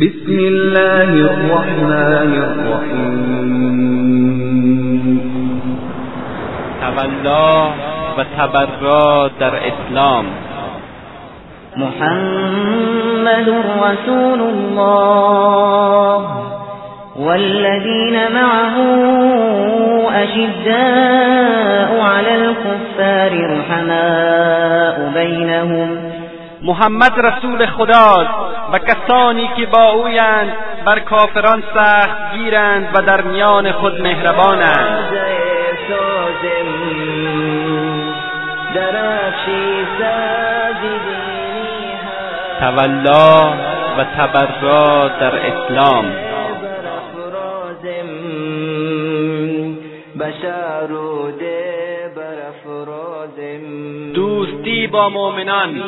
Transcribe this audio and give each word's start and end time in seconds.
بسم 0.00 0.38
الله 0.38 1.10
الرحمن 1.30 2.32
الرحیم 2.46 3.50
تولا 6.80 7.68
و 8.18 8.24
تبرا 8.38 9.30
در 9.40 9.54
اسلام. 9.54 10.24
محمد 11.76 13.48
رسول 13.82 14.40
الله 14.40 16.20
والذين 17.16 18.16
معه 18.32 18.76
أشداء 20.22 22.00
على 22.00 22.34
الكفار 22.34 23.32
رحماء 23.58 24.96
بينهم 25.14 26.03
محمد 26.64 27.12
رسول 27.26 27.66
خداست 27.66 28.30
و 28.72 28.78
کسانی 28.78 29.50
که 29.56 29.66
با 29.66 29.84
اویند 29.84 30.52
بر 30.84 30.98
کافران 30.98 31.62
سخت 31.74 32.34
گیرند 32.34 32.88
و 32.94 33.02
در 33.02 33.20
میان 33.20 33.72
خود 33.72 34.00
مهربانند. 34.00 34.98
تولا 42.60 43.52
و 43.98 44.04
تبرا 44.04 45.08
در 45.08 45.34
اسلام. 45.36 46.04
دوستی 54.14 54.86
با 54.86 55.08
مؤمنان. 55.08 55.82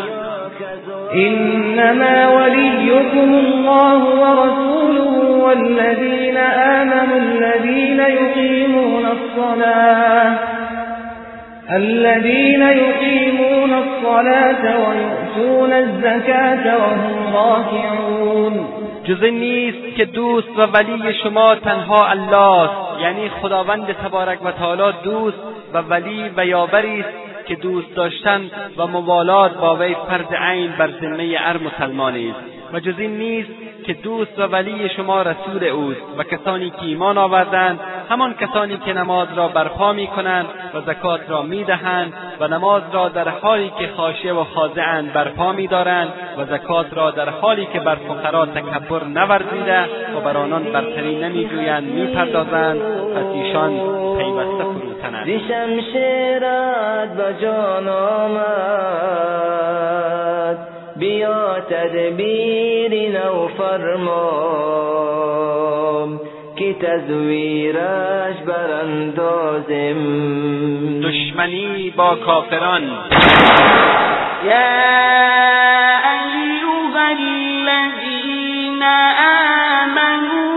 إنما 1.15 2.29
وليكم 2.29 3.35
الله 3.35 4.01
ورسوله 4.05 5.15
والذين 5.45 6.37
آمنوا 6.37 7.19
الذين 7.19 8.01
يقيمون 8.01 9.07
الصلاة 9.07 10.39
الذين 11.73 12.63
يقيمون 12.63 13.73
الصلاة 13.73 14.63
ويؤتون 14.79 15.73
الزكاة 15.73 16.77
وهم 16.77 17.35
راكعون. 17.35 18.67
جز 19.05 19.23
این 19.23 19.39
نیست 19.39 19.97
که 19.97 20.05
دوست 20.05 20.49
و 20.59 20.61
ولی 20.63 21.15
شما 21.23 21.55
تنها 21.55 22.07
الله 22.07 22.61
است. 22.63 23.01
یعنی 23.03 23.29
خداوند 23.29 23.93
تبارک 23.93 24.39
و 24.45 24.51
تعالی 24.51 24.93
دوست 25.05 25.39
و 25.75 25.79
ولی 25.79 26.31
و 26.37 26.47
یاوری 26.47 27.01
است. 27.01 27.36
که 27.47 27.55
دوست 27.55 27.95
داشتن 27.95 28.51
و 28.77 28.87
موالات 28.87 29.55
با 29.55 29.77
وی 29.77 29.97
فرض 30.09 30.33
عین 30.41 30.73
بر 30.79 30.91
ذمه 31.01 31.37
هر 31.39 31.57
مسلمانی 31.59 32.31
است. 32.31 32.57
و 32.73 32.81
جز 32.81 32.99
این 32.99 33.19
نیست 33.19 33.51
که 33.87 33.93
دوست 33.93 34.39
و 34.39 34.43
ولی 34.43 34.89
شما 34.89 35.23
رسول 35.23 35.65
اوست 35.65 36.01
و 36.19 36.23
کسانی 36.23 36.71
که 36.71 36.83
ایمان 36.83 37.19
آوردند 37.19 37.81
همان 38.11 38.35
کسانی 38.35 38.77
که 38.77 38.93
نماز 38.93 39.29
را 39.37 39.49
برپا 39.49 39.93
می‌کنند 39.93 40.47
و 40.75 40.81
زکات 40.81 41.21
را 41.29 41.43
می‌دهند 41.43 42.13
و 42.41 42.49
نماز 42.49 42.83
را 42.93 43.09
در 43.09 43.29
حالی 43.29 43.73
که 43.79 43.89
خاشعه 43.97 44.33
و 44.33 44.45
خاضعاند 44.45 45.13
برپا 45.13 45.53
میدارند 45.53 46.13
و 46.39 46.45
زکات 46.45 46.87
را 46.95 47.11
در 47.11 47.29
حالی 47.29 47.67
که 47.73 47.81
بر 47.81 47.95
فقرا 47.95 48.47
تکبر 48.47 49.05
نورزیده 49.05 49.85
و 50.17 50.21
بر 50.25 50.37
آنان 50.37 50.63
برتری 50.63 51.17
نمیجویند 51.17 51.85
می‌پردازند. 51.85 52.81
پس 53.15 53.27
ایشان 53.35 53.71
پیوسته 54.19 54.96
فروتنند 55.07 55.41
شمشیرت 55.49 57.11
به 57.17 57.35
جان 57.43 57.89
آمد. 57.89 58.47
بیا 60.97 61.61
تدبیر 61.61 63.11
نو 63.19 63.49
فرما 63.49 64.33
که 66.57 66.75
تزویرش 66.75 68.37
براندازم. 68.47 70.01
دشمنی 71.01 71.93
با 71.97 72.15
کافران. 72.15 72.83
يا 74.45 74.77
أيها 76.17 77.07
الذين 77.11 78.83
آمنوا 79.83 80.56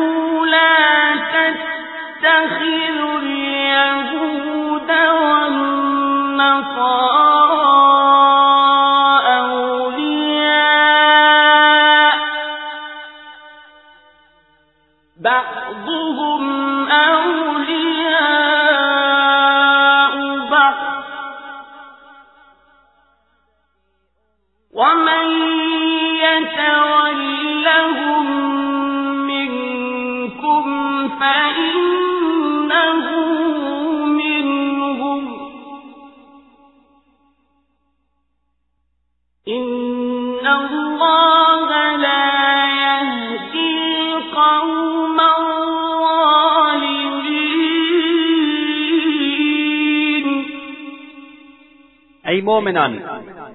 مؤمنان 52.49 52.93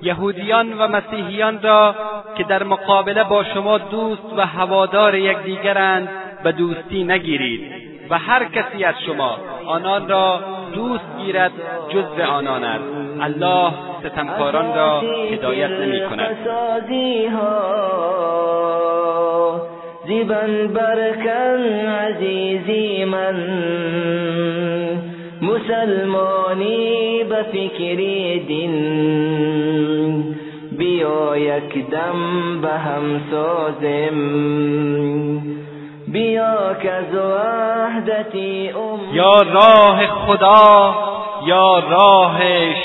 یهودیان 0.02 0.72
و 0.72 0.88
مسیحیان 0.88 1.62
را 1.62 1.94
که 2.36 2.44
در 2.44 2.62
مقابله 2.62 3.24
با 3.24 3.44
شما 3.44 3.78
دوست 3.78 4.32
و 4.36 4.46
هوادار 4.46 5.14
یکدیگرند 5.14 6.08
به 6.44 6.52
دوستی 6.52 7.04
نگیرید 7.04 7.60
و 8.10 8.18
هر 8.18 8.44
کسی 8.44 8.84
از 8.84 8.94
شما 9.06 9.38
آنان 9.66 10.08
را 10.08 10.40
دوست 10.74 11.04
گیرد 11.18 11.52
جزو 11.88 12.22
آنان 12.22 12.64
است. 12.64 12.84
الله 13.20 13.72
ستمکاران 14.00 14.74
را 14.74 15.00
هدایت 15.32 15.70
نمی 15.70 16.00
کند 16.08 16.36
برکن 20.72 21.62
عزیزی 21.88 23.04
مسلمانی 25.44 27.24
به 27.24 27.42
فکر 27.52 27.96
دین. 28.48 28.74
بیا 30.78 31.36
یک 31.36 31.90
دم 31.90 32.60
به 32.62 32.68
هم 32.68 33.20
سازم. 33.30 34.18
بیا 36.12 36.76
که 36.82 37.16
وحدتی 37.16 38.70
ام 38.70 39.00
یا 39.12 39.42
راه 39.54 40.06
خدا 40.06 40.94
یا 41.46 41.78
راه 41.78 42.40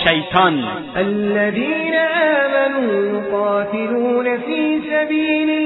شیطان. 0.07 0.63
الذين 0.95 1.93
آمنوا 1.95 3.19
يقاتلون 3.19 4.37
في 4.37 4.81
سبيل 4.89 5.58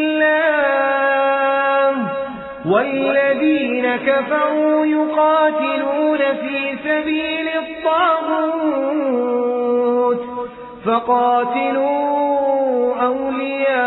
والذين 2.65 3.95
كفروا 3.95 4.85
يقاتلون 4.85 6.17
في 6.17 6.77
سبيل 6.83 7.47
الطاغوت 7.63 8.63
فقاتلوا 10.85 12.13
أولياء 13.01 13.83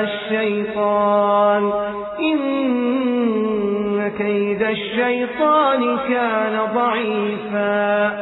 الشيطان 0.00 1.72
إن 2.20 4.10
كيد 4.18 4.62
الشيطان 4.62 5.98
كان 6.08 6.58
ضعيفا 6.74 8.12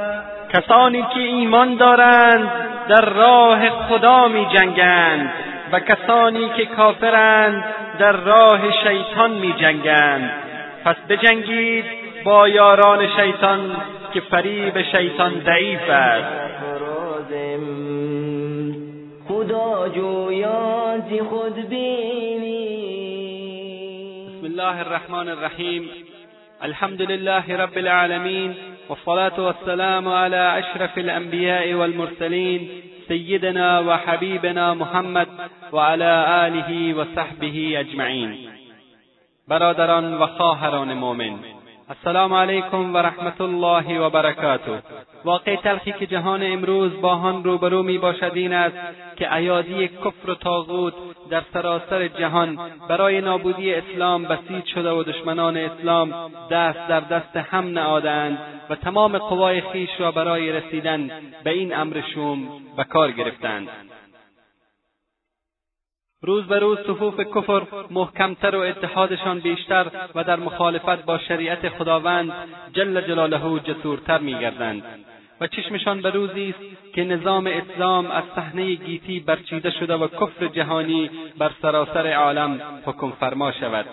کسانی 0.53 1.03
که 1.15 1.21
ایمان 1.21 1.77
دارند 1.77 2.51
در 2.89 3.05
راه 3.05 3.71
خدا 3.71 4.29
می 4.29 4.47
جنگند 4.53 5.31
و 5.73 5.81
کسانی 5.81 6.49
که 6.57 6.67
کافرند 6.67 7.65
در 7.99 8.13
راه 8.13 8.61
شیطان 8.71 9.31
می 9.31 9.55
جنگند 9.61 10.31
پس 10.85 10.97
بجنگید 11.09 11.85
با 12.25 12.49
یاران 12.49 13.09
شیطان 13.17 13.77
که 14.15 14.21
فریب 14.21 14.83
شیطان 14.83 15.43
ضعیف 15.45 15.91
است. 15.91 16.53
خدا 19.29 19.89
خود 21.31 21.69
بینی. 21.69 22.83
بسم 24.29 24.45
الله 24.47 24.79
الرحمن 24.79 25.29
الرحیم. 25.29 25.89
الحمد 26.63 27.03
لله 27.03 27.57
رب 27.57 27.79
العالمين 27.79 28.55
والصلاة 28.89 29.41
والسلام 29.41 30.09
على 30.09 30.59
أشرف 30.59 30.99
الأنبياء 30.99 31.75
والمرسلين 31.75 32.69
سيدنا 33.13 33.81
وحبيبنا 33.81 34.75
محمد 34.75 35.29
و 35.73 35.79
علی 35.79 36.15
آله 36.45 36.95
و 36.95 37.05
صحبه 37.15 37.81
اجمعین. 37.81 38.31
برادران 39.49 40.15
و 40.15 40.27
خواهران 40.27 40.95
مؤمن 40.95 41.52
السلام 41.93 42.35
علیکم 42.35 42.95
و 42.95 42.99
رحمت 42.99 43.41
الله 43.41 44.01
و 44.01 44.11
برکاته 44.11 44.83
واقع 45.25 45.57
تلخی 45.57 45.93
که 45.93 46.07
جهان 46.07 46.41
امروز 46.43 47.01
با 47.01 47.11
آن 47.11 47.45
روبرو 47.45 47.83
می 47.83 47.99
باشد 47.99 48.33
این 48.35 48.53
است 48.53 48.77
که 49.17 49.35
ایادی 49.35 49.89
کفر 49.89 50.31
و 50.31 50.35
تاغوت 50.35 50.95
در 51.31 51.43
سراسر 51.53 52.09
جهان 52.09 52.59
برای 52.89 53.21
نابودی 53.21 53.75
اسلام 53.75 54.25
بسیج 54.25 54.67
شده 54.75 54.91
و 54.91 55.03
دشمنان 55.03 55.57
اسلام 55.57 56.31
دست 56.51 56.89
در 56.89 57.01
دست 57.01 57.37
هم 57.37 57.67
نهادهاند 57.67 58.39
و 58.71 58.75
تمام 58.75 59.19
قوای 59.19 59.61
خیش 59.61 59.91
را 59.99 60.11
برای 60.11 60.53
رسیدن 60.53 61.11
به 61.45 61.51
این 61.51 61.77
امر 61.77 62.03
شوم 62.15 62.49
به 62.77 62.85
کار 62.85 63.11
گرفتند 63.11 63.69
روز 66.25 66.45
به 66.45 66.59
روز 66.59 66.79
صفوف 66.79 67.21
کفر 67.21 67.63
محکمتر 67.91 68.57
و 68.57 68.61
اتحادشان 68.61 69.39
بیشتر 69.41 69.87
و 70.15 70.25
در 70.25 70.37
مخالفت 70.37 71.05
با 71.05 71.19
شریعت 71.19 71.69
خداوند 71.69 72.33
جل 72.73 73.01
جلاله 73.01 73.61
جسورتر 73.61 74.19
میگردند. 74.19 74.83
و 75.41 75.47
چشمشان 75.47 76.03
به 76.03 76.11
روزی 76.11 76.55
است 76.59 76.95
که 76.95 77.05
نظام 77.05 77.47
اسلام 77.47 78.07
از 78.11 78.25
صحنه 78.37 78.75
گیتی 78.75 79.21
برچیده 79.21 79.71
شده 79.71 79.95
و 79.95 80.09
کفر 80.09 80.47
جهانی 80.47 81.11
بر 81.39 81.51
سراسر 81.63 82.13
عالم 82.13 82.61
حکم 82.85 83.11
فرما 83.11 83.53
شود. 83.53 83.87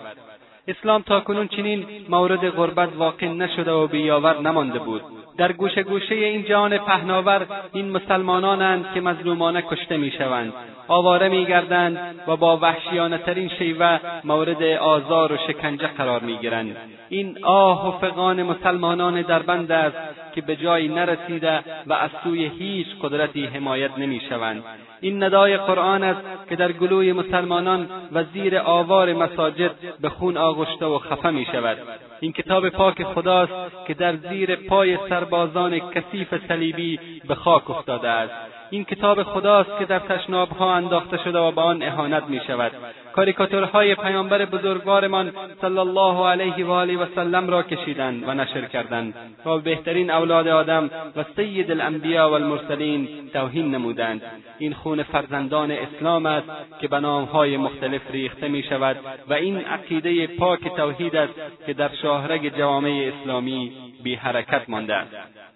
اسلام 0.68 1.02
تاکنون 1.02 1.48
چنین 1.48 1.86
مورد 2.08 2.50
غربت 2.50 2.96
واقع 2.96 3.26
نشده 3.26 3.72
و 3.72 3.86
بیاور 3.86 4.40
نمانده 4.40 4.78
بود. 4.78 5.02
در 5.36 5.52
گوشه 5.52 5.82
گوشه 5.82 6.14
این 6.14 6.44
جهان 6.44 6.78
پهناور 6.78 7.46
این 7.72 7.90
مسلمانانند 7.90 8.92
که 8.94 9.00
مظلومانه 9.00 9.62
کشته 9.62 9.96
می‌شوند. 9.96 10.52
آواره 10.90 11.28
میگردند 11.28 12.20
و 12.26 12.36
با 12.36 12.56
وحشیانهترین 12.56 13.48
شیوه 13.48 13.98
مورد 14.24 14.62
آزار 14.62 15.32
و 15.32 15.36
شکنجه 15.36 15.86
قرار 15.86 16.20
می‌گیرند. 16.20 16.76
این 17.08 17.38
آه 17.42 17.88
و 17.88 17.98
فقان 17.98 18.42
مسلمانان 18.42 19.22
در 19.22 19.42
بند 19.42 19.72
است 19.72 19.96
که 20.34 20.40
به 20.40 20.56
جایی 20.56 20.88
نرسیده 20.88 21.60
و 21.86 21.92
از 21.92 22.10
سوی 22.24 22.46
هیچ 22.58 22.86
قدرتی 23.02 23.46
حمایت 23.46 23.98
نمی‌شوند. 23.98 24.64
این 25.00 25.22
ندای 25.22 25.56
قرآن 25.56 26.02
است 26.02 26.20
که 26.48 26.56
در 26.56 26.72
گلوی 26.72 27.12
مسلمانان 27.12 27.88
و 28.12 28.24
زیر 28.24 28.58
آوار 28.58 29.12
مساجد 29.12 29.70
به 30.00 30.08
خون 30.08 30.36
آغشته 30.36 30.86
و 30.86 30.98
خفه 30.98 31.30
می 31.30 31.46
شود 31.52 31.78
این 32.20 32.32
کتاب 32.32 32.68
پاک 32.68 33.02
خداست 33.02 33.52
که 33.86 33.94
در 33.94 34.16
زیر 34.16 34.56
پای 34.56 34.98
سربازان 35.08 35.78
کثیف 35.78 36.34
صلیبی 36.48 36.98
به 37.28 37.34
خاک 37.34 37.70
افتاده 37.70 38.08
است. 38.08 38.59
این 38.70 38.84
کتاب 38.84 39.22
خداست 39.22 39.78
که 39.78 39.84
در 39.84 39.98
تشنابها 39.98 40.74
انداخته 40.74 41.16
شده 41.16 41.38
و 41.38 41.50
به 41.50 41.60
آن 41.60 41.82
اهانت 41.82 42.24
می 42.28 42.40
شود 42.46 42.72
کاریکاتورهای 43.12 43.94
پیامبر 43.94 44.44
بزرگوارمان 44.44 45.32
صلی 45.60 45.78
الله 45.78 46.26
علیه 46.26 46.66
و 46.66 46.70
آله 46.70 46.96
و 46.96 47.06
سلم 47.14 47.50
را 47.50 47.62
کشیدند 47.62 48.28
و 48.28 48.34
نشر 48.34 48.64
کردند 48.64 49.14
و 49.46 49.58
بهترین 49.58 50.10
اولاد 50.10 50.48
آدم 50.48 50.90
و 51.16 51.24
سید 51.36 51.70
الانبیا 51.70 52.30
و 52.30 52.32
المرسلین 52.32 53.08
توهین 53.32 53.74
نمودند. 53.74 54.22
این 54.58 54.74
خون 54.74 55.02
فرزندان 55.02 55.70
اسلام 55.70 56.26
است 56.26 56.48
که 56.80 56.88
به 56.88 57.00
نامهای 57.00 57.56
مختلف 57.56 58.10
ریخته 58.10 58.48
می 58.48 58.62
شود 58.62 58.96
و 59.28 59.32
این 59.32 59.56
عقیده 59.56 60.26
پاک 60.26 60.68
توحید 60.76 61.16
است 61.16 61.34
که 61.66 61.72
در 61.72 61.90
شاهرگ 62.02 62.56
جوامع 62.56 63.12
اسلامی 63.12 63.72
بی 64.02 64.14
حرکت 64.14 64.68
مانده 64.68 64.94
است. 64.94 65.49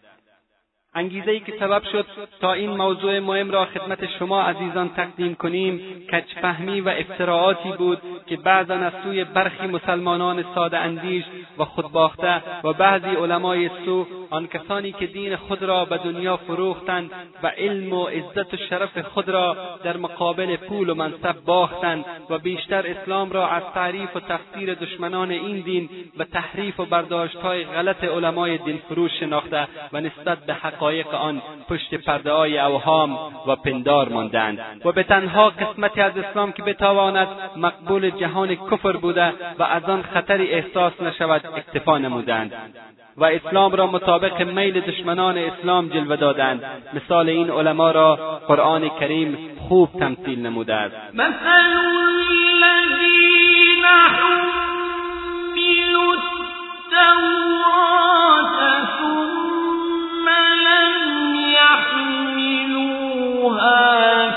انگیزه 0.95 1.31
ای 1.31 1.41
که 1.41 1.53
سبب 1.61 1.83
شد 1.93 2.07
تا 2.41 2.53
این 2.53 2.71
موضوع 2.71 3.19
مهم 3.19 3.51
را 3.51 3.65
خدمت 3.65 4.19
شما 4.19 4.43
عزیزان 4.43 4.89
تقدیم 4.89 5.35
کنیم 5.35 5.81
کچفهمی 6.13 6.81
و 6.81 6.89
افتراعاتی 6.89 7.73
بود 7.73 7.99
که 8.27 8.37
بعضا 8.37 8.75
از 8.75 8.93
سوی 9.05 9.25
برخی 9.25 9.67
مسلمانان 9.67 10.45
ساده 10.55 10.79
اندیش 10.79 11.25
و 11.59 11.65
خودباخته 11.65 12.43
و 12.65 12.73
بعضی 12.73 13.09
علمای 13.09 13.71
سو 13.85 14.07
آن 14.31 14.47
کسانی 14.47 14.93
که 14.93 15.07
دین 15.07 15.37
خود 15.37 15.63
را 15.63 15.85
به 15.85 15.97
دنیا 15.99 16.37
فروختند 16.37 17.11
و 17.43 17.47
علم 17.47 17.93
و 17.93 18.05
عزت 18.05 18.55
و 18.55 18.57
شرف 18.57 18.99
خود 18.99 19.29
را 19.29 19.57
در 19.85 19.97
مقابل 19.97 20.57
پول 20.57 20.91
و 20.91 20.95
منصب 20.95 21.37
باختند 21.47 22.05
و 22.31 22.39
بیشتر 22.39 22.87
اسلام 22.87 23.31
را 23.31 23.49
از 23.49 23.63
تعریف 23.75 24.17
و 24.17 24.21
تفسیر 24.21 24.75
دشمنان 24.75 25.31
این 25.31 25.61
دین 25.61 25.89
و 26.19 26.25
تحریف 26.25 26.81
و 26.81 26.85
برداشتهای 26.85 27.65
غلط 27.65 28.05
علمای 28.05 28.59
دینفروش 28.59 29.11
شناخته 29.21 29.69
و 29.93 30.01
نسبت 30.01 30.39
به 30.39 30.55
حقایق 30.85 31.15
آن 31.15 31.43
پشت 31.69 31.95
پرده 31.95 32.33
های 32.33 32.59
اوهام 32.59 33.19
و 33.47 33.57
پندار 33.57 34.09
ماندند 34.09 34.59
و 34.85 34.93
به 34.93 35.03
تنها 35.03 35.51
قسمتی 35.51 36.01
از 36.01 36.19
اسلام 36.19 36.53
که 36.53 36.63
بتواند 36.63 37.29
مقبول 37.57 38.11
جهان 38.11 38.55
کفر 38.55 38.93
بوده 38.93 39.33
و 39.59 39.63
از 39.63 39.85
آن 39.85 40.03
خطری 40.03 40.51
احساس 40.51 40.93
نشود 41.01 41.47
اکتفا 41.57 41.99
نمودند 41.99 42.53
و 43.17 43.25
اسلام 43.25 43.73
را 43.73 43.87
مطابق 43.87 44.43
میل 44.43 44.81
دشمنان 44.81 45.39
اسلام 45.39 45.89
جلوه 45.89 46.17
دادند. 46.17 46.65
مثال 46.95 47.29
این 47.29 47.51
علما 47.51 47.91
را 47.91 48.17
قرآن 48.49 48.89
کریم 48.89 49.39
خوب 49.69 49.89
تمثیل 50.01 50.47
نموده 50.47 50.75
است. 50.75 50.95
مثل 51.15 51.85
التوراة 56.95 58.55
ثم 58.97 59.54
يَرَوْهَا 63.45 64.34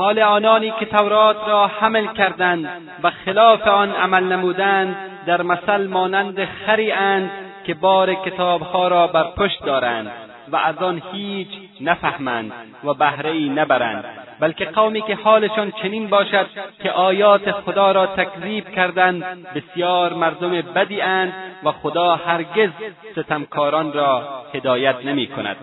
حال 0.00 0.18
آنانی 0.18 0.72
که 0.80 0.86
تورات 0.86 1.36
را 1.46 1.66
حمل 1.66 2.06
کردند 2.06 2.68
و 3.02 3.10
خلاف 3.10 3.66
آن 3.66 3.92
عمل 3.92 4.24
نمودند 4.24 4.96
در 5.26 5.42
مثل 5.42 5.86
مانند 5.86 6.44
خری 6.44 6.92
اند 6.92 7.30
که 7.64 7.74
بار 7.74 8.14
کتابها 8.14 8.88
را 8.88 9.06
بر 9.06 9.24
پشت 9.24 9.64
دارند 9.64 10.10
و 10.52 10.56
از 10.56 10.78
آن 10.78 11.02
هیچ 11.12 11.48
نفهمند 11.80 12.52
و 12.84 12.94
بهره 12.94 13.30
ای 13.30 13.48
نبرند 13.48 14.04
بلکه 14.40 14.64
قومی 14.64 15.02
که 15.02 15.14
حالشان 15.14 15.72
چنین 15.82 16.08
باشد 16.08 16.46
که 16.82 16.90
آیات 16.90 17.50
خدا 17.50 17.92
را 17.92 18.06
تکذیب 18.06 18.70
کردند 18.70 19.24
بسیار 19.54 20.14
مردم 20.14 20.50
بدی 20.50 21.00
اند 21.00 21.32
و 21.64 21.72
خدا 21.72 22.16
هرگز 22.16 22.70
ستمکاران 23.16 23.92
را 23.92 24.42
هدایت 24.54 24.96
نمی 25.04 25.26
کند 25.26 25.56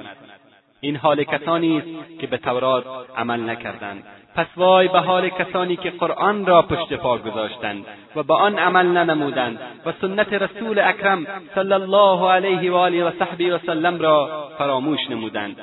این 0.81 0.95
حال 0.95 1.23
کسانی 1.23 1.77
است 1.77 2.19
که 2.19 2.27
به 2.27 2.37
تورات 2.37 2.85
عمل 3.17 3.49
نکردند. 3.49 4.03
پس 4.35 4.47
وای 4.57 4.87
به 4.87 4.99
حال 4.99 5.29
کسانی 5.29 5.75
که 5.75 5.89
قرآن 5.89 6.45
را 6.45 6.61
پشت 6.61 6.93
پا 6.93 7.17
گذاشتند 7.17 7.85
و 8.15 8.23
به 8.23 8.33
آن 8.33 8.59
عمل 8.59 8.85
ننمودند 8.85 9.59
و 9.85 9.93
سنت 10.01 10.33
رسول 10.33 10.79
اکرم 10.79 11.27
صلی 11.55 11.73
الله 11.73 12.31
علیه 12.31 12.71
و 12.71 12.75
آله 12.75 13.03
و 13.03 13.11
صحبه 13.19 13.55
و 13.55 13.59
سلم 13.65 13.99
را 13.99 14.49
فراموش 14.57 14.99
نمودند. 15.09 15.57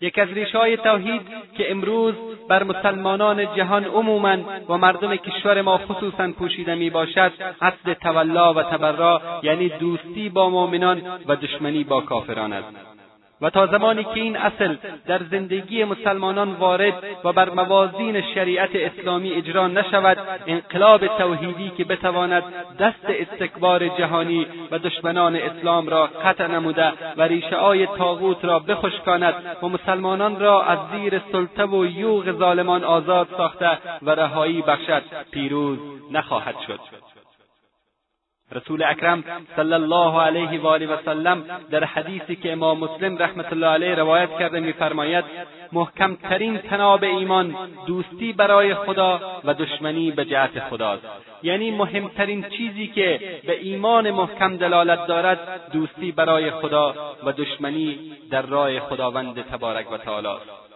یک 0.00 0.18
از 0.18 0.28
ریشهای 0.28 0.76
توحید 0.76 1.22
که 1.56 1.70
امروز 1.70 2.14
بر 2.48 2.62
مسلمانان 2.62 3.54
جهان 3.56 3.84
عموما 3.84 4.36
و 4.68 4.78
مردم 4.78 5.16
کشور 5.16 5.62
ما 5.62 5.78
خصوصا 5.78 6.32
پوشیده 6.38 6.74
می 6.74 6.90
باشد 6.90 7.32
اصل 7.60 7.94
تولا 7.94 8.54
و 8.54 8.62
تبرا 8.62 9.20
یعنی 9.42 9.68
دوستی 9.68 10.28
با 10.28 10.50
مؤمنان 10.50 11.02
و 11.26 11.36
دشمنی 11.36 11.84
با 11.84 12.00
کافران 12.00 12.52
است. 12.52 12.91
و 13.42 13.50
تا 13.50 13.66
زمانی 13.66 14.04
که 14.04 14.14
این 14.14 14.36
اصل 14.36 14.76
در 15.06 15.20
زندگی 15.30 15.84
مسلمانان 15.84 16.52
وارد 16.52 16.94
و 17.24 17.32
بر 17.32 17.50
موازین 17.50 18.22
شریعت 18.34 18.70
اسلامی 18.74 19.32
اجرا 19.32 19.68
نشود 19.68 20.18
انقلاب 20.46 21.06
توحیدی 21.06 21.72
که 21.76 21.84
بتواند 21.84 22.42
دست 22.78 23.06
استکبار 23.08 23.88
جهانی 23.88 24.46
و 24.70 24.78
دشمنان 24.78 25.36
اسلام 25.36 25.88
را 25.88 26.06
قطع 26.06 26.46
نموده 26.46 26.92
و 27.16 27.22
ریشههای 27.22 27.86
تاغوت 27.86 28.44
را 28.44 28.58
بخشکاند 28.58 29.34
و 29.62 29.68
مسلمانان 29.68 30.40
را 30.40 30.62
از 30.62 30.78
زیر 30.92 31.20
سلطه 31.32 31.64
و 31.64 31.86
یوغ 31.86 32.32
ظالمان 32.38 32.84
آزاد 32.84 33.28
ساخته 33.36 33.78
و 34.02 34.10
رهایی 34.10 34.62
بخشد 34.62 35.02
پیروز 35.30 35.78
نخواهد 36.12 36.54
شد. 36.66 37.11
رسول 38.54 38.82
اکرم 38.82 39.24
صلی 39.56 39.72
الله 39.72 40.20
علیه 40.20 40.60
و 40.60 40.66
آله 40.66 40.86
و 40.86 40.96
سلم 41.04 41.44
در 41.70 41.84
حدیثی 41.84 42.36
که 42.36 42.52
امام 42.52 42.78
مسلم 42.78 43.18
رحمت 43.18 43.52
الله 43.52 43.66
علیه 43.66 43.94
روایت 43.94 44.38
کرده 44.38 44.60
میفرماید 44.60 45.24
محکمترین 45.72 46.58
تناب 46.58 47.04
ایمان 47.04 47.56
دوستی 47.86 48.32
برای 48.32 48.74
خدا 48.74 49.20
و 49.44 49.54
دشمنی 49.54 50.10
به 50.10 50.24
جهت 50.24 50.60
خداست. 50.60 51.02
یعنی 51.42 51.70
مهمترین 51.70 52.42
چیزی 52.42 52.86
که 52.86 53.20
به 53.46 53.60
ایمان 53.60 54.10
محکم 54.10 54.56
دلالت 54.56 55.06
دارد 55.06 55.38
دوستی 55.72 56.12
برای 56.12 56.50
خدا 56.50 56.94
و 57.24 57.32
دشمنی 57.32 57.98
در 58.30 58.42
راه 58.42 58.80
خداوند 58.80 59.42
تبارک 59.42 59.92
و 59.92 59.96
تعالی 59.96 60.26
است. 60.26 60.71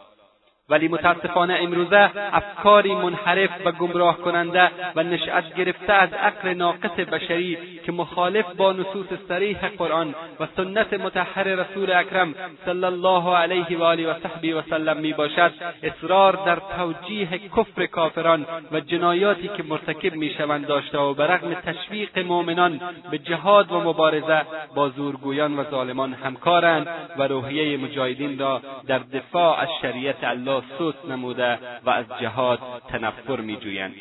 ولی 0.69 0.89
متاسفانه 0.89 1.55
امروزه 1.55 2.11
افکاری 2.33 2.95
منحرف 2.95 3.51
و 3.65 3.73
گمراه 3.73 4.19
کننده 4.19 4.71
و 4.97 5.03
نشأت 5.03 5.55
گرفته 5.55 5.93
از 5.93 6.13
عقل 6.13 6.55
ناقص 6.55 6.91
بشری 6.91 7.59
که 7.87 7.93
مخالف 7.93 8.45
با 8.57 8.73
نصوص 8.73 9.07
صریح 9.29 9.69
قرآن 9.69 10.15
و 10.41 10.47
سنت 10.57 10.93
متحر 10.95 11.43
رسول 11.43 11.93
اکرم 11.93 12.35
صلی 12.65 12.85
الله 12.85 13.37
علیه 13.37 13.79
و 13.79 13.83
آله 13.83 14.11
و 14.11 14.15
صحبی 14.23 14.53
و 14.53 14.63
سلم 14.63 14.97
می 14.97 15.13
باشد 15.13 15.53
اصرار 15.83 16.39
در 16.47 16.59
توجیه 16.77 17.29
کفر 17.57 17.87
کافران 17.87 18.47
و 18.73 18.81
جنایاتی 18.81 19.49
که 19.49 19.63
مرتکب 19.63 20.15
می 20.15 20.31
شوند 20.31 20.67
داشته 20.67 20.99
و 20.99 21.15
برغم 21.15 21.55
تشویق 21.55 22.19
مؤمنان 22.19 22.81
به 23.11 23.19
جهاد 23.19 23.73
و 23.73 23.81
مبارزه 23.81 24.43
با 24.75 24.89
زورگویان 24.89 25.59
و 25.59 25.65
ظالمان 25.71 26.13
همکارند 26.13 26.89
و 27.19 27.23
روحیه 27.23 27.77
مجاهدین 27.77 28.39
را 28.39 28.63
در 28.87 28.99
دفاع 28.99 29.61
از 29.61 29.69
شریعت 29.83 30.25
الله 30.25 30.56
را 30.61 30.95
نموده 31.09 31.59
و 31.85 31.91
از 31.91 32.07
جهاد 32.21 32.61
تنفر 32.89 33.41
میجویند. 33.41 33.95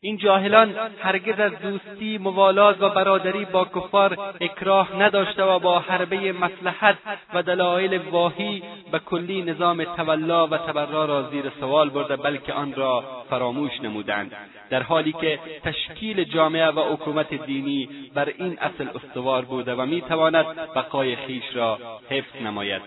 این 0.00 0.16
جاهلان 0.16 0.74
هرگز 1.00 1.40
از 1.40 1.52
دوستی 1.58 2.18
موالات 2.18 2.82
و 2.82 2.88
برادری 2.88 3.44
با 3.44 3.64
کفار 3.64 4.34
اکراه 4.40 4.96
نداشته 4.96 5.42
و 5.42 5.58
با 5.58 5.78
حربه 5.78 6.32
مسلحت 6.32 6.98
و 7.34 7.42
دلایل 7.42 7.98
واهی 7.98 8.62
به 8.92 8.98
کلی 8.98 9.42
نظام 9.42 9.84
تولا 9.84 10.46
و 10.46 10.56
تبرا 10.56 11.04
را 11.04 11.30
زیر 11.30 11.52
سوال 11.60 11.90
برده 11.90 12.16
بلکه 12.16 12.52
آن 12.52 12.74
را 12.74 13.04
فراموش 13.30 13.80
نمودند. 13.82 14.32
در 14.70 14.82
حالی 14.82 15.12
که 15.12 15.40
تشکیل 15.62 16.24
جامعه 16.24 16.70
و 16.70 16.94
حکومت 16.94 17.34
دینی 17.34 18.10
بر 18.14 18.32
این 18.38 18.58
اصل 18.58 18.88
استوار 18.94 19.44
بوده 19.44 19.74
و 19.74 19.86
می‌تواند 19.86 20.46
بقای 20.74 21.16
خیش 21.16 21.44
را 21.54 21.78
حفظ 22.10 22.42
نماید. 22.42 22.82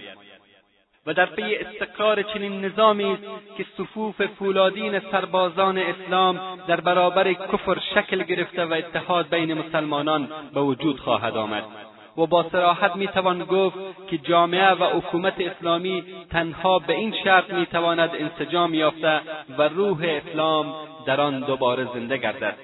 و 1.05 1.13
در 1.13 1.25
پی 1.25 1.55
استقرار 1.55 2.21
چنین 2.21 2.65
نظامی 2.65 3.13
است 3.13 3.23
که 3.57 3.65
صفوف 3.77 4.25
فولادین 4.25 4.99
سربازان 4.99 5.77
اسلام 5.77 6.39
در 6.67 6.81
برابر 6.81 7.33
کفر 7.33 7.79
شکل 7.95 8.23
گرفته 8.23 8.65
و 8.65 8.73
اتحاد 8.73 9.29
بین 9.29 9.53
مسلمانان 9.53 10.29
به 10.53 10.61
وجود 10.61 10.99
خواهد 10.99 11.37
آمد. 11.37 11.63
و 12.17 12.25
با 12.25 12.45
صراحت 12.51 12.95
می‌توان 12.95 13.43
گفت 13.43 13.77
که 14.09 14.17
جامعه 14.17 14.71
و 14.71 14.83
حکومت 14.83 15.33
اسلامی 15.37 16.03
تنها 16.31 16.79
به 16.79 16.93
این 16.93 17.13
شرط 17.23 17.53
می‌تواند 17.53 18.09
انسجام 18.13 18.73
یافته 18.73 19.21
و 19.57 19.61
روح 19.61 19.97
اسلام 20.03 20.73
در 21.05 21.21
آن 21.21 21.39
دوباره 21.39 21.87
زنده 21.93 22.17
گردد. 22.17 22.55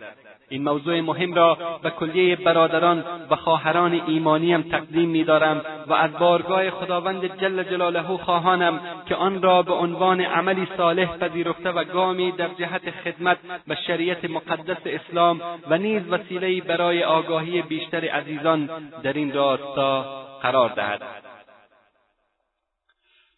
این 0.49 0.63
موضوع 0.63 1.01
مهم 1.01 1.33
را 1.33 1.57
به 1.83 1.89
کلیه 1.89 2.35
برادران 2.35 3.03
و 3.29 3.35
خواهران 3.35 4.01
ایمانیم 4.07 4.61
تقدیم 4.61 5.09
می‌دارم 5.09 5.61
و 5.87 5.93
از 5.93 6.11
بارگاه 6.11 6.69
خداوند 6.69 7.41
جل 7.41 7.63
جلاله 7.63 8.01
خواهانم 8.01 8.79
که 9.05 9.15
آن 9.15 9.41
را 9.41 9.63
به 9.63 9.73
عنوان 9.73 10.21
عملی 10.21 10.67
صالح 10.77 11.17
پذیرفته 11.17 11.71
و 11.71 11.83
گامی 11.83 12.31
در 12.31 12.47
جهت 12.47 12.91
خدمت 12.91 13.37
به 13.67 13.75
شریعت 13.87 14.25
مقدس 14.25 14.81
اسلام 14.85 15.41
و 15.69 15.77
نیز 15.77 16.01
وسیلهای 16.09 16.61
برای 16.61 17.03
آگاهی 17.03 17.61
بیشتر 17.61 18.05
عزیزان 18.05 18.69
در 19.03 19.13
این 19.13 19.33
راستا 19.33 20.05
قرار 20.41 20.69
دهد. 20.69 21.34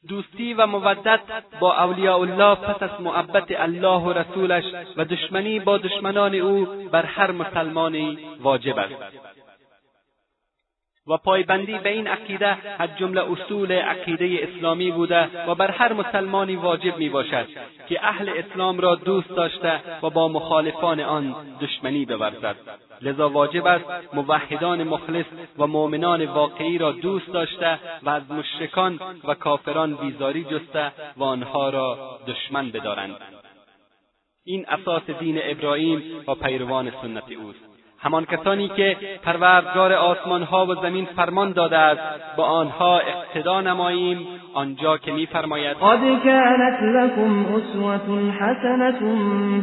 دوستی 0.08 0.54
و 0.54 0.66
مودت 0.68 1.20
با 1.60 1.74
اولیاء 1.74 2.20
الله 2.20 2.56
پس 2.56 2.84
از 2.84 3.02
محبت 3.02 3.52
الله 3.52 4.02
و 4.02 4.14
رسولش 4.14 4.64
و 4.98 5.06
دشمنی 5.06 5.60
با 5.60 5.78
دشمنان 5.78 6.36
او 6.36 6.66
بر 6.92 7.06
هر 7.06 7.32
مسلمانی 7.32 8.18
واجب 8.42 8.78
است. 8.78 9.37
و 11.08 11.18
پایبندی 11.18 11.78
به 11.78 11.90
این 11.90 12.08
عقیده 12.08 12.58
از 12.82 12.90
جمله 13.00 13.32
اصول 13.32 13.72
عقیده 13.72 14.40
اسلامی 14.42 14.92
بوده 14.92 15.48
و 15.48 15.56
بر 15.56 15.72
هر 15.72 15.94
مسلمانی 15.94 16.56
واجب 16.56 16.98
می 16.98 17.10
باشد 17.10 17.48
که 17.90 18.06
اهل 18.06 18.30
اسلام 18.30 18.80
را 18.80 18.96
دوست 18.96 19.30
داشته 19.30 19.82
و 20.04 20.10
با 20.10 20.28
مخالفان 20.28 21.00
آن 21.00 21.36
دشمنی 21.62 22.06
بورزد. 22.06 22.56
لذا 23.02 23.30
واجب 23.30 23.68
است 23.68 23.86
موحدان 24.14 24.84
مخلص 24.84 25.26
و 25.58 25.68
مؤمنان 25.68 26.26
واقعی 26.26 26.78
را 26.78 26.92
دوست 26.92 27.34
داشته 27.34 27.80
و 28.04 28.10
از 28.10 28.32
مشرکان 28.32 29.00
و 29.24 29.34
کافران 29.34 29.96
بیزاری 29.96 30.44
جسته 30.44 30.92
و 31.18 31.24
آنها 31.24 31.70
را 31.70 32.20
دشمن 32.28 32.72
بدارند. 32.72 33.16
این 34.46 34.66
اساس 34.70 35.10
دین 35.10 35.40
ابراهیم 35.44 36.04
و 36.28 36.36
پیروان 36.36 36.92
سنت 37.02 37.32
اوست. 37.32 37.76
همان 38.00 38.25
کسانی 38.25 38.68
که 38.68 38.98
پروردگار 39.24 39.94
آسمانها 39.94 40.66
و 40.66 40.75
زمین 40.75 41.06
فرمان 41.16 41.51
داده 41.51 41.77
است 41.77 42.01
با 42.38 42.44
آنها 42.44 43.00
اقتدا 43.00 43.62
نماییم 43.62 44.27
آنجا 44.54 44.98
که 44.98 45.12
میفرماید. 45.12 45.77
قد 45.77 46.00
كانت 46.24 46.82
لكم 46.82 47.46
اسوة 47.56 48.32
حسنة 48.32 49.00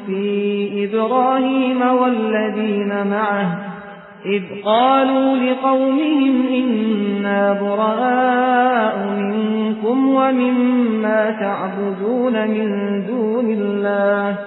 في 0.06 0.88
ابراهیم 0.88 1.82
والذین 1.82 3.02
معه 3.02 3.46
اذ 4.24 4.42
قالوا 4.64 5.36
لقومهم 5.36 6.46
إنا 6.48 7.52
براء 7.52 9.08
منكم 9.08 10.08
ومما 10.08 11.30
تعبدون 11.40 12.48
من 12.48 13.00
دون 13.06 13.50
الله. 13.50 14.38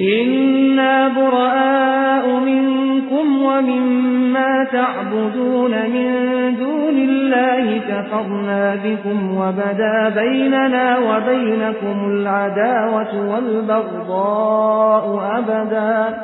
إنا 0.00 1.08
براء 1.08 2.40
منكم 2.40 3.42
ومما 3.42 4.64
تعبدون 4.72 5.70
من 5.70 6.08
دون 6.56 6.98
الله 6.98 7.78
كفرنا 7.78 8.76
بكم 8.84 9.36
وبدا 9.36 10.08
بيننا 10.08 10.98
وبينكم 10.98 12.10
العداوة 12.10 13.30
والبغضاء 13.30 15.04
أبدا 15.38 16.18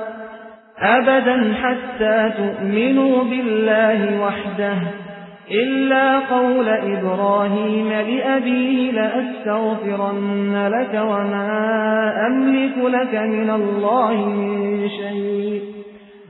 أبدا 0.79 1.55
حتى 1.63 2.31
تؤمنوا 2.37 3.25
بالله 3.25 4.21
وحده 4.23 4.75
إلا 5.51 6.19
قول 6.19 6.69
إبراهيم 6.69 7.89
لأبيه 7.89 8.91
لأستغفرن 8.91 10.69
لك 10.69 10.95
وما 10.95 12.13
أملك 12.27 12.79
لك 12.79 13.15
من 13.15 13.51
الله 13.51 14.15
من 14.29 14.89
شيء. 14.89 15.63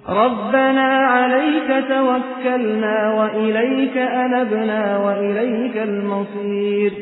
ربنا 0.09 0.89
عليك 1.07 1.85
توكلنا 1.89 3.15
وإليك 3.15 3.97
أنبنا 3.97 4.99
وإليك 4.99 5.77
المصير. 5.77 6.93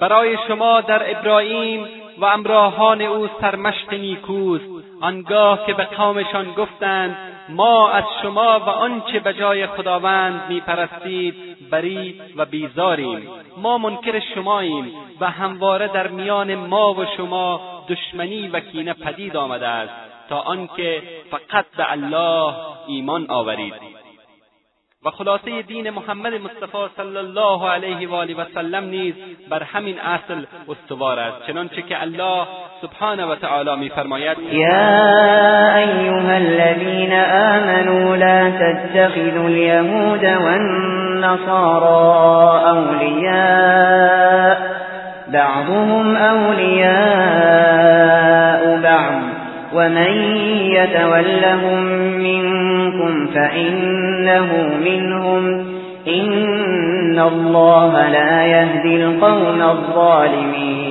برای 0.00 0.36
شما 0.48 0.80
در 0.80 1.02
ابراهیم 1.18 1.80
و 2.18 2.24
امراهان 2.24 3.00
أو 3.02 3.26
سرمشق 3.40 3.94
نیکوست. 3.94 4.73
آنگاه 5.04 5.66
که 5.66 5.74
به 5.74 5.84
قومشان 5.84 6.52
گفتند 6.52 7.16
ما 7.48 7.90
از 7.90 8.04
شما 8.22 8.60
و 8.60 8.68
آنچه 8.68 9.20
به 9.20 9.34
جای 9.34 9.66
خداوند 9.66 10.48
میپرستید 10.48 11.34
بری 11.70 12.20
و 12.36 12.44
بیزاریم. 12.44 13.28
ما 13.56 13.78
منکر 13.78 14.20
شماییم 14.34 14.92
و 15.20 15.30
همواره 15.30 15.88
در 15.88 16.06
میان 16.06 16.54
ما 16.54 16.94
و 16.94 17.04
شما 17.16 17.60
دشمنی 17.88 18.48
و 18.48 18.60
کینه 18.60 18.92
پدید 18.92 19.36
آمده 19.36 19.68
است. 19.68 19.94
تا 20.28 20.40
آنکه 20.40 21.02
فقط 21.30 21.66
به 21.76 21.92
الله 21.92 22.54
ایمان 22.86 23.30
آورید. 23.30 23.74
و 25.04 25.10
خلاصه 25.10 25.62
دین 25.62 25.90
محمد 25.90 26.34
مصطفی 26.34 26.78
صلی 26.96 27.16
الله 27.16 27.68
علیه 27.68 28.08
و 28.08 28.14
آله 28.14 28.34
و 28.34 28.44
سلم 28.54 28.84
نیز 28.84 29.14
بر 29.48 29.62
همین 29.62 30.00
اصل 30.00 30.44
استوار 30.68 31.18
است. 31.18 31.46
چنانچه 31.46 31.82
که 31.82 32.02
الله 32.02 32.46
سبحانه 32.82 33.26
و 33.26 33.34
تعالی 33.34 33.70
میفرماید 33.78 34.38
یا 34.52 35.76
ایها 35.76 36.34
الذین 36.34 37.12
آمنوا 37.32 38.16
لا 38.16 38.50
تتخذوا 38.50 39.46
اليهود 39.46 40.24
والنصارى 40.24 41.84
اولیاء 42.66 44.58
بعضهم 45.32 46.16
اولیاء 46.16 46.94
بعض. 48.82 49.22
ومن 49.74 50.12
يتولهم 50.72 51.82
منكم 52.18 53.26
فإنه 53.26 54.48
منهم. 54.84 55.66
إن 56.08 57.18
الله 57.18 58.08
لا 58.08 58.46
يهدي 58.46 59.04
القوم 59.04 59.62
الظالمين. 59.62 60.83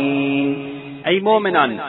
ای 1.13 1.20
مؤمنان 1.20 1.79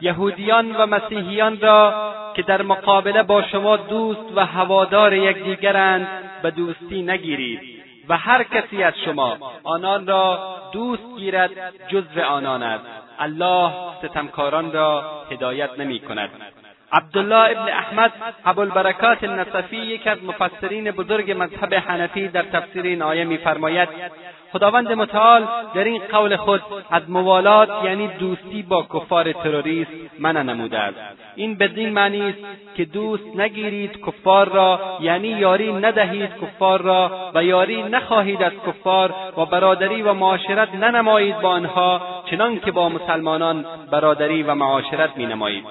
یهودیان 0.00 0.76
و 0.76 0.86
مسیحیان 0.86 1.60
را 1.60 2.12
که 2.36 2.42
در 2.42 2.62
مقابله 2.62 3.22
با 3.22 3.42
شما 3.42 3.76
دوست 3.76 4.36
و 4.36 4.46
هوادار 4.46 5.12
یکدیگرند 5.14 6.08
به 6.42 6.50
دوستی 6.50 7.02
نگیرید 7.02 7.60
و 8.08 8.16
هر 8.16 8.42
کسی 8.42 8.82
از 8.82 8.94
شما 9.04 9.38
آنان 9.62 10.06
را 10.06 10.56
دوست 10.72 11.16
گیرد 11.16 11.50
جزو 11.88 12.20
آنان 12.20 12.62
است. 12.62 12.84
الله 13.18 13.72
ستمکاران 14.02 14.72
را 14.72 15.22
هدایت 15.30 15.70
نمی 15.78 16.00
کند. 16.00 16.30
عبدالله 16.92 17.50
ابن 17.50 17.68
احمد 17.68 18.12
ابوالبرکات 18.44 19.24
النصفی 19.24 19.76
یکی 19.76 20.10
از 20.10 20.18
مفسرین 20.24 20.90
بزرگ 20.90 21.30
مذهب 21.38 21.74
حنفی 21.74 22.28
در 22.28 22.42
تفسیر 22.42 22.84
این 22.84 23.02
آیه 23.02 23.24
میفرماید 23.24 23.88
خداوند 24.52 24.92
متعال 24.92 25.48
در 25.74 25.84
این 25.84 26.02
قول 26.12 26.36
خود 26.36 26.62
از 26.90 27.10
موالات 27.10 27.68
یعنی 27.84 28.08
دوستی 28.08 28.62
با 28.62 28.86
کفار 28.94 29.32
تروریست 29.32 29.90
منع 30.18 30.42
نموده 30.42 30.78
است. 30.78 30.96
این 31.36 31.54
بدین 31.54 31.88
معنی 31.88 32.28
است 32.28 32.38
که 32.76 32.84
دوست 32.84 33.36
نگیرید 33.36 34.04
کفار 34.06 34.48
را 34.48 34.80
یعنی 35.00 35.28
یاری 35.28 35.72
ندهید 35.72 36.30
کفار 36.42 36.82
را 36.82 37.30
و 37.34 37.44
یاری 37.44 37.82
نخواهید 37.82 38.42
از 38.42 38.52
کفار 38.66 39.14
و 39.36 39.46
برادری 39.46 40.02
و 40.02 40.12
معاشرت 40.12 40.74
ننمایید 40.74 41.40
با 41.40 41.48
آنها 41.48 42.00
چنان 42.30 42.60
که 42.60 42.72
با 42.72 42.88
مسلمانان 42.88 43.66
برادری 43.90 44.42
و 44.42 44.54
معاشرت 44.54 45.16
مینمایید. 45.16 45.64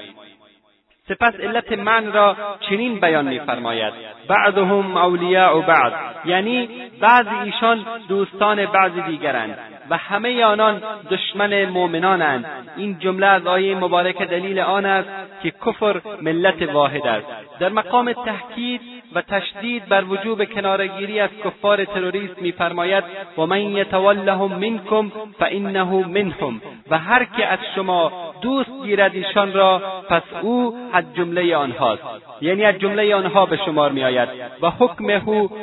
سپس 1.08 1.36
علت 1.40 1.72
من 1.72 2.14
را 2.14 2.36
چنین 2.60 3.00
بیان 3.00 3.28
میفرماید. 3.28 3.94
بعضهم 4.28 4.98
اولیاء 4.98 5.62
بعض. 5.62 5.94
یعنی 6.26 6.70
بعضی 7.02 7.36
ایشان 7.44 7.86
دوستان 8.08 8.66
بعضی 8.66 9.02
دیگرند. 9.02 9.77
و 9.89 9.98
همه 9.98 10.44
آنان 10.44 10.82
دشمن 11.12 11.65
مؤمنانند. 11.65 12.46
این 12.77 13.00
جمله 13.00 13.27
از 13.27 13.48
آیه 13.48 13.75
مبارکه 13.75 14.25
دلیل 14.25 14.60
آن 14.60 14.86
است 14.86 15.10
که 15.44 15.53
کفر 15.65 16.01
ملت 16.22 16.62
واحد 16.62 17.08
است. 17.08 17.27
در 17.60 17.70
مقام 17.70 18.13
تحکید 18.13 18.82
و 19.15 19.22
تشدید 19.22 19.86
بر 19.86 20.03
وجوب 20.03 20.46
کنارگیری 20.46 21.20
از 21.20 21.29
کفار 21.46 21.86
تروریست 21.86 22.41
میفرماید 22.41 23.03
و 23.38 23.46
من 23.46 23.62
یتولهم 23.62 24.51
منکم 24.51 25.12
فانه 25.39 26.08
منهم. 26.08 26.62
و 26.89 26.98
هر 26.98 27.24
که 27.24 27.48
از 27.48 27.60
شما 27.75 28.12
دوست 28.41 28.72
گیرد 28.84 29.15
ایشان 29.15 29.53
را 29.53 29.82
پس 30.10 30.24
او 30.41 30.75
از 30.94 31.03
جمله 31.15 31.56
آنهاست. 31.56 32.03
یعنی 32.41 32.63
از 32.63 32.75
جمله 32.75 33.15
آنها 33.15 33.46
به 33.46 33.58
شمار 33.65 33.91
میآید 33.91 34.29
و 34.62 34.70
حکمه 34.70 35.20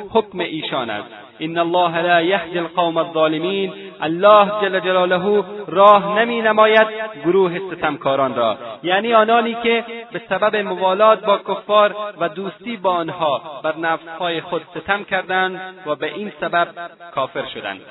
حکم 0.09 0.39
ایشان 0.39 0.89
است. 0.89 1.24
ان 1.39 1.57
الله 1.57 2.01
لا 2.01 2.21
یهدی 2.21 2.59
القوم 2.59 2.97
الظالمین 2.97 3.73
الله 4.01 4.51
جل 4.61 4.79
جلاله 4.79 5.43
راه 5.67 6.19
نمی 6.19 6.41
نماید 6.41 6.87
گروه 7.25 7.59
ستمکاران 7.59 8.35
را. 8.35 8.57
یعنی 8.83 9.13
آنانی 9.13 9.57
که 9.63 9.85
به 10.11 10.21
سبب 10.29 10.55
موالات 10.55 11.25
با 11.25 11.37
کفار 11.37 11.95
و 12.19 12.29
دوستی 12.29 12.77
با 12.77 12.91
آنها 12.91 13.61
بر 13.63 13.77
نفسهای 13.77 14.41
خود 14.41 14.61
ستم 14.75 15.03
کردند 15.03 15.61
و 15.85 15.95
به 15.95 16.13
این 16.13 16.31
سبب 16.41 16.67
کافر 17.15 17.45
شدند. 17.45 17.81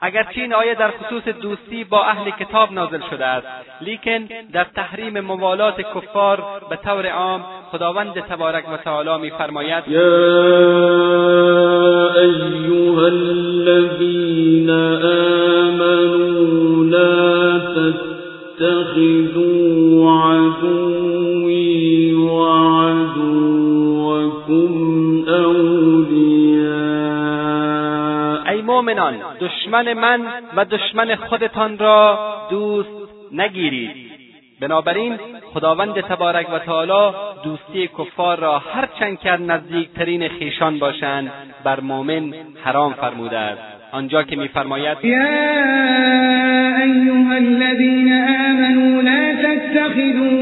اگرچه 0.00 0.40
این 0.40 0.54
آیه 0.54 0.74
در 0.74 0.90
خصوص 0.90 1.28
دوستی 1.28 1.84
با 1.84 2.04
اهل 2.04 2.30
کتاب 2.30 2.72
نازل 2.72 3.00
شده 3.10 3.26
است 3.26 3.46
لیکن 3.80 4.28
در 4.52 4.64
تحریم 4.64 5.20
موالات 5.20 5.80
کفار 5.80 6.44
به 6.70 6.76
طور 6.76 7.06
عام 7.06 7.44
خداوند 7.70 8.20
تبارک 8.20 8.64
و 8.72 8.76
تعالی 8.76 9.18
میفرماید 9.22 9.88
یا 9.88 10.00
ایها 12.14 13.06
الذین 13.06 14.70
آمنوا 15.50 16.84
لا 16.84 17.58
تتخذوا 18.58 19.46
عدوی 20.34 21.26
اولیاء 22.10 23.16
ای 24.48 25.85
مؤمنان 28.76 29.14
دشمن 29.40 29.92
من 29.92 30.20
و 30.56 30.64
دشمن 30.64 31.14
خودتان 31.14 31.78
را 31.78 32.18
دوست 32.50 32.88
نگیرید. 33.32 33.90
بنابراین 34.60 35.18
خداوند 35.54 36.00
تبارک 36.00 36.46
و 36.52 36.58
تعالی 36.58 37.14
دوستی 37.44 37.88
کفار 37.98 38.38
را 38.38 38.58
هرچند 38.58 39.18
که 39.18 39.30
نزدیکترین 39.30 40.28
خیشان 40.28 40.78
باشند 40.78 41.30
بر 41.64 41.80
مؤمن 41.80 42.34
حرام 42.64 42.92
فرموده 42.92 43.38
است. 43.38 43.62
آنجا 43.92 44.22
که 44.22 44.36
میفرماید 44.36 44.98
یا 45.02 45.16
ایها 46.82 47.34
الذین 47.34 48.12
آمنوا 48.48 49.02
لا 49.02 49.34
تتخذوا 49.42 50.36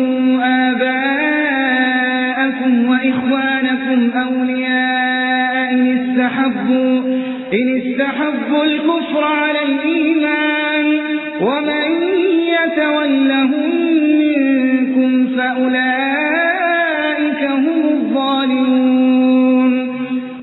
آباءكم 0.71 1.95
وإخوانكم 2.91 4.19
أولياء 4.19 4.75
إن 5.73 5.81
استحبوا 5.99 7.14
إن 7.55 7.67
استحبوا 7.81 8.65
الكفر 8.65 9.25
على 9.25 9.63
الإيمان 9.63 10.87
ومن 11.41 11.87
يتولهم 12.55 13.71
منكم 14.23 15.11
فأولئك 15.37 16.63
هم 17.43 17.83
الظالمون. 17.95 19.73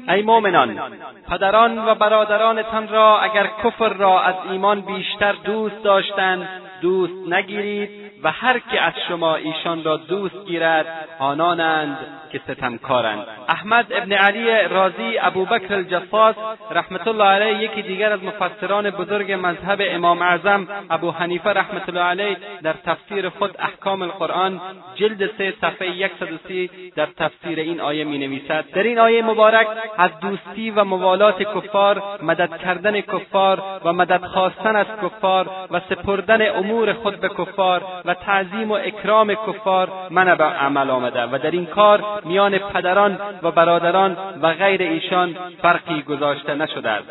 ای 0.10 0.22
مؤمنان 0.22 0.70
پدران 1.30 1.80
و 1.80 1.96
برادرانتان 1.96 2.88
را 2.88 3.20
اگر 3.20 3.48
کفر 3.64 3.94
را 3.94 4.22
از 4.22 4.36
ایمان 4.52 4.82
بیشتر 4.82 5.36
دوست 5.46 5.84
داشتند 5.84 6.48
دوست 6.82 7.34
نگیرید. 7.34 7.90
و 8.24 8.32
هر 8.32 8.60
که 8.60 8.82
از 8.82 8.94
شما 9.08 9.36
ایشان 9.36 9.84
را 9.84 9.98
دوست 9.98 10.46
گیرد 10.46 11.08
آنانند 11.20 11.98
که 12.32 12.42
ستمکارند. 12.48 13.26
احمد 13.50 13.94
ابن 13.94 14.12
علی 14.12 14.68
رازی 14.68 15.18
ابوبکر 15.20 15.74
الجفاس 15.74 16.36
رحمت 16.72 17.08
الله 17.08 17.24
علیه 17.24 17.64
یکی 17.64 17.82
دیگر 17.82 18.14
از 18.14 18.24
مفسران 18.24 18.90
بزرگ 18.90 19.32
مذهب 19.32 19.82
امام 19.82 20.22
اعظم 20.22 20.68
ابو 20.90 21.12
حنیفه 21.12 21.50
رحمت 21.50 21.90
الله 21.90 22.02
علیه 22.02 22.38
در 22.64 22.74
تفسیر 22.74 23.30
خود 23.30 23.56
احکام 23.60 24.02
القرآن 24.02 24.62
جلد 24.96 25.32
سه 25.38 25.54
صفحه 25.62 26.12
130 26.20 26.70
در 26.96 27.06
تفسیر 27.06 27.60
این 27.60 27.82
آیه 27.82 28.04
می 28.04 28.18
نویسد 28.18 28.66
در 28.74 28.84
این 28.84 29.00
آیه 29.00 29.24
مبارک 29.24 29.68
از 29.98 30.12
دوستی 30.22 30.72
و 30.72 30.84
موالات 30.84 31.44
کفار 31.44 32.04
مدد 32.24 32.58
کردن 32.58 33.02
کفار 33.02 33.64
و 33.86 33.94
مدد 33.94 34.26
خواستن 34.26 34.76
از 34.76 34.88
کفار 35.04 35.50
و 35.72 35.82
سپردن 35.90 36.56
امور 36.56 36.94
خود 36.94 37.20
به 37.20 37.30
کفار 37.30 37.84
و 38.06 38.11
تعظیم 38.14 38.72
و 38.72 38.74
اکرام 38.74 39.34
کفار 39.34 39.90
من 40.10 40.36
به 40.36 40.44
عمل 40.44 40.90
آمده 40.90 41.24
و 41.24 41.40
در 41.44 41.52
این 41.52 41.66
کار 41.66 42.22
میان 42.26 42.58
پدران 42.58 43.20
و 43.44 43.52
برادران 43.52 44.18
و 44.42 44.54
غیر 44.54 44.82
ایشان 44.82 45.36
فرقی 45.62 46.02
گذاشته 46.02 46.56
نشده 46.56 46.90
است 46.90 47.08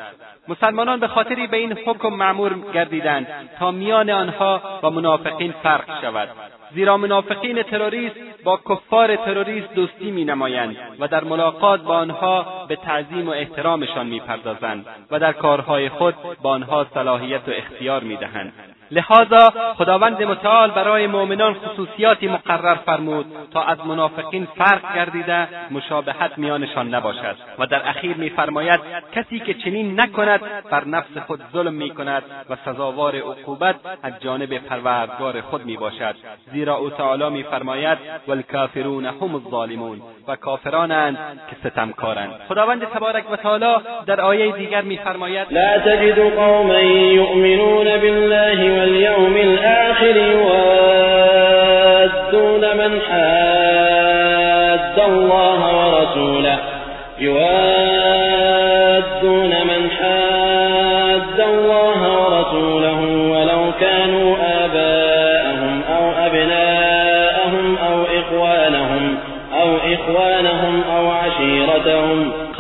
مسلمانان 0.49 1.01
به 1.01 1.09
خاطری 1.09 1.47
به 1.47 1.57
این 1.57 1.79
حکم 1.87 2.09
معمور 2.09 2.55
گردیدند 2.75 3.27
تا 3.59 3.71
میان 3.71 4.11
آنها 4.11 4.63
و 4.83 4.91
منافقین 4.91 5.55
فرق 5.63 6.01
شود 6.01 6.29
زیرا 6.75 6.97
منافقین 6.97 7.63
تروریست 7.63 8.17
با 8.45 8.61
کفار 8.69 9.17
تروریست 9.17 9.75
دوستی 9.75 10.11
می 10.11 10.25
نمایند 10.25 10.77
و 11.01 11.09
در 11.09 11.25
ملاقات 11.25 11.83
با 11.83 11.95
آنها 11.95 12.67
به 12.69 12.77
تعظیم 12.77 13.29
و 13.29 13.31
احترامشان 13.31 14.07
می 14.07 14.21
پردازند 14.21 14.87
و 15.11 15.19
در 15.19 15.33
کارهای 15.33 15.89
خود 15.89 16.15
با 16.43 16.51
آنها 16.51 16.87
صلاحیت 16.95 17.49
و 17.49 17.51
اختیار 17.51 18.03
می 18.03 18.17
دهند. 18.17 18.53
لذا 18.91 19.75
خداوند 19.75 20.23
متعال 20.23 20.71
برای 20.71 21.07
مؤمنان 21.07 21.55
خصوصیاتی 21.55 22.29
مقرر 22.29 22.75
فرمود 22.75 23.27
تا 23.53 23.63
از 23.63 23.79
منافقین 23.87 24.49
فرق 24.57 24.95
گردیده 24.95 25.49
مشابهت 25.71 26.39
میانشان 26.39 26.95
نباشد. 26.95 27.37
و 27.59 27.67
در 27.67 27.89
اخیر 27.89 28.17
میفرماید 28.17 28.81
کسی 29.15 29.41
که 29.41 29.55
چنین 29.55 30.01
نکند 30.01 30.41
بر 30.71 30.85
نفس 30.85 31.19
خود 31.27 31.41
ظلم 31.53 31.75
می‌کند 31.75 32.23
و 32.51 32.57
سزاوار 32.65 33.17
عقوبت 33.17 33.77
از 34.03 34.13
جانب 34.21 34.59
پروردگار 34.59 35.41
خود 35.41 35.65
می‌باشد. 35.65 36.15
زیرا 36.53 36.77
او 36.77 36.91
تعالی 36.91 37.31
میفرماید 37.31 37.99
والکافرون 38.29 39.05
هم 39.05 39.35
الظالمون 39.35 40.01
و 40.29 40.37
کافرانند 40.37 41.19
که 41.51 41.69
ستمکارند. 41.69 42.41
خداوند 42.49 42.85
تبارک 42.85 43.31
و 43.31 43.37
تعالی 43.37 43.75
در 44.07 44.21
آیه 44.21 44.53
دیگر 44.53 44.83
میفرماید 44.83 45.47
لا 45.51 45.79
تجد 45.79 46.35
قوما 46.35 46.79
یؤمنون 46.81 47.85
بالله 47.85 48.80
واليوم 48.81 49.37
الآخر 49.37 50.17
يوادون 50.17 50.77
من 52.77 53.01
حاد 53.01 54.99
الله 54.99 55.61
ورسوله. 55.79 56.59
يوادون 57.19 58.00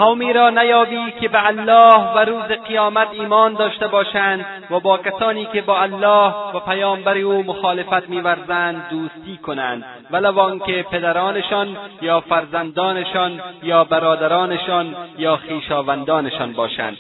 قومی 0.01 0.33
را 0.33 0.51
نیابی 0.51 1.13
که 1.21 1.29
به 1.29 1.47
الله 1.47 2.15
و 2.15 2.19
روز 2.19 2.45
قیامت 2.45 3.09
ایمان 3.13 3.55
داشته 3.55 3.89
باشند 3.89 4.45
و 4.71 4.81
با 4.81 4.99
کسانی 4.99 5.45
که 5.45 5.63
با 5.63 5.81
الله 5.81 6.35
و 6.55 6.61
پیامبر 6.61 7.19
او 7.19 7.43
مخالفت 7.43 8.09
میورزند 8.09 8.89
دوستی 8.91 9.37
کنند. 9.37 9.85
ولو 10.11 10.39
آنکه 10.39 10.87
پدرانشان 10.91 11.77
یا 12.03 12.21
فرزندانشان 12.21 13.41
یا 13.63 13.85
برادرانشان 13.85 14.97
یا 15.19 15.37
خویشاوندانشان 15.37 16.53
باشند. 16.53 16.97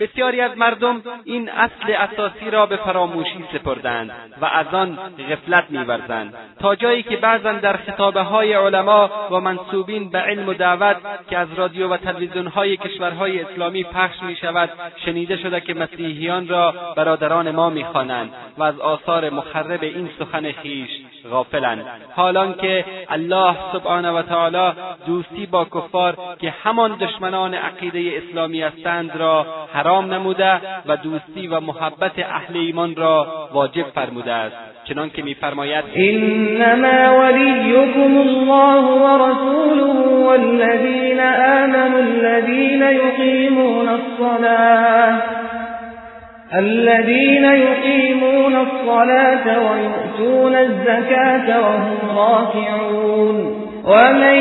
بسیاری 0.00 0.40
از 0.40 0.58
مردم 0.58 1.02
این 1.24 1.48
اصل 1.48 1.92
اساسی 1.92 2.50
را 2.50 2.66
به 2.66 2.76
فراموشی 2.76 3.44
سپردند 3.52 4.10
و 4.40 4.44
از 4.44 4.66
آن 4.72 4.98
غفلت 5.30 5.64
میورزند. 5.70 6.34
تا 6.60 6.74
جایی 6.74 7.02
که 7.02 7.16
بعضا 7.16 7.52
در 7.52 7.76
خطابه 7.76 8.22
های 8.22 8.52
علما 8.52 9.10
و 9.30 9.40
منصوبین 9.40 10.10
به 10.10 10.18
علم 10.18 10.48
و 10.48 10.54
دعوت 10.54 10.96
که 11.30 11.38
از 11.38 11.48
رادیو 11.56 11.88
و 11.88 11.96
تلویزیون 11.96 12.33
های 12.36 12.76
کشورهای 12.76 13.40
اسلامی 13.40 13.84
پخش 13.84 14.22
می 14.22 14.36
شود 14.36 14.70
شنیده 15.04 15.36
شده 15.36 15.60
که 15.60 15.74
مسیحیان 15.74 16.48
را 16.48 16.74
برادران 16.96 17.50
ما 17.50 17.70
می‌خوانند 17.70 18.30
و 18.58 18.62
از 18.62 18.78
آثار 18.78 19.30
مخرب 19.30 19.82
این 19.82 20.10
سخن 20.18 20.52
خیش 20.52 20.90
غافلند 21.30 21.84
حالان 22.16 22.54
که 22.54 22.84
الله 23.08 23.56
سبحانه 23.72 24.10
و 24.10 24.22
تعالی 24.22 24.72
دوستی 25.06 25.46
با 25.46 25.64
کفار 25.64 26.16
که 26.40 26.54
همان 26.62 26.96
دشمنان 27.00 27.54
عقیده 27.54 28.22
اسلامی 28.22 28.62
هستند 28.62 29.16
را 29.16 29.46
حرام 29.72 30.14
نموده 30.14 30.60
و 30.86 30.96
دوستی 30.96 31.46
و 31.46 31.60
محبت 31.60 32.18
اهل 32.18 32.56
ایمان 32.56 32.96
را 32.96 33.48
واجب 33.52 33.86
فرموده 33.94 34.32
است. 34.32 34.56
چنان 34.84 35.10
که 35.10 35.22
میفرماید 35.22 35.84
انما 35.94 37.18
ولیکم 37.18 38.18
الله 38.18 38.84
ورسوله 38.84 40.24
والذین 40.24 41.20
آمنوا 41.20 41.98
الذین 41.98 42.82
یقیمون 42.82 43.88
الصلاة. 43.88 45.22
الذين 46.58 47.44
يقيمون 47.44 48.54
الصلاة 48.56 49.46
ويؤتون 49.58 50.54
الزكاة 50.54 51.60
وهم 51.60 52.18
راكعون. 52.18 53.64
ومن 53.84 54.36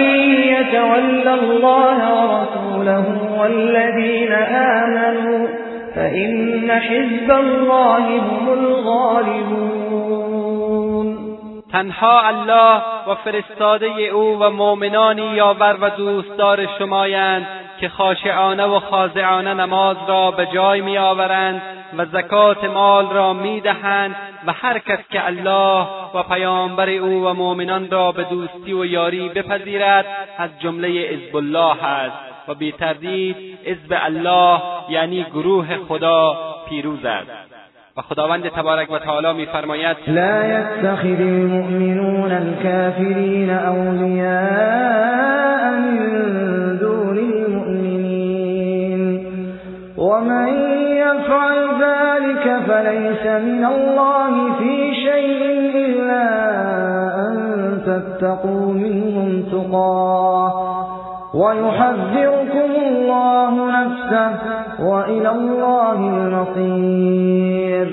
يتول 0.54 1.28
الله 1.28 2.00
ورسوله 2.14 3.06
والذين 3.40 4.32
آمنوا 4.82 5.48
فإن 5.96 6.72
حزب 6.72 7.32
الله 7.32 8.06
هم 8.08 8.54
الغالبون. 8.54 10.33
تنها 11.74 12.28
الله 12.28 12.82
و 13.08 13.16
فرستاده 13.16 13.86
او 13.86 14.40
و 14.40 14.50
مؤمنانی 14.50 15.36
یاور 15.36 15.78
و 15.82 15.90
دوستدار 15.90 16.68
شمایند 16.78 17.48
که 17.80 17.90
خاشعانه 17.90 18.64
و 18.64 18.80
خاضعانه 18.80 19.54
نماز 19.54 19.98
را 20.08 20.32
به 20.32 20.46
جای 20.46 20.82
میآورند 20.82 21.62
و 21.98 22.06
زکات 22.06 22.64
مال 22.64 23.10
را 23.10 23.34
می‌دهند 23.34 24.16
و 24.48 24.52
هر 24.52 24.80
کس 24.80 25.00
که 25.10 25.26
الله 25.26 25.88
و 26.14 26.24
پیامبر 26.24 26.90
او 26.90 27.26
و 27.26 27.34
مؤمنان 27.34 27.90
را 27.92 28.12
به 28.12 28.24
دوستی 28.24 28.74
و 28.74 28.86
یاری 28.86 29.30
بپذیرد 29.30 30.06
از 30.38 30.50
جمله 30.60 30.88
حزب 30.88 31.36
الله 31.36 31.84
است 31.84 32.18
و 32.48 32.54
بی 32.54 32.72
تردید 32.72 33.60
حزب 33.66 33.98
الله 34.02 34.62
یعنی 34.90 35.24
گروه 35.24 35.78
خدا 35.88 36.38
پیروز 36.70 37.06
است. 37.06 37.43
و 37.98 38.02
خداوند 38.02 38.50
تبارک 38.50 38.92
و 38.92 39.00
تعالی 39.00 39.34
میفرماید 39.34 39.98
لا 40.08 40.46
يتخذ 40.46 41.20
المؤمنون 41.20 42.32
الكافرین 42.32 43.50
اولیاء 43.50 44.84
من 45.72 46.78
دون 46.78 47.18
المؤمنین. 47.18 49.02
ومن 49.98 50.48
يفعل 50.98 51.60
ذلك 51.82 52.60
فليس 52.68 53.26
من 53.26 53.66
الله 53.66 54.54
في 54.58 54.94
شيء 54.96 55.42
إلا 55.76 56.26
أن 57.20 57.36
تتقوا 57.86 58.74
منهم 58.74 59.44
تقاه. 59.52 60.54
ويحذركم 61.34 62.72
الله 62.88 63.52
نفسه 63.72 64.40
وإلى 64.80 65.30
الله 65.30 66.00
المصير. 66.00 67.88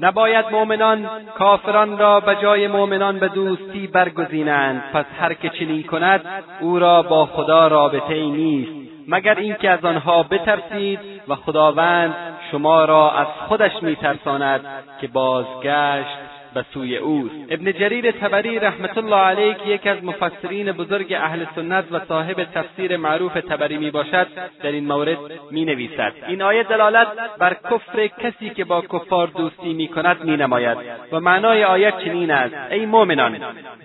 نباید 0.00 0.44
مؤمنان 0.52 1.06
کافران 1.38 1.98
را 1.98 2.20
به 2.20 2.36
جای 2.42 2.68
مؤمنان 2.68 3.18
به 3.18 3.28
دوستی 3.28 3.86
برگزینند. 3.86 4.82
پس 4.92 5.04
هر 5.20 5.34
که 5.34 5.48
چنین 5.48 5.82
کند 5.82 6.20
او 6.60 6.78
را 6.78 7.02
با 7.02 7.26
خدا 7.26 7.68
رابطه 7.68 8.14
ای 8.14 8.30
نیست. 8.30 8.72
مگر 9.08 9.34
اینکه 9.34 9.70
از 9.70 9.84
آنها 9.84 10.22
بترسید 10.22 10.98
و 11.28 11.34
خداوند 11.34 12.14
شما 12.50 12.84
را 12.84 13.10
از 13.10 13.26
خودش 13.48 13.82
میترساند 13.82 14.60
که 15.00 15.08
بازگشت 15.08 16.31
به 16.54 16.64
سوی 16.74 16.96
اوست. 16.96 17.34
ابن 17.50 17.72
جریر 17.72 18.10
تبری 18.10 18.58
رحمت 18.58 18.98
الله 18.98 19.16
علیه 19.16 19.54
که 19.54 19.70
یکی 19.70 19.88
از 19.88 20.04
مفسرین 20.04 20.72
بزرگ 20.72 21.12
اهل 21.12 21.44
سنت 21.54 21.84
و 21.92 22.00
صاحب 22.08 22.44
تفسیر 22.54 22.96
معروف 22.96 23.32
تبری 23.32 23.78
می 23.78 23.90
باشد 23.90 24.26
در 24.62 24.72
این 24.72 24.86
مورد 24.86 25.18
می 25.50 25.64
نویسد. 25.64 26.12
این 26.28 26.42
آیه 26.42 26.62
دلالت 26.62 27.08
بر 27.38 27.54
کفر 27.54 28.06
کسی 28.06 28.50
که 28.50 28.64
با 28.64 28.80
کفار 28.80 29.26
دوستی 29.26 29.72
می 29.72 29.88
کند 29.88 30.24
می 30.24 30.36
نماید. 30.36 30.78
و 31.12 31.20
معنای 31.20 31.64
آیه 31.64 31.92
چنین 32.04 32.30
است. 32.30 32.54
ای 32.70 32.86
مؤمنان 32.86 33.38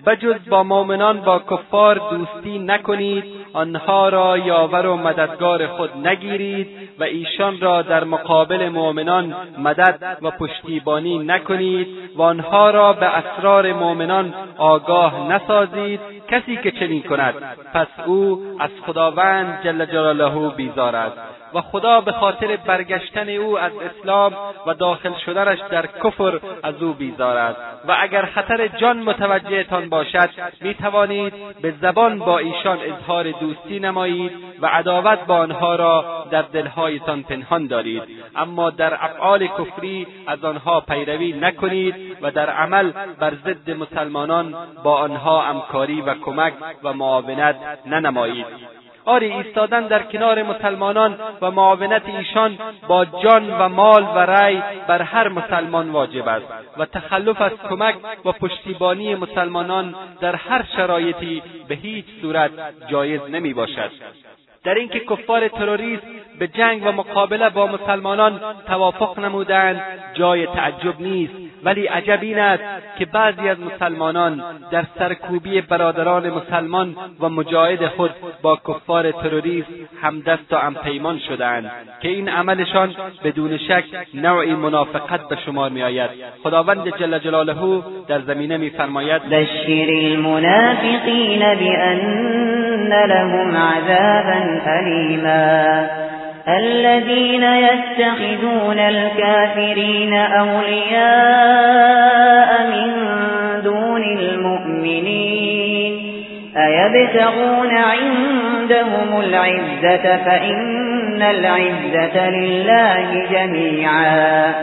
بجز 0.06 0.48
با 0.48 0.62
مؤمنان 0.62 1.20
با 1.20 1.38
کفار 1.38 2.00
دوستی 2.10 2.58
نکنید 2.58 3.24
آنها 3.52 4.08
را 4.08 4.38
یاور 4.38 4.86
و 4.86 4.96
مددگار 4.96 5.66
خود 5.66 5.90
نگیرید 6.06 6.68
و 6.98 7.04
ایشان 7.04 7.60
را 7.60 7.82
در 7.82 8.04
مقابل 8.04 8.68
مؤمنان 8.68 9.34
مدد 9.58 10.18
و 10.22 10.30
پشتیبانی 10.30 11.18
نکنید 11.18 11.88
و 12.16 12.22
آنها 12.22 12.57
را 12.66 12.92
به 12.92 13.06
اسرار 13.06 13.72
مؤمنان 13.72 14.34
آگاه 14.58 15.28
نسازید 15.32 16.00
کسی 16.28 16.56
که 16.56 16.70
چنین 16.70 17.02
کند. 17.02 17.34
پس 17.74 17.86
او 18.06 18.42
از 18.60 18.70
خداوند 18.86 19.60
جل 19.64 19.84
جلاله 19.84 20.48
بیزار 20.48 20.96
است. 20.96 21.18
و 21.54 21.60
خدا 21.60 22.00
به 22.00 22.12
خاطر 22.12 22.56
برگشتن 22.56 23.28
او 23.28 23.58
از 23.58 23.72
اسلام 23.76 24.32
و 24.66 24.74
داخل 24.74 25.12
شدنش 25.26 25.58
در 25.70 25.86
کفر 25.86 26.40
از 26.62 26.82
او 26.82 26.92
بیزار 26.92 27.36
است. 27.36 27.60
و 27.88 27.96
اگر 28.00 28.24
خطر 28.24 28.68
جان 28.68 28.98
متوجهتان 29.02 29.88
باشد 29.88 30.30
می 30.60 30.74
توانید 30.74 31.32
به 31.62 31.74
زبان 31.82 32.18
با 32.18 32.38
ایشان 32.38 32.78
اظهار 32.80 33.30
دوستی 33.30 33.80
نمایید 33.80 34.32
و 34.60 34.66
عداوت 34.66 35.18
با 35.26 35.36
آنها 35.36 35.76
را 35.76 36.26
در 36.30 36.42
دلهایتان 36.42 37.22
پنهان 37.22 37.66
دارید. 37.66 38.02
اما 38.36 38.70
در 38.70 38.94
افعال 38.94 39.46
کفری 39.46 40.06
از 40.26 40.44
آنها 40.44 40.80
پیروی 40.80 41.32
نکنید 41.32 41.94
و 42.22 42.30
در 42.30 42.50
عمل 42.50 42.92
بر 43.18 43.32
ضد 43.34 43.70
مسلمانان 43.70 44.54
با 44.84 44.98
آنها 44.98 45.40
همکاری 45.40 46.00
و 46.00 46.14
کمک 46.14 46.52
و 46.82 46.92
معاونت 46.92 47.56
ننمایید. 47.86 48.46
آری 49.04 49.32
ایستادن 49.32 49.86
در 49.86 50.02
کنار 50.02 50.42
مسلمانان 50.42 51.18
و 51.42 51.50
معاونت 51.50 52.02
ایشان 52.06 52.58
با 52.88 53.04
جان 53.04 53.50
و 53.50 53.68
مال 53.68 54.02
و 54.02 54.18
رأی 54.18 54.62
بر 54.88 55.02
هر 55.02 55.28
مسلمان 55.28 55.90
واجب 55.90 56.28
است 56.28 56.46
و 56.78 56.86
تخلف 56.86 57.40
از 57.40 57.52
کمک 57.68 57.94
و 58.24 58.32
پشتیبانی 58.32 59.14
مسلمانان 59.14 59.94
در 60.20 60.34
هر 60.34 60.64
شرایطی 60.76 61.42
به 61.68 61.74
هیچ 61.74 62.06
صورت 62.22 62.50
جایز 62.90 63.20
نمی 63.30 63.54
باشد. 63.54 63.90
در 64.64 64.74
اینکه 64.74 65.00
کفار 65.00 65.48
تروریست 65.48 66.02
به 66.38 66.48
جنگ 66.48 66.86
و 66.86 66.92
مقابله 66.92 67.48
با 67.48 67.66
مسلمانان 67.66 68.40
توافق 68.66 69.18
نمودند 69.18 69.82
جای 70.14 70.46
تعجب 70.46 71.00
نیست. 71.00 71.34
ولی 71.64 71.86
عجب 71.86 72.18
این 72.22 72.38
است 72.38 72.62
که 72.98 73.04
بعضی 73.04 73.48
از 73.48 73.60
مسلمانان 73.60 74.42
در 74.70 74.84
سرکوبی 74.98 75.60
برادران 75.60 76.30
مسلمان 76.30 76.96
و 77.20 77.28
مجاهد 77.28 77.86
خود 77.86 78.10
با 78.42 78.58
کفار 78.68 79.10
تروریست 79.12 79.68
همدست 80.02 80.52
و 80.52 80.56
همپیمان 80.56 81.18
شدند 81.18 81.70
که 82.02 82.08
این 82.08 82.28
عملشان 82.28 82.94
بدون 83.24 83.58
شک 83.58 83.84
نوعی 84.14 84.54
منافقت 84.54 85.28
به 85.28 85.36
شمار 85.46 85.70
میآید. 85.70 86.10
خداوند 86.42 86.88
جل 86.98 87.18
جلاله 87.18 87.82
در 88.08 88.20
زمینه 88.20 88.56
میفرماید 88.56 89.22
بشر 89.22 89.86
المنافقین 89.88 91.40
بأن 91.40 92.92
لهم 92.92 93.56
عذابا 93.56 94.47
أليما 94.66 95.86
الذين 96.48 97.42
يتخذون 97.42 98.78
الكافرين 98.78 100.14
أولياء 100.14 101.68
من 102.66 102.92
دون 103.62 104.02
المؤمنين 104.02 105.38
أيبتغون 106.56 107.76
عندهم 107.76 109.20
العزة 109.20 110.16
فإن 110.24 111.22
العزة 111.22 112.30
لله 112.30 113.26
جميعا 113.30 114.54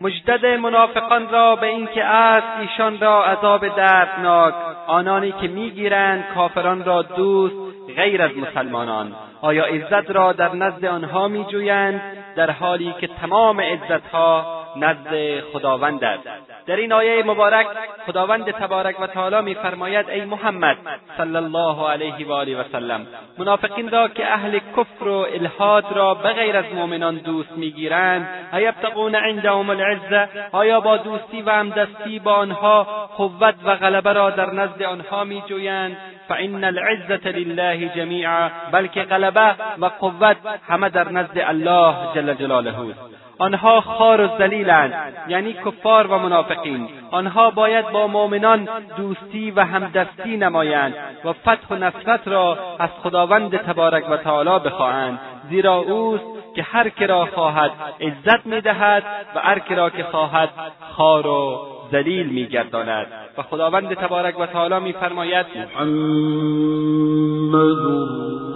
مجدد 0.00 0.46
منافقان 0.46 1.28
را 1.32 1.56
به 1.56 1.66
اینکه 1.66 2.04
است 2.04 2.46
ایشان 2.60 3.00
را 3.00 3.24
عذاب 3.24 3.76
دردناک. 3.76 4.54
آنانی 4.86 5.32
که 5.32 5.48
میگیرند 5.48 6.24
کافران 6.34 6.84
را 6.84 7.02
دوست 7.02 7.75
غیر 7.96 8.22
از 8.22 8.30
مسلمانان. 8.36 9.12
آیا 9.40 9.64
عزت 9.64 10.10
را 10.10 10.32
در 10.32 10.54
نزد 10.54 10.84
آنها 10.84 11.28
میجویند؟ 11.28 12.00
در 12.36 12.50
حالی 12.50 12.94
که 13.00 13.06
تمام 13.06 13.60
عزتها 13.60 14.65
نزد 14.80 15.40
خداوند 15.40 16.04
است. 16.04 16.28
در 16.66 16.76
این 16.76 16.92
آیه 16.92 17.22
مبارک 17.22 17.66
خداوند 18.06 18.50
تبارک 18.50 19.00
و 19.00 19.06
تعالی 19.06 19.40
میفرماید 19.40 20.10
ای 20.10 20.24
محمد 20.24 20.76
صلی 21.16 21.36
الله 21.36 21.88
علیه 21.90 22.26
و 22.26 22.32
آله 22.32 22.60
و 22.60 22.64
سلم 22.72 23.06
منافقین 23.38 23.90
را 23.90 24.08
که 24.08 24.32
اهل 24.32 24.58
کفر 24.76 25.08
و 25.08 25.26
الحاد 25.34 25.84
را 25.92 26.14
بغیر 26.14 26.56
از 26.56 26.64
مؤمنان 26.74 27.16
دوست 27.16 27.52
می‌گیرند 27.52 28.28
ایبتغون 28.52 29.14
عندهم 29.14 29.70
العزه 29.70 30.28
آیا 30.52 30.80
با 30.80 30.96
دوستی 30.96 31.42
و 31.42 31.50
همدستی 31.50 32.18
با 32.18 32.32
آنها 32.32 32.82
قوت 33.16 33.54
و 33.64 33.76
غلبه 33.76 34.12
را 34.12 34.30
در 34.30 34.50
نزد 34.52 34.82
آنها 34.82 35.24
میجویند؟ 35.24 35.96
فان 36.28 36.64
العزه 36.64 37.28
لله 37.28 37.88
جمیعا 37.96 38.50
بلکه 38.72 39.02
غلبه 39.02 39.54
و 39.78 39.86
قوت 39.86 40.36
همه 40.68 40.88
در 40.88 41.08
نزد 41.08 41.38
الله 41.38 41.94
جل 42.14 42.34
جلاله 42.34 42.80
است. 42.80 43.25
آنها 43.38 43.80
خار 43.80 44.20
و 44.20 44.28
ذلیلند 44.38 44.92
یعنی 45.28 45.52
کفار 45.52 46.06
و 46.06 46.18
منافقین. 46.18 46.88
آنها 47.10 47.50
باید 47.50 47.90
با 47.90 48.06
مؤمنان 48.06 48.68
دوستی 48.96 49.50
و 49.50 49.60
همدستی 49.60 50.36
نمایند 50.36 50.94
و 51.24 51.32
فتح 51.32 51.66
و 51.70 51.74
نصرت 51.74 52.28
را 52.28 52.58
از 52.78 52.90
خداوند 53.02 53.56
تبارک 53.56 54.10
و 54.10 54.16
تعالی 54.16 54.64
بخواهند. 54.64 55.18
زیرا 55.50 55.74
اوست 55.74 56.24
که 56.54 56.62
هر 56.62 56.88
که 56.88 57.06
را 57.06 57.26
خواهد 57.34 57.70
عزت 58.00 58.46
می‌دهد 58.46 59.02
و 59.34 59.38
هر 59.38 59.58
که 59.58 59.74
را 59.74 59.90
که 59.90 60.04
خواهد 60.04 60.48
خار 60.90 61.26
و 61.26 61.58
ذلیل 61.92 62.28
میگرداند. 62.28 63.06
و 63.38 63.42
خداوند 63.42 63.94
تبارک 63.94 64.40
و 64.40 64.46
تعالی 64.46 64.80
میفرماید 64.80 65.46
محمد 65.56 65.96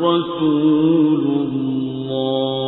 رسول 0.01 1.25
الله. 1.27 2.60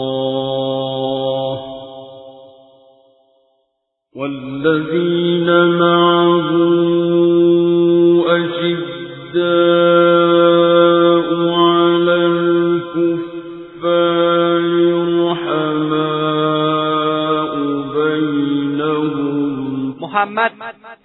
محمد 20.00 20.52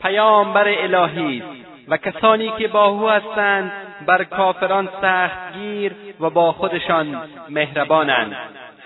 پیامبر 0.02 0.68
الهی 0.68 1.38
است 1.38 1.48
و 1.88 1.98
کسانی 1.98 2.54
که 2.58 2.68
با 2.68 2.86
او 2.86 3.10
هستند 3.10 3.72
بر 4.08 4.24
کافران 4.24 4.90
سختگیر 5.02 5.92
و 6.20 6.30
با 6.30 6.52
خودشان 6.52 7.22
مهربانند. 7.50 8.36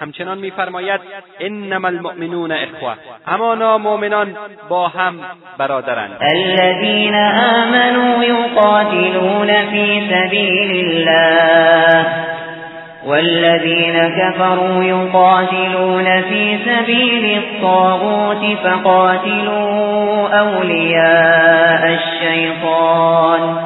همچنان 0.02 0.38
میفرماید 0.38 1.02
انما 1.40 1.88
المؤمنون 1.88 2.52
اخوة. 2.52 2.96
همانا 3.28 3.78
مؤمنان 3.78 4.36
با 4.70 4.88
هم 4.88 5.16
برادرند. 5.58 6.18
الذين 6.22 7.16
آمنوا 7.56 8.24
يقاتلون 8.24 9.48
في 9.48 10.02
سبيل 10.10 10.86
الله 10.86 12.06
والذين 13.06 14.10
كفروا 14.10 14.84
يقاتلون 14.84 16.22
في 16.22 16.58
سبيل 16.66 17.38
الطاغوت 17.38 18.58
فقاتلوا 18.64 20.28
أولياء 20.40 22.00
الشيطان. 22.00 23.58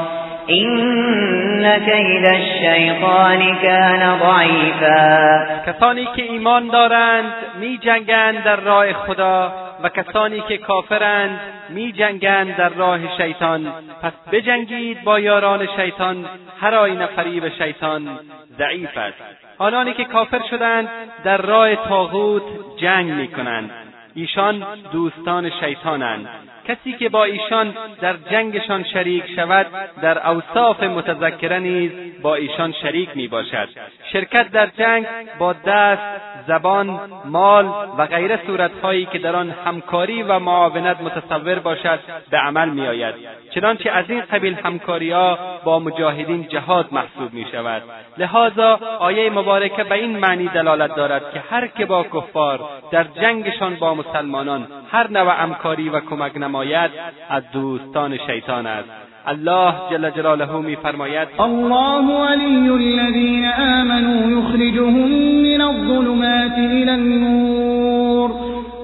ضعيفا. 3.62 5.46
کسانی 5.66 6.08
که 6.16 6.24
ایمان 6.24 6.68
دارند 6.68 7.34
می 7.60 7.78
جنگند 7.78 8.44
در 8.44 8.56
راه 8.56 8.94
خدا 8.94 9.54
و 9.84 9.90
کسانی 9.90 10.42
که 10.42 10.58
کافرند 10.58 11.40
می 11.70 11.92
جنگند 11.92 12.56
در 12.56 12.70
راه 12.70 13.18
شیطان. 13.18 13.74
پس 14.02 14.14
بجنگید 14.32 15.04
با 15.04 15.20
یاران 15.20 15.68
شیطان 15.76 16.26
هر 16.62 16.76
آینه 16.76 17.06
فریب 17.06 17.50
شیطان 17.50 18.20
ضعیف 18.58 18.98
است. 18.98 19.18
آنانی 19.58 19.94
که 19.94 20.04
کافر 20.04 20.42
شدند 20.50 20.90
در 21.24 21.38
راه 21.38 21.76
تاغوت 21.76 22.44
جنگ 22.78 23.12
می 23.12 23.28
کنند 23.28 23.72
ایشان 24.16 24.66
دوستان 24.92 25.50
شیطانند. 25.50 26.30
کسی 26.68 26.94
که 26.94 27.10
با 27.10 27.24
ایشان 27.24 27.74
در 28.02 28.16
جنگشان 28.32 28.84
شریک 28.84 29.24
شود 29.36 29.68
در 30.02 30.30
اوصاف 30.30 30.84
متذکره 30.84 31.60
نیز 31.60 31.92
با 32.22 32.36
ایشان 32.36 32.72
شریک 32.82 33.10
می 33.16 33.28
باشد 33.28 33.70
شرکت 34.16 34.52
در 34.52 34.68
جنگ 34.68 35.06
با 35.40 35.54
دست 35.54 36.22
زبان 36.48 37.00
مال 37.26 37.66
و 37.98 38.06
غیره 38.06 38.40
صورتهایی 38.48 39.06
که 39.06 39.20
در 39.20 39.36
آن 39.36 39.50
همکاری 39.50 40.24
و 40.24 40.40
معاونت 40.40 41.02
متصور 41.02 41.60
باشد 41.60 42.00
به 42.30 42.38
عمل 42.38 42.70
می 42.70 42.88
آید 42.88 43.16
چنانچه 43.50 43.92
از 43.92 44.06
این 44.10 44.22
قبیل 44.22 44.54
همکاریها 44.64 45.40
با 45.64 45.80
مجاهدین 45.80 46.48
جهاد 46.48 46.88
محسوب 46.92 47.34
می 47.34 47.46
شود 47.52 47.82
لذا 48.18 48.80
آیه 49.00 49.30
مبارکه 49.30 49.84
به 49.84 49.96
این 49.96 50.18
معنی 50.18 50.48
دلالت 50.48 50.96
دارد 50.96 51.34
که 51.34 51.44
هر 51.50 51.68
که 51.68 51.86
با 51.86 52.04
کفار 52.04 52.60
در 52.92 53.04
جنگشان 53.04 53.76
با 53.76 53.94
مسلمانان 53.94 54.68
هر 54.92 55.12
نوع 55.12 55.42
همکاری 55.44 55.90
و 55.90 56.00
کمک 56.00 56.38
نماید 56.38 56.92
از 57.30 57.44
دوستان 57.52 58.18
شیطان 58.18 58.68
است. 58.68 59.05
الله 59.28 59.74
جل 59.92 60.12
جلاله 60.12 60.62
میفرماید 60.62 61.28
الله 61.40 62.22
ولی 62.22 62.70
الذین 62.70 63.46
آمنوا 63.46 64.40
یخرجهم 64.40 65.08
من 65.44 65.62
الظلمات 65.62 66.58
إلى 66.58 66.92
النور 66.92 68.32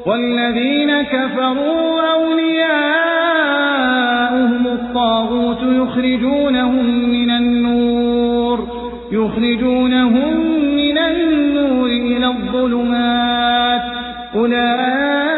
والذین 0.06 1.01
كفروا 1.01 2.01
أولياؤهم 2.13 2.67
الطاغوت 4.67 5.63
يخرجونهم 5.63 6.86
من 7.10 7.30
النور 7.32 8.67
يخرجونهم 9.12 10.34
من 10.75 10.97
النور 10.97 11.88
إلى 11.88 12.27
الظلمات 12.27 13.82
أولئك 14.36 15.31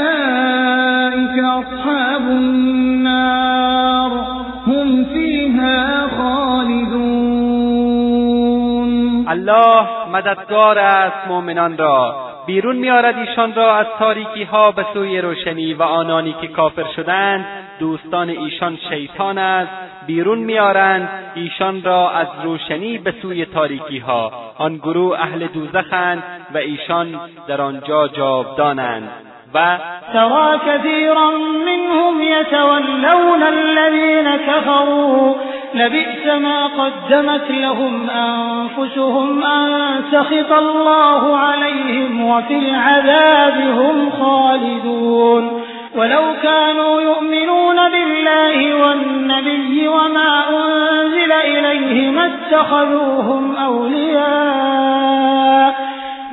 الله 9.44 9.88
مددگار 10.12 10.80
است 10.80 11.28
مؤمنان 11.28 11.78
را. 11.78 12.16
بیرون 12.46 12.76
میآرد 12.76 13.18
ایشان 13.18 13.54
را 13.54 13.76
از 13.76 13.86
تاریکی 14.00 14.44
ها 14.44 14.72
به 14.72 14.86
سوی 14.94 15.22
روشنی 15.22 15.74
و 15.74 15.84
آنانی 15.84 16.36
که 16.42 16.48
کافر 16.48 16.86
شدند 16.96 17.46
دوستان 17.80 18.30
ایشان 18.30 18.78
شیطان 18.90 19.38
است. 19.38 19.72
بیرون 20.08 20.40
میآرند 20.40 21.10
ایشان 21.36 21.84
را 21.84 22.10
از 22.10 22.28
روشنی 22.44 22.98
به 22.98 23.14
سوی 23.22 23.46
تاریکی 23.46 24.00
ها 24.00 24.32
آن 24.58 24.78
گروه 24.78 25.20
اهل 25.20 25.48
دوزخند 25.48 26.24
و 26.54 26.58
ایشان 26.58 27.20
در 27.48 27.62
آنجا 27.62 28.08
جاودانند. 28.08 29.10
و 29.54 29.78
ترى 30.14 30.60
كثيرا 30.68 31.32
منهم 31.66 32.22
يتولون 32.22 33.44
الذين 33.44 34.38
كفروا 34.38 35.36
لبئس 35.74 36.26
ما 36.26 36.68
قدمت 36.68 37.52
لهم 37.52 38.10
أنفسهم 38.10 39.44
أن 39.44 40.02
سخط 40.12 40.52
الله 40.52 41.38
عليهم 41.38 42.26
وفي 42.26 42.60
العذاب 42.60 43.62
هم 43.62 44.10
خالدون. 44.10 45.64
ولو 45.96 46.22
كانوا 46.44 47.02
يؤمنون 47.02 47.76
بالله 47.92 48.76
والنبي 48.76 49.88
وما 49.88 50.44
أنزل 50.50 51.32
إليه 51.32 52.12
ما 52.12 52.26
اتخذوهم 52.26 53.56
أولياء 53.56 55.04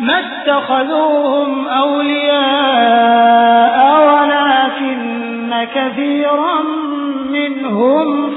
ما 0.00 0.18
اتخذوهم 0.18 1.68
أولياء 1.68 2.90
ولكن 4.08 5.66
كثيرا 5.74 6.89
منهم 7.48 8.30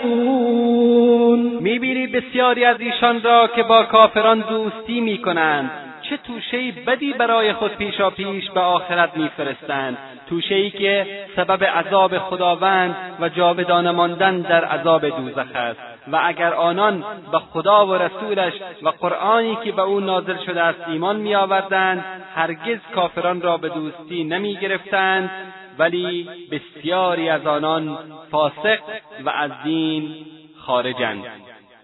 فاسقون. 0.00 1.40
می‌بینی 1.60 2.06
بسیاری 2.06 2.64
از 2.64 2.80
ایشان 2.80 3.22
را 3.22 3.46
که 3.46 3.62
با 3.62 3.82
کافران 3.84 4.40
دوستی 4.40 5.00
می‌کنند. 5.00 5.70
چه 6.02 6.16
توشهای 6.16 6.72
بدی 6.72 7.12
برای 7.12 7.52
خود 7.52 7.76
پیشا 7.76 8.10
پیش 8.10 8.50
به 8.50 8.60
آخرت 8.60 9.16
میفرستند. 9.16 9.98
توشهای 10.28 10.70
که 10.70 11.06
سبب 11.36 11.64
عذاب 11.64 12.18
خداوند 12.18 12.96
و 13.20 13.28
جاودانه 13.28 13.90
ماندن 13.90 14.40
در 14.40 14.64
عذاب 14.64 15.08
دوزخ 15.08 15.46
است. 15.54 15.80
و 16.12 16.20
اگر 16.24 16.54
آنان 16.54 17.04
به 17.32 17.38
خدا 17.38 17.86
و 17.86 17.94
رسولش 17.94 18.52
و 18.82 18.88
قرآنی 18.88 19.58
که 19.64 19.72
به 19.72 19.82
او 19.82 20.00
نازل 20.00 20.36
شده 20.46 20.62
است 20.62 20.80
ایمان 20.88 21.16
میآوردند 21.16 22.04
هرگز 22.34 22.78
کافران 22.94 23.40
را 23.40 23.56
به 23.56 23.68
دوستی 23.68 24.24
نمی‌گرفتند. 24.24 25.30
ولی 25.78 26.28
بسیاری 26.50 27.28
از 27.28 27.46
آنان 27.46 27.98
فاسق 28.30 28.78
و 29.24 29.30
از 29.30 29.50
دین 29.64 30.26
خارجند. 30.56 31.24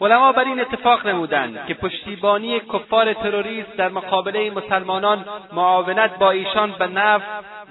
علما 0.01 0.33
بر 0.33 0.45
این 0.45 0.61
اتفاق 0.61 1.07
نمودند 1.07 1.67
که 1.67 1.75
پشتیبانی 1.75 2.61
کفار 2.61 3.15
تروریست 3.15 3.77
در 3.77 3.89
مقابله 3.89 4.51
مسلمانان 4.51 5.25
معاونت 5.53 6.19
با 6.19 6.31
ایشان 6.31 6.73
به 6.79 6.87
نفع 6.87 7.25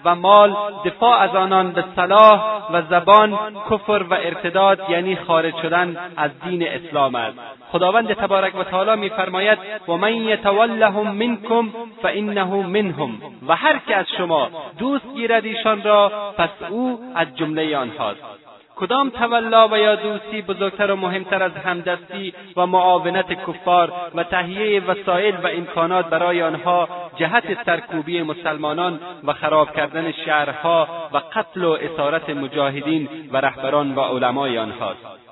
و 0.06 0.16
مال 0.16 0.56
دفاع 0.86 1.22
از 1.22 1.36
آنان 1.36 1.72
به 1.72 1.84
صلاح 1.96 2.72
و 2.74 2.82
زبان 2.90 3.40
کفر 3.72 4.04
و 4.10 4.14
ارتداد 4.14 4.80
یعنی 4.90 5.16
خارج 5.16 5.56
شدن 5.62 5.98
از 6.18 6.32
دین 6.44 6.68
اسلام 6.68 7.16
است. 7.16 7.38
خداوند 7.72 8.14
تبارک 8.14 8.56
و 8.56 8.64
تعالی 8.64 9.02
میفرماید 9.02 9.58
و 9.88 9.94
من 9.94 10.14
یتولهم 10.16 11.12
منکم 11.12 11.70
فانه 12.02 12.68
منهم. 12.68 13.18
و 13.48 13.56
هر 13.56 13.80
که 13.88 13.96
از 13.96 14.06
شما 14.18 14.50
دوست 14.78 15.14
گیرد 15.16 15.46
ایشان 15.46 15.84
را 15.84 16.12
پس 16.38 16.50
او 16.70 17.00
از 17.16 17.28
جمله 17.36 17.78
آنهاست. 17.78 18.45
کدام 18.76 19.10
تولا 19.10 19.68
و 19.68 19.78
یا 19.78 19.96
دوستی 19.96 20.42
بزرگتر 20.42 20.92
و 20.92 20.96
مهمتر 20.96 21.44
از 21.44 21.52
همدستی 21.52 22.34
و 22.58 22.66
معاونت 22.66 23.34
کفار 23.34 23.94
و 24.16 24.24
تهیه 24.24 24.84
وسایل 24.84 25.36
و 25.44 25.48
امکانات 25.48 26.10
برای 26.10 26.42
آنها 26.42 26.90
جهت 27.16 27.66
سرکوبی 27.66 28.22
مسلمانان 28.22 29.00
و 29.24 29.34
خراب 29.34 29.76
کردن 29.76 30.12
شهرها 30.12 30.88
و 31.14 31.18
قتل 31.18 31.64
و 31.64 31.72
اسارت 31.72 32.30
مجاهدین 32.30 33.10
و 33.32 33.38
رهبران 33.38 33.96
و 33.96 34.02
علمای 34.02 34.58
آنهاست؟ 34.58 35.25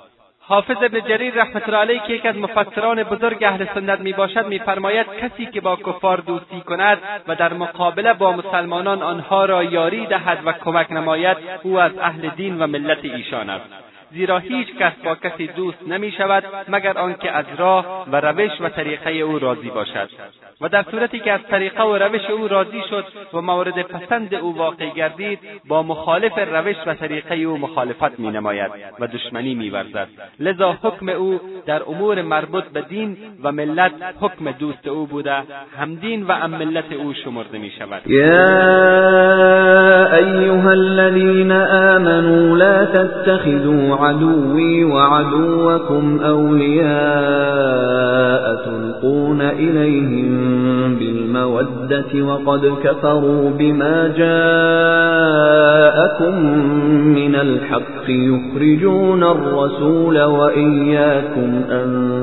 حافظ 0.47 0.77
ابن 0.81 0.99
جریر 0.99 1.33
رحمت 1.33 1.63
الله 1.63 1.77
علیه 1.77 1.99
که 2.07 2.13
یکی 2.13 2.27
از 2.27 2.35
مفسران 2.35 3.03
بزرگ 3.03 3.43
اهل 3.43 3.65
سنت 3.73 3.99
می‌باشد 3.99 4.47
میفرماید 4.47 5.07
کسی 5.21 5.45
که 5.45 5.61
با 5.61 5.75
کفار 5.75 6.17
دوستی 6.17 6.61
کند 6.61 6.97
و 7.27 7.35
در 7.35 7.53
مقابله 7.53 8.13
با 8.13 8.31
مسلمانان 8.31 9.01
آنها 9.01 9.45
را 9.45 9.63
یاری 9.63 10.05
دهد 10.05 10.39
و 10.45 10.51
کمک 10.51 10.91
نماید 10.91 11.37
او 11.63 11.79
از 11.79 11.91
اهل 11.97 12.29
دین 12.29 12.59
و 12.59 12.67
ملت 12.67 13.05
ایشان 13.05 13.49
است. 13.49 13.92
زیرا 14.13 14.37
هیچ 14.37 14.67
کس 14.79 14.93
با 15.03 15.15
کسی 15.15 15.47
دوست 15.47 15.87
نمی 15.87 16.11
شود 16.11 16.43
مگر 16.67 16.97
آنکه 16.97 17.31
از 17.31 17.45
راه 17.57 18.05
و 18.11 18.15
روش 18.15 18.51
و 18.61 18.69
طریقه 18.69 19.11
او 19.11 19.39
راضی 19.39 19.69
باشد. 19.69 20.09
و 20.61 20.69
در 20.69 20.83
صورتی 20.91 21.19
که 21.19 21.31
از 21.31 21.39
طریقه 21.49 21.83
و 21.83 21.95
روش 21.95 22.29
او 22.29 22.47
راضی 22.47 22.81
شد 22.89 23.05
و 23.33 23.41
مورد 23.41 23.81
پسند 23.81 24.35
او 24.35 24.57
واقع 24.57 24.89
گردید 24.89 25.39
با 25.67 25.83
مخالف 25.83 26.37
روش 26.37 26.75
و 26.87 26.93
طریقه 26.93 27.35
او 27.35 27.57
مخالفت 27.57 28.19
می 28.19 28.31
نماید 28.31 28.71
و 28.99 29.07
دشمنی 29.07 29.55
می 29.55 29.69
ورزد 29.69 30.07
لذا 30.39 30.77
حکم 30.81 31.09
او 31.09 31.39
در 31.65 31.83
امور 31.83 32.21
مربوط 32.21 32.63
به 32.63 32.81
دین 32.81 33.17
و 33.43 33.51
ملت 33.51 33.91
حکم 34.21 34.51
دوست 34.51 34.87
او 34.87 35.05
بوده. 35.05 35.43
همدین 35.77 36.23
و 36.23 36.31
ام 36.31 36.51
ملت 36.51 36.91
او 36.91 37.13
شمرده 37.13 37.57
می 37.57 37.71
شود 37.79 38.01
یا 38.07 38.33
ایها 40.15 40.69
الذین 40.69 41.51
آمنوا 41.51 42.57
لا 42.57 42.85
تتخذوا 42.85 44.02
عدوی 44.03 44.83
وعدوكم 44.83 46.19
أولياء 46.19 47.63
تلقون 48.65 49.41
إليهم 49.41 50.33
بالمودة 50.95 52.23
وقد 52.23 52.73
كفروا 52.83 53.49
بما 53.49 54.07
جاءكم 54.17 54.33
من 57.05 57.35
الحق 57.35 58.09
يخرجون 58.09 59.23
الرسول 59.23 60.23
وإياكم 60.23 61.61
أن 61.71 62.13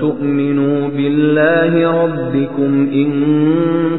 تؤمنوا 0.00 0.88
بالله 0.88 2.02
ربكم 2.04 2.88
إن 2.92 3.10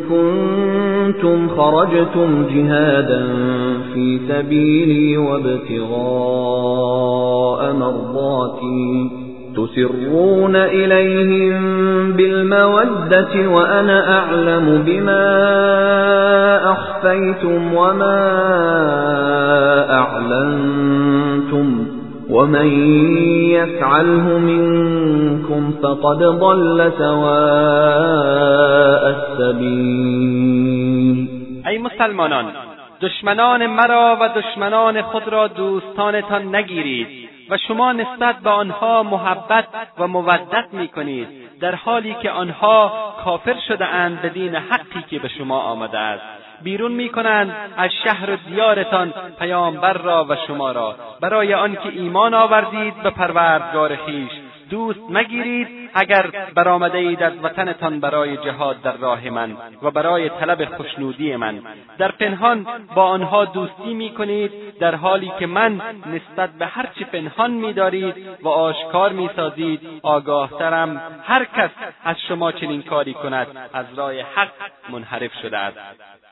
كنتم 0.10 1.48
خرجتم 1.48 2.46
جهادا 2.56 3.24
في 3.94 4.20
سبيلي 4.28 5.18
وابتغاء 5.18 7.74
مرضاتي. 7.74 9.12
تسرون 9.56 10.56
إليهم 10.56 11.62
بالمودة 12.14 13.50
وأنا 13.50 14.20
أعلم 14.20 14.84
بما 14.86 15.28
أخفيتم 16.72 17.74
وما 17.74 18.20
أعلنتم. 19.94 21.86
ومن 22.30 22.68
يفعله 23.52 24.38
منكم 24.38 25.74
فقد 25.84 26.18
ضل 26.18 26.92
سواء 26.98 29.10
السبيل. 29.10 31.28
ای 31.66 31.78
مسلمانان 31.78 32.46
دشمنان 33.02 33.68
مرا 33.68 34.18
و 34.22 34.30
دشمنان 34.30 35.02
خود 35.02 35.28
را 35.28 35.48
دوستانتان 35.48 36.56
نگیرید 36.56 37.30
و 37.50 37.58
شما 37.58 37.92
نسبت 37.92 38.36
به 38.40 38.50
آنها 38.50 39.04
محبت 39.04 39.68
و 39.98 40.08
مودت 40.08 40.68
می 40.72 40.88
کنید 40.88 41.28
در 41.60 41.76
حالی 41.76 42.16
که 42.22 42.32
آنها 42.32 43.14
کافر 43.26 43.56
شده 43.68 43.86
اند 43.86 44.22
به 44.22 44.30
دین 44.30 44.56
حقی 44.56 45.04
که 45.10 45.20
به 45.20 45.28
شما 45.28 45.60
آمده 45.60 45.98
است. 45.98 46.24
بیرون 46.64 46.92
می 46.92 47.10
کنند 47.10 47.56
از 47.78 47.90
شهر 48.04 48.30
و 48.32 48.36
دیارتان 48.36 49.14
پیامبر 49.40 49.94
را 49.94 50.26
و 50.30 50.36
شما 50.48 50.72
را. 50.72 50.96
برای 51.22 51.54
آنکه 51.54 51.90
ایمان 51.90 52.34
آوردید 52.34 53.04
به 53.04 53.10
پروردگار 53.10 53.96
خویش 53.96 54.32
دوست 54.72 55.00
مگیرید 55.10 55.90
اگر 55.94 56.32
برآمده 56.56 56.98
اید 56.98 57.24
از 57.24 57.34
وطنتان 57.44 58.00
برای 58.00 58.38
جهاد 58.38 58.82
در 58.82 58.98
راه 58.98 59.30
من 59.30 59.58
و 59.82 59.92
برای 59.92 60.30
طلب 60.30 60.66
خوشنودی 60.66 61.36
من. 61.36 61.62
در 61.98 62.12
پنهان 62.12 62.68
با 62.96 63.04
آنها 63.04 63.46
دوستی 63.46 63.94
می 63.94 64.10
کنید 64.10 64.78
در 64.80 64.96
حالی 64.96 65.32
که 65.40 65.46
من 65.48 65.82
نسبت 66.06 66.50
به 66.50 66.66
هر 66.66 66.86
پنهان 67.14 67.52
می 67.52 67.74
دارید 67.74 68.16
و 68.42 68.48
آشکار 68.48 69.12
می 69.12 69.30
سازید 69.36 69.82
آگاهترم 70.04 71.02
هر 71.24 71.46
کس 71.46 71.70
از 72.04 72.16
شما 72.28 72.52
چنین 72.52 72.82
کاری 72.82 73.14
کند 73.14 73.48
از 73.74 73.86
راه 73.96 74.14
حق 74.14 74.52
منحرف 74.90 75.32
شده 75.42 75.58
است. 75.58 76.31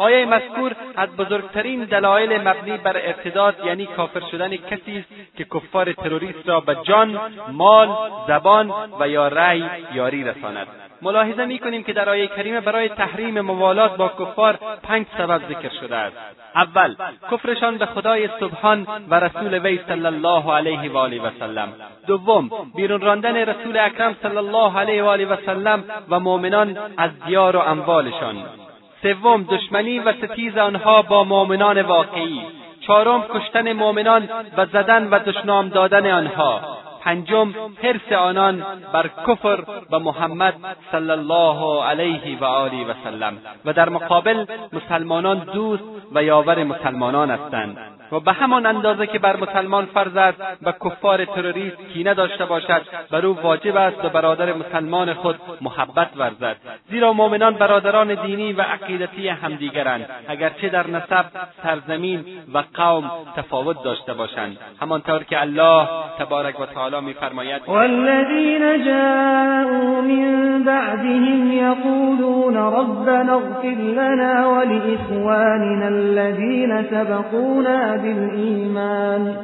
آیه 0.00 0.26
مذکور 0.26 0.72
از 0.96 1.16
بزرگترین 1.16 1.84
دلایل 1.84 2.48
مبنی 2.48 2.76
بر 2.76 2.96
ارتداد 2.96 3.54
یعنی 3.64 3.86
کافر 3.86 4.22
شدن 4.30 4.56
کسی 4.56 4.98
است 4.98 5.36
که 5.36 5.44
کفار 5.44 5.92
تروریست 5.92 6.48
را 6.48 6.60
به 6.60 6.76
جان 6.82 7.20
مال 7.52 7.88
زبان 8.28 8.72
و 9.00 9.08
یا 9.08 9.28
رأی 9.28 9.64
یاری 9.94 10.24
رساند. 10.24 10.66
ملاحظه 11.02 11.44
می‌کنیم 11.44 11.82
که 11.82 11.92
در 11.92 12.08
آیه 12.08 12.26
کریمه 12.26 12.60
برای 12.60 12.88
تحریم 12.88 13.40
موالات 13.40 13.96
با 13.96 14.08
کفار 14.08 14.58
پنج 14.82 15.06
سبب 15.18 15.40
ذکر 15.48 15.72
شده 15.80 15.96
است. 15.96 16.16
اول 16.54 16.94
کفرشان 17.30 17.78
به 17.78 17.86
خدای 17.86 18.28
سبحان 18.40 18.86
و 19.08 19.14
رسول 19.14 19.54
وی 19.54 19.80
صلی 19.88 20.06
الله 20.06 20.52
علیه 20.52 20.92
و 20.92 20.96
آله 20.96 21.22
و 21.22 21.30
سلم. 21.38 21.72
دوم 22.06 22.50
بیرون 22.76 23.00
راندن 23.00 23.36
رسول 23.36 23.76
اکرم 23.76 24.16
صلی 24.22 24.36
الله 24.36 24.78
علیه 24.78 25.02
و 25.02 25.06
آله 25.06 25.26
و 25.26 25.36
سلم 25.46 25.84
و 26.08 26.20
مؤمنان 26.20 26.78
از 26.96 27.10
دیار 27.26 27.56
و 27.56 27.60
اموالشان. 27.60 28.36
سوم 29.02 29.42
دشمنی 29.42 29.98
و 29.98 30.12
ستیز 30.12 30.58
آنها 30.58 31.02
با 31.02 31.24
مؤمنان 31.24 31.82
واقعی. 31.82 32.42
چهارم 32.80 33.24
کشتن 33.34 33.72
مؤمنان 33.72 34.28
و 34.56 34.66
زدن 34.66 35.08
و 35.10 35.18
دشنام 35.18 35.68
دادن 35.68 36.10
آنها. 36.10 36.60
پنجم 37.00 37.54
حرس 37.82 38.12
آنان 38.12 38.64
بر 38.92 39.10
کفر 39.26 39.64
و 39.90 39.98
محمد 39.98 40.54
صلی 40.92 41.10
الله 41.10 41.84
علیه 41.84 42.38
و 42.40 42.44
آله 42.44 42.86
و 42.86 42.94
سلم. 43.04 43.38
و 43.64 43.72
در 43.72 43.88
مقابل 43.88 44.44
مسلمانان 44.72 45.38
دوست 45.38 45.84
و 46.14 46.22
یاور 46.22 46.64
مسلمانان 46.64 47.30
هستند. 47.30 47.99
و 48.12 48.20
به 48.20 48.32
همان 48.32 48.66
اندازه 48.66 49.06
که 49.06 49.18
بر 49.18 49.36
مسلمان 49.36 49.86
فرض 49.86 50.16
است 50.16 50.40
و 50.62 50.72
کفار 50.72 51.24
تروریست 51.24 51.76
کینه 51.92 52.14
داشته 52.14 52.44
باشد 52.44 52.82
بر 53.10 53.26
او 53.26 53.36
واجب 53.42 53.76
است 53.76 53.96
به 53.96 54.08
برادر 54.08 54.52
مسلمان 54.52 55.14
خود 55.14 55.36
محبت 55.60 56.08
ورزد. 56.16 56.56
زیرا 56.90 57.12
مؤمنان 57.12 57.54
برادران 57.54 58.14
دینی 58.14 58.52
و 58.52 58.62
عقیدتی 58.62 59.28
همدیگرند. 59.28 60.06
اگرچه 60.28 60.68
در 60.68 60.86
نسب 60.86 61.24
سرزمین 61.62 62.24
و 62.54 62.62
قوم 62.74 63.10
تفاوت 63.36 63.82
داشته 63.84 64.14
باشند. 64.14 64.56
همانطور 64.80 65.24
که 65.24 65.40
الله 65.40 65.88
تبارک 66.18 66.60
و 66.60 66.66
تعالی 66.66 67.00
میفرماید 67.00 67.62
والذین 67.66 68.84
جاءوا 68.84 70.00
من 70.00 70.64
بعدهم 70.64 71.52
یقولون 71.52 72.56
ربنا 72.56 73.34
اغفر 73.34 73.80
لنا 73.98 74.50
ولإخواننا 74.52 75.86
الذين 75.86 76.82
سبقونا 76.82 77.96
بالإيمان 78.02 79.36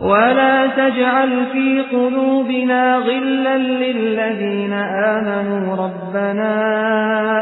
ولا 0.00 0.66
تجعل 0.66 1.46
في 1.52 1.84
قلوبنا 1.92 2.96
غلا 2.96 3.56
للذين 3.56 4.72
آمنوا 5.16 5.76
ربنا 5.76 6.54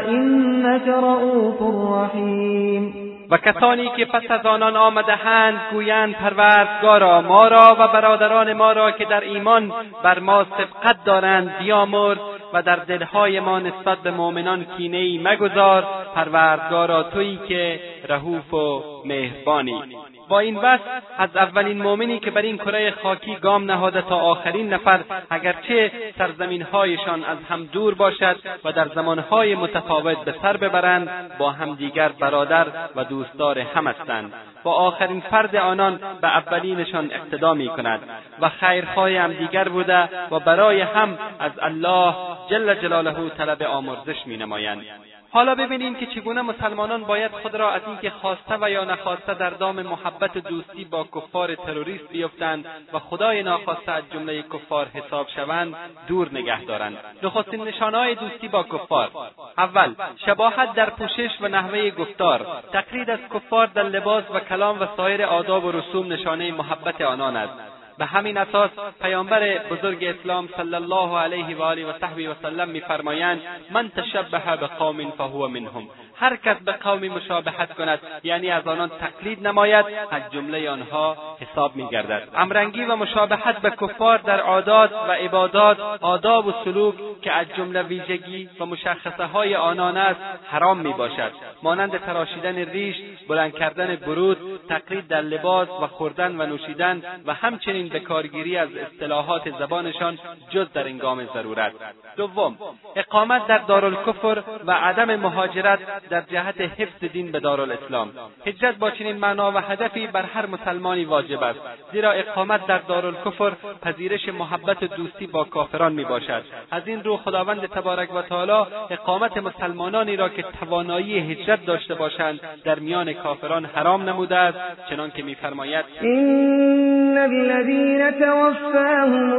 إنك 0.09 0.87
رؤوف 0.87 1.61
رحيم. 1.93 3.09
و 3.31 3.37
کسانی 3.37 3.89
که 3.97 4.05
پس 4.05 4.31
از 4.31 4.45
آنان 4.45 4.75
آمدهاند 4.75 5.59
گویند 5.71 6.15
پروردگارا 6.15 7.21
ما 7.21 7.47
را 7.47 7.77
و 7.79 7.87
برادران 7.87 8.53
ما 8.53 8.71
را 8.71 8.91
که 8.91 9.05
در 9.05 9.21
ایمان 9.21 9.71
بر 10.03 10.19
ما 10.19 10.43
سبقت 10.43 11.03
دارند 11.05 11.57
بیامرز 11.59 12.17
و 12.53 12.61
در 12.61 12.75
دلهای 12.75 13.39
ما 13.39 13.59
نسبت 13.59 13.97
به 13.97 14.11
مؤمنان 14.11 14.65
کینهای 14.77 15.19
مگذار 15.23 15.83
پروردگارا 16.15 17.03
تویی 17.03 17.39
که 17.47 17.79
رهوف 18.09 18.53
و 18.53 18.83
مهربانی. 19.05 19.83
با 20.29 20.39
این 20.39 20.55
بس 20.55 20.79
از 21.17 21.29
اولین 21.35 21.81
مؤمنی 21.81 22.19
که 22.19 22.31
بر 22.31 22.41
این 22.41 22.57
کره 22.57 22.91
خاکی 22.91 23.35
گام 23.35 23.71
نهاده 23.71 24.01
تا 24.01 24.15
آخرین 24.15 24.73
نفر 24.73 24.99
اگرچه 25.29 25.91
سرزمینهایشان 26.17 27.23
از 27.23 27.37
هم 27.49 27.65
دور 27.65 27.93
باشد 27.95 28.35
و 28.63 28.71
در 28.71 28.87
زمانهای 28.87 29.55
متفاوت 29.55 30.17
به 30.17 30.35
سر 30.41 30.57
ببرند 30.57 31.37
با 31.37 31.51
همدیگر 31.51 32.09
برادر 32.09 32.67
و 32.95 33.03
دوستدار 33.03 33.59
هم 33.59 33.87
هستند. 33.87 34.33
با 34.63 34.73
آخرین 34.73 35.19
فرد 35.19 35.55
آنان 35.55 35.99
به 36.21 36.27
اولینشان 36.27 37.11
اقتدا 37.11 37.53
می 37.53 37.67
کند 37.67 37.99
و 38.41 38.49
خیرخواه 38.49 39.11
همدیگر 39.11 39.69
بوده 39.69 40.09
و 40.31 40.39
برای 40.39 40.81
هم 40.81 41.17
از 41.39 41.51
الله 41.61 42.15
جل 42.49 42.75
جلاله 42.75 43.29
طلب 43.29 43.63
آمرزش 43.63 44.25
می 44.25 44.37
نمایند 44.37 44.85
حالا 45.31 45.55
ببینیم 45.55 45.95
که 45.95 46.05
چگونه 46.05 46.41
مسلمانان 46.41 47.03
باید 47.03 47.31
خود 47.31 47.55
را 47.55 47.71
از 47.71 47.81
اینکه 47.87 48.09
خواسته 48.09 48.57
و 48.61 48.71
یا 48.71 48.83
نخواسته 48.83 49.33
در 49.33 49.49
دام 49.49 49.81
محبت 49.81 50.37
دوستی 50.37 50.85
با 50.85 51.07
کفار 51.15 51.55
تروریست 51.55 52.09
بیفتند 52.09 52.65
و 52.93 52.99
خدای 52.99 53.43
ناخواسته 53.43 53.91
از 53.91 54.03
جمله 54.13 54.41
کفار 54.41 54.87
حساب 54.87 55.27
شوند 55.35 55.75
دور 56.07 56.29
نگه 56.31 56.63
دارند. 56.65 56.97
نخستین 57.23 57.63
نشانهای 57.63 58.15
دوستی 58.15 58.47
با 58.47 58.63
کفار. 58.63 59.11
اول 59.57 59.93
شباهت 60.25 60.73
در 60.73 60.89
پوشش 60.89 61.31
و 61.41 61.47
نحوه 61.47 61.91
گفتار. 61.91 62.63
تقلید 62.73 63.09
از 63.09 63.19
کفار 63.33 63.67
در 63.67 63.83
لباس 63.83 64.23
و 64.33 64.39
کلام 64.39 64.81
و 64.81 64.85
سایر 64.97 65.23
آداب 65.23 65.65
و 65.65 65.71
رسوم 65.71 66.13
نشانه 66.13 66.51
محبت 66.51 67.01
آنان 67.01 67.35
است. 67.37 67.68
به 67.99 68.05
همین 68.05 68.37
اساس 68.37 68.69
پیامبر 69.01 69.57
بزرگ 69.71 70.03
اسلام 70.03 70.49
صلی 70.57 70.75
الله 70.75 71.17
علیه 71.17 71.57
و 71.57 71.61
آله 71.61 71.85
و 71.85 71.99
صحبه 71.99 72.29
و 72.29 72.33
سلم 72.41 72.69
میفرمایند 72.69 73.41
من 73.71 73.89
تشبه 73.89 74.55
بقوم 74.55 75.11
فهو 75.11 75.47
منهم. 75.47 75.87
هر 76.19 76.35
کس 76.35 76.57
به 76.57 76.71
قومی 76.71 77.09
مشابهت 77.09 77.73
کند 77.73 77.99
یعنی 78.23 78.49
از 78.49 78.67
آنان 78.67 78.89
تقلید 78.89 79.47
نماید 79.47 79.85
از 80.11 80.21
جمله 80.31 80.69
آنها 80.69 81.37
حساب 81.39 81.75
میگردد. 81.75 82.27
امرنگی 82.35 82.83
و 82.83 82.95
مشابهت 82.95 83.61
به 83.61 83.69
کفار 83.69 84.17
در 84.17 84.39
عادات 84.39 84.91
و 84.91 85.11
عبادات 85.11 85.79
آداب 86.01 86.47
و 86.47 86.53
سلوک 86.63 87.21
که 87.21 87.31
از 87.31 87.47
جمله 87.57 87.83
ویژگی 87.83 88.49
و 88.59 88.65
مشخصه 88.65 89.25
های 89.25 89.55
آنان 89.55 89.97
است 89.97 90.19
حرام 90.47 90.77
می 90.77 90.93
باشد 90.93 91.31
مانند 91.63 91.97
تراشیدن 91.97 92.55
ریش 92.55 92.95
بلند 93.29 93.53
کردن 93.53 93.95
برود 93.95 94.59
تقلید 94.69 95.07
در 95.07 95.21
لباس 95.21 95.69
و 95.81 95.87
خوردن 95.87 96.41
و 96.41 96.45
نوشیدن 96.45 97.01
و 97.25 97.33
همچنین 97.33 97.87
به 97.87 97.99
کارگیری 97.99 98.57
از 98.57 98.69
اصطلاحات 98.75 99.59
زبانشان 99.59 100.19
جز 100.49 100.71
در 100.73 100.83
انگام 100.83 101.25
ضرورت. 101.33 101.73
دوم 102.17 102.57
اقامت 102.95 103.47
در 103.47 103.57
دارالکفر 103.57 104.43
و 104.65 104.71
عدم 104.71 105.15
مهاجرت 105.15 106.08
در 106.09 106.21
جهت 106.21 106.61
حفظ 106.61 107.03
دین 107.13 107.31
به 107.31 107.39
دارالاسلام. 107.39 108.11
هجرت 108.45 108.75
با 108.75 108.91
چنین 108.91 109.17
معنا 109.17 109.51
و 109.51 109.57
هدفی 109.57 110.07
بر 110.07 110.23
هر 110.23 110.45
مسلمانی 110.45 111.05
واجب 111.05 111.43
است. 111.43 111.59
زیرا 111.91 112.11
اقامت 112.11 112.67
در 112.67 112.77
دارالکفر 112.77 113.51
پذیرش 113.81 114.29
محبت 114.29 114.83
و 114.83 114.87
دوستی 114.87 115.27
با 115.27 115.43
کافران 115.43 115.93
می 115.93 116.03
باشد 116.03 116.43
از 116.71 116.83
این 116.85 117.03
رو 117.03 117.17
خداوند 117.17 117.65
تبارک 117.65 118.15
و 118.15 118.21
تعالی 118.21 118.65
اقامت 118.89 119.37
مسلمانانی 119.37 120.15
را 120.15 120.29
که 120.29 120.43
توانایی 120.59 121.19
هجرت 121.19 121.65
داشته 121.65 121.95
باشند 121.95 122.39
در 122.63 122.79
میان 122.79 123.13
کافران 123.13 123.65
حرام 123.65 124.09
نموده 124.09 124.35
است 124.35 124.57
چنانکه 124.89 125.23
میفرماید 125.23 125.85
این 126.01 127.17
الذين 127.17 128.11
توفاهم 128.11 129.29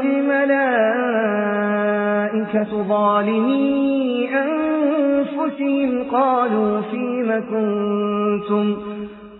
ظالمي 3.20 4.28
أنفسهم 4.28 5.90
قالوا 6.10 6.59
فيم 6.90 7.28
كنتم 7.50 8.66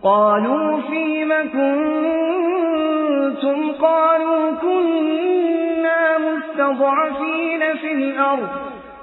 قالوا 0.02 0.80
فيم 0.90 1.28
كنتم 1.52 3.58
قالوا 3.72 4.50
كنا 4.62 6.18
مستضعفين 6.18 7.62
في 7.80 7.92
الأرض 7.92 8.48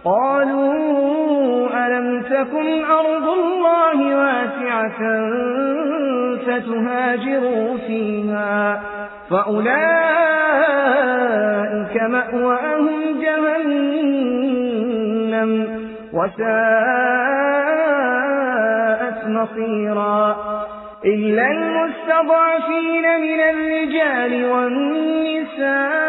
قالوا 0.05 0.77
ألم 1.87 2.21
تكن 2.21 2.85
أرض 2.85 3.27
الله 3.27 4.15
واسعة 4.17 4.99
فتهاجروا 6.45 7.77
فيها 7.87 8.81
فأولئك 9.29 9.77
مأواهم 12.01 13.21
جهنم 13.21 14.47
وساءت 16.13 17.36
مصيرا 19.37 20.35
إلا 21.05 21.45
المستضعفين 21.47 23.05
من 23.25 23.39
الرجال 23.39 24.31
والنساء 24.51 26.07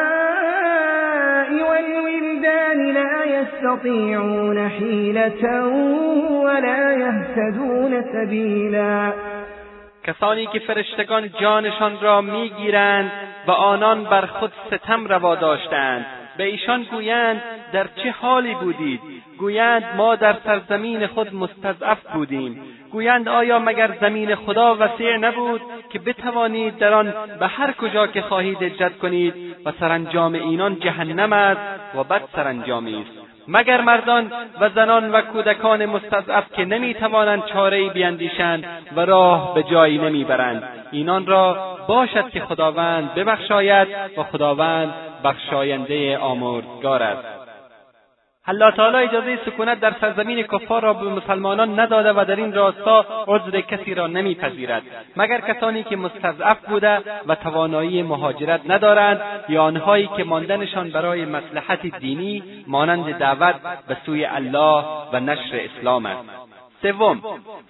والولدان 1.68 2.78
لا 2.92 3.16
يستطيعون 3.24 4.68
حيلة 4.68 5.66
ولا 6.44 6.82
يهتدون 6.92 8.02
سبيلا. 8.12 9.12
کسانی 10.04 10.46
که 10.46 10.58
فرشتگان 10.58 11.30
جانشان 11.40 12.00
را 12.00 12.20
می‌گیرند 12.20 13.12
و 13.46 13.50
آنان 13.50 14.04
بر 14.04 14.26
خود 14.26 14.52
ستم 14.66 15.06
روا 15.06 15.34
داشتند 15.34 16.06
به 16.38 16.44
ایشان 16.44 16.82
گویند 16.82 17.42
در 17.72 17.86
چه 18.02 18.10
حالی 18.10 18.54
بودید؟ 18.54 19.00
گویند 19.38 19.84
ما 19.96 20.14
در 20.14 20.36
سرزمین 20.44 21.06
خود 21.06 21.34
مستضعف 21.34 21.98
بودیم. 22.14 22.62
گویند 22.92 23.28
آیا 23.28 23.58
مگر 23.58 23.90
زمین 24.00 24.34
خدا 24.34 24.76
وسیع 24.80 25.16
نبود 25.16 25.60
که 25.90 25.98
بتوانید 25.98 26.78
در 26.78 26.94
آن 26.94 27.14
به 27.40 27.46
هر 27.46 27.72
کجا 27.72 28.06
که 28.06 28.22
خواهید 28.22 28.62
هجرت 28.62 28.98
کنید 28.98 29.34
و 29.64 29.72
سرانجام 29.80 30.32
اینان 30.32 30.80
جهنم 30.80 31.32
است 31.32 31.60
و 31.94 32.04
بد 32.04 32.22
سرانجامی 32.36 32.94
است. 32.94 33.28
مگر 33.48 33.80
مردان 33.80 34.32
و 34.60 34.70
زنان 34.74 35.12
و 35.12 35.20
کودکان 35.20 35.86
مستضعف 35.86 36.52
که 36.52 36.64
نمی‌توانند 36.64 37.44
چارهای 37.44 37.90
بیندیشند 37.90 38.64
و 38.96 39.00
راه 39.00 39.54
به 39.54 39.62
جایی 39.62 39.98
نمی‌برند. 39.98 40.62
اینان 40.92 41.26
را 41.26 41.76
باشد 41.88 42.30
که 42.30 42.40
خداوند 42.40 43.14
ببخشاید 43.14 43.88
و 44.16 44.22
خداوند 44.22 44.94
بخشاینده 45.24 46.18
آمرزگار 46.18 47.02
است. 47.02 47.37
الله 48.48 48.70
تعالی 48.70 48.96
اجازه 48.96 49.38
سکونت 49.46 49.80
در 49.80 49.94
سرزمین 50.00 50.42
کفار 50.42 50.82
را 50.82 50.94
به 50.94 51.08
مسلمانان 51.08 51.80
نداده 51.80 52.12
و 52.12 52.24
در 52.24 52.36
این 52.36 52.52
راستا 52.54 53.06
عذر 53.26 53.60
کسی 53.60 53.94
را 53.94 54.06
نمیپذیرد. 54.06 54.82
مگر 55.16 55.40
کسانی 55.40 55.82
که 55.82 55.96
مستضعف 55.96 56.58
بوده 56.68 56.98
و 57.26 57.34
توانایی 57.34 58.02
مهاجرت 58.02 58.60
ندارند 58.70 59.20
یا 59.48 59.62
آنهایی 59.62 60.10
که 60.16 60.24
ماندنشان 60.24 60.90
برای 60.90 61.24
مصلحت 61.24 61.86
دینی 61.98 62.42
مانند 62.66 63.18
دعوت 63.18 63.54
به 63.88 63.96
سوی 64.06 64.24
الله 64.24 64.84
و 65.12 65.20
نشر 65.20 65.60
اسلام 65.76 66.06
است. 66.06 66.47
سوم 66.82 67.20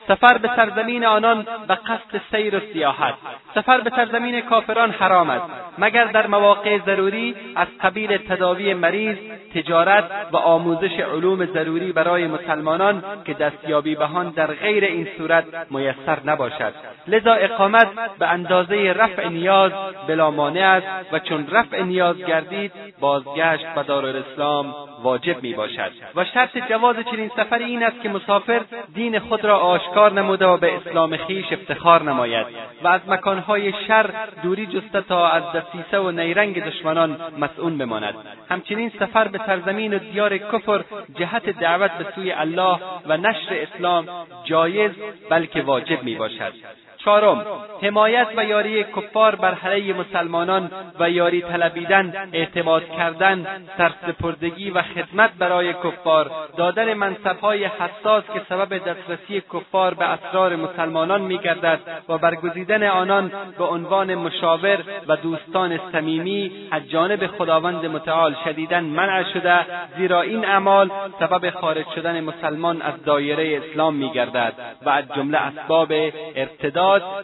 سفر 0.08 0.38
به 0.38 0.50
سرزمین 0.56 1.06
آنان 1.06 1.46
به 1.68 1.74
قصد 1.74 2.20
سیر 2.30 2.56
و 2.56 2.60
سیاحت. 2.72 3.14
سفر 3.54 3.80
به 3.80 3.90
سرزمین 3.90 4.40
کافران 4.40 4.90
حرام 4.90 5.30
است 5.30 5.44
مگر 5.78 6.04
در 6.04 6.26
مواقع 6.26 6.78
ضروری 6.86 7.36
از 7.56 7.68
قبیل 7.82 8.16
تداوی 8.16 8.74
مریض 8.74 9.16
تجارت 9.54 10.04
و 10.32 10.36
آموزش 10.36 11.00
علوم 11.00 11.46
ضروری 11.46 11.92
برای 11.92 12.26
مسلمانان 12.26 13.02
که 13.24 13.34
دستیابی 13.34 13.94
به 13.94 14.04
آن 14.04 14.30
در 14.30 14.46
غیر 14.46 14.84
این 14.84 15.08
صورت 15.18 15.44
میسر 15.70 16.18
نباشد. 16.24 16.74
لذا 17.06 17.32
اقامت 17.32 17.88
به 18.18 18.26
اندازه 18.26 18.92
رفع 18.96 19.28
نیاز 19.28 19.72
بلا 20.08 20.30
مانع 20.30 20.60
است 20.60 21.12
و 21.12 21.18
چون 21.18 21.46
رفع 21.50 21.82
نیاز 21.82 22.16
گردید 22.16 22.72
بازگشت 23.00 23.66
به 23.74 23.82
دارالاسلام 23.82 24.74
واجب 25.02 25.42
می 25.42 25.54
باشد 25.54 25.92
و 26.16 26.24
شرط 26.24 26.58
جواز 26.68 26.96
چنین 27.10 27.30
سفری 27.36 27.64
این 27.64 27.82
است 27.82 28.02
که 28.02 28.08
مسافر 28.08 28.60
دین 28.98 29.18
خود 29.18 29.44
را 29.44 29.58
آشکار 29.58 30.12
نموده 30.12 30.46
و 30.46 30.56
به 30.56 30.76
اسلام 30.76 31.16
خیش 31.16 31.52
افتخار 31.52 32.02
نماید. 32.02 32.46
و 32.82 32.88
از 32.88 33.00
مکانهای 33.08 33.72
شر 33.86 34.10
دوری 34.42 34.66
جسته 34.66 35.00
تا 35.00 35.28
از 35.28 35.42
دسیسه 35.54 35.98
و 35.98 36.10
نیرنگ 36.10 36.64
دشمنان 36.64 37.16
مسئول 37.38 37.76
بماند. 37.76 38.14
همچنین 38.50 38.92
سفر 39.00 39.28
به 39.28 39.40
سرزمین 39.46 39.94
و 39.94 39.98
دیار 39.98 40.38
کفر 40.38 40.84
جهت 41.18 41.50
دعوت 41.50 41.90
به 41.90 42.06
سوی 42.14 42.32
الله 42.32 42.78
و 43.06 43.16
نشر 43.16 43.54
اسلام 43.54 44.08
جایز 44.44 44.92
بلکه 45.30 45.62
واجب 45.62 46.02
می 46.02 46.14
باشد 46.14 46.52
چهارم 46.98 47.46
حمایت 47.82 48.26
و 48.36 48.44
یاری 48.44 48.84
کفار 48.84 49.34
بر 49.34 49.54
علیه 49.54 49.94
مسلمانان 49.94 50.70
و 51.00 51.10
یاری 51.10 51.42
طلبیدن 51.42 52.28
اعتماد 52.32 52.82
کردن 52.96 53.46
سرسپردگی 53.78 54.70
و 54.70 54.82
خدمت 54.82 55.30
برای 55.38 55.72
کفار. 55.72 56.30
دادن 56.56 56.94
منصبهای 56.94 57.64
حساس 57.64 58.24
که 58.34 58.40
سبب 58.48 58.78
دسترسی 58.78 59.40
کفار 59.40 59.94
به 59.94 60.04
اسرار 60.04 60.56
مسلمانان 60.56 61.20
میگردد 61.20 61.80
و 62.08 62.18
برگزیدن 62.18 62.82
آنان 62.82 63.32
به 63.58 63.64
عنوان 63.64 64.14
مشاور 64.14 64.78
و 65.08 65.16
دوستان 65.16 65.80
صمیمی 65.92 66.68
از 66.70 66.90
جانب 66.90 67.26
خداوند 67.26 67.86
متعال 67.86 68.36
شدیدا 68.44 68.80
منع 68.80 69.32
شده 69.32 69.66
زیرا 69.98 70.22
این 70.22 70.44
اعمال 70.44 70.90
سبب 71.20 71.50
خارج 71.50 71.86
شدن 71.94 72.20
مسلمان 72.20 72.82
از 72.82 73.04
دایره 73.04 73.62
اسلام 73.64 73.94
میگردد 73.94 74.52
و 74.82 74.90
از 74.90 75.04
جمله 75.16 75.38
اسباب 75.38 75.92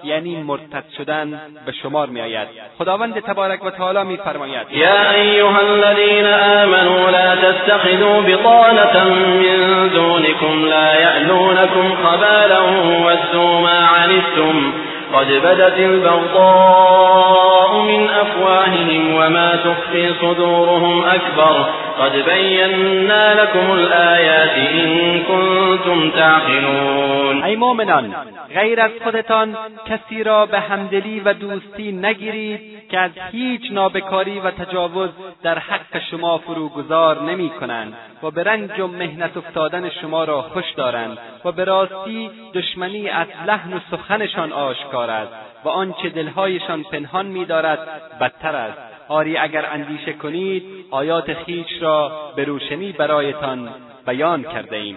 یعنی 0.04 0.42
مرتد 0.42 0.84
شدن 0.98 1.40
به 1.66 1.72
شمار 1.72 2.08
میآید. 2.08 2.48
خداوند 2.78 3.20
تبارک 3.20 3.64
و 3.64 3.70
تعالی 3.70 4.02
میفرماید. 4.02 4.66
یا 4.70 5.10
ایها 5.10 5.58
الذین 5.58 6.26
آمنوا 6.26 7.10
لا 7.10 7.36
تتخذوا 7.36 8.20
بطانة 8.20 9.04
من 9.04 9.88
دونكم 9.88 10.64
لا 10.68 10.94
یألونكم 11.00 11.94
خبالا 12.04 12.60
ودوا 13.06 13.60
ما 13.60 13.78
عنتم 13.96 14.72
قد 15.14 15.26
بدت 15.26 15.78
البغضاء 15.78 17.72
من 17.82 18.08
أفواههم 18.08 19.14
وما 19.14 19.56
تخفي 19.56 20.14
صدورهم 20.20 21.04
أكبر. 21.04 21.66
قد 22.00 22.24
بينا 22.26 23.42
لكم 23.42 23.72
الآيات 23.72 24.50
إن 24.50 25.22
كنتم 25.22 26.10
تعقلون. 26.10 27.44
ای 27.44 27.56
مؤمنان 27.56 28.14
غیر 28.54 28.80
از 28.80 28.90
خودتان 29.04 29.56
کسی 29.86 30.22
را 30.22 30.46
به 30.46 30.60
همدلی 30.60 31.20
و 31.20 31.32
دوستی 31.32 31.92
نگیرید 31.92 32.88
که 32.88 32.98
از 32.98 33.10
هیچ 33.32 33.62
نابکاری 33.70 34.40
و 34.40 34.50
تجاوز 34.50 35.10
در 35.42 35.58
حق 35.58 35.98
شما 36.10 36.38
فروگذار 36.38 37.22
نمی 37.22 37.50
کنند 37.50 37.94
و 38.22 38.30
به 38.30 38.42
رنج 38.42 38.80
و 38.80 38.86
مهنت 38.86 39.36
افتادن 39.36 39.90
شما 39.90 40.24
را 40.24 40.42
خوش 40.42 40.72
دارند 40.76 41.18
و 41.44 41.52
به 41.52 41.64
راستی 41.64 42.30
دشمنی 42.54 43.08
از 43.08 43.26
لحن 43.46 43.72
و 43.72 43.80
سخنشان 43.90 44.52
آشکار 44.52 45.10
است 45.10 45.32
و 45.64 45.68
آنچه 45.68 46.08
دلهایشان 46.08 46.82
پنهان 46.82 47.26
می‌دارد 47.26 47.78
بدتر 48.20 48.56
است. 48.56 48.93
آری 49.08 49.36
اگر 49.36 49.64
اندیشه 49.72 50.12
کنید 50.12 50.62
آیات 50.90 51.34
خیش 51.34 51.82
را 51.82 52.12
به 52.36 52.44
روشنی 52.44 52.92
برایتان 52.92 53.68
بیان 54.06 54.42
کرده 54.42 54.76
ایم 54.76 54.96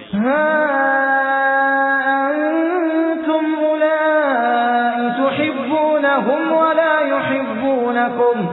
انتم 3.24 3.46
اولائی 3.64 5.10
تحبونهم 5.10 6.52
ولا 6.52 7.02
يحبونكم 7.02 8.50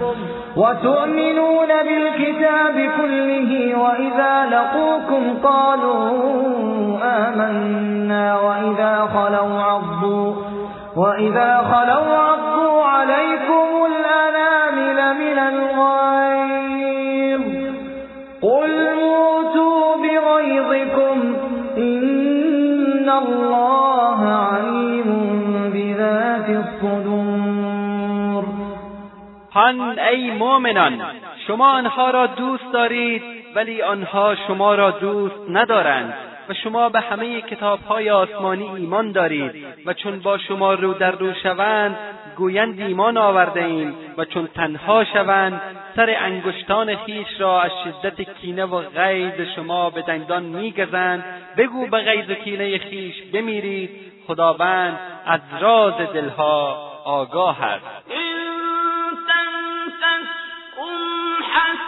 وتؤمنون 0.57 1.69
بالكتاب 1.69 2.75
كله 2.97 3.79
وإذا 3.79 4.47
لقوكم 4.47 5.39
قالوا 5.43 6.11
آمنا 7.03 8.41
وإذا 8.41 9.09
خلوا 9.15 9.63
عضوا 9.63 10.35
وإذا 10.97 11.57
خلوا 11.72 12.16
عضوا 12.16 12.84
عليكم 12.84 13.86
الأنامل 13.86 15.14
من 15.18 15.38
الغيظ 15.38 17.42
قل 18.42 18.95
موتوا 18.95 19.97
بغيظكم 19.97 21.36
إن 21.76 23.11
الله 23.11 24.28
عليم 24.28 25.09
بذات 25.74 26.49
الصدور 26.49 28.45
هان 29.55 29.99
ای 29.99 30.30
مؤمنان 30.30 31.01
شما 31.47 31.78
آنها 31.78 32.11
را 32.11 32.26
دوست 32.26 32.72
دارید 32.72 33.22
ولی 33.57 33.82
آنها 33.82 34.34
شما 34.34 34.74
را 34.74 34.90
دوست 34.90 35.40
ندارند. 35.51 36.14
و 36.49 36.55
شما 36.55 36.88
به 36.88 37.01
همه 37.01 37.40
کتابهای 37.40 38.11
آسمانی 38.11 38.68
ایمان 38.68 39.12
دارید 39.12 39.66
و 39.86 39.95
چون 39.95 40.20
با 40.20 40.38
شما 40.38 40.74
رو 40.74 40.95
در 40.95 41.11
رو 41.11 41.34
شوند 41.34 41.97
گویند 42.36 42.80
ایمان 42.80 43.16
آورده 43.16 43.64
ایم 43.64 43.95
و 44.18 44.24
چون 44.24 44.47
تنها 44.47 45.05
شوند 45.05 45.61
سر 45.97 46.14
انگشتان 46.18 46.97
خیش 46.97 47.40
را 47.40 47.62
از 47.62 47.70
شدت 47.84 48.20
کینه 48.20 48.64
و 48.64 48.80
غیظ 48.80 49.49
شما 49.57 49.90
به 49.90 50.03
دندان 50.03 50.42
میگزند. 50.42 51.24
بگو 51.57 51.86
به 51.86 51.99
غیظ 51.99 52.30
و 52.30 52.34
کینه 52.34 52.78
خیش 52.78 53.22
بمیرید 53.22 53.90
خداوند 54.26 54.99
از 55.26 55.40
راز 55.61 55.95
دلها 55.95 56.92
آگاه 57.05 57.62
است. 57.62 57.84
هم 61.55 61.78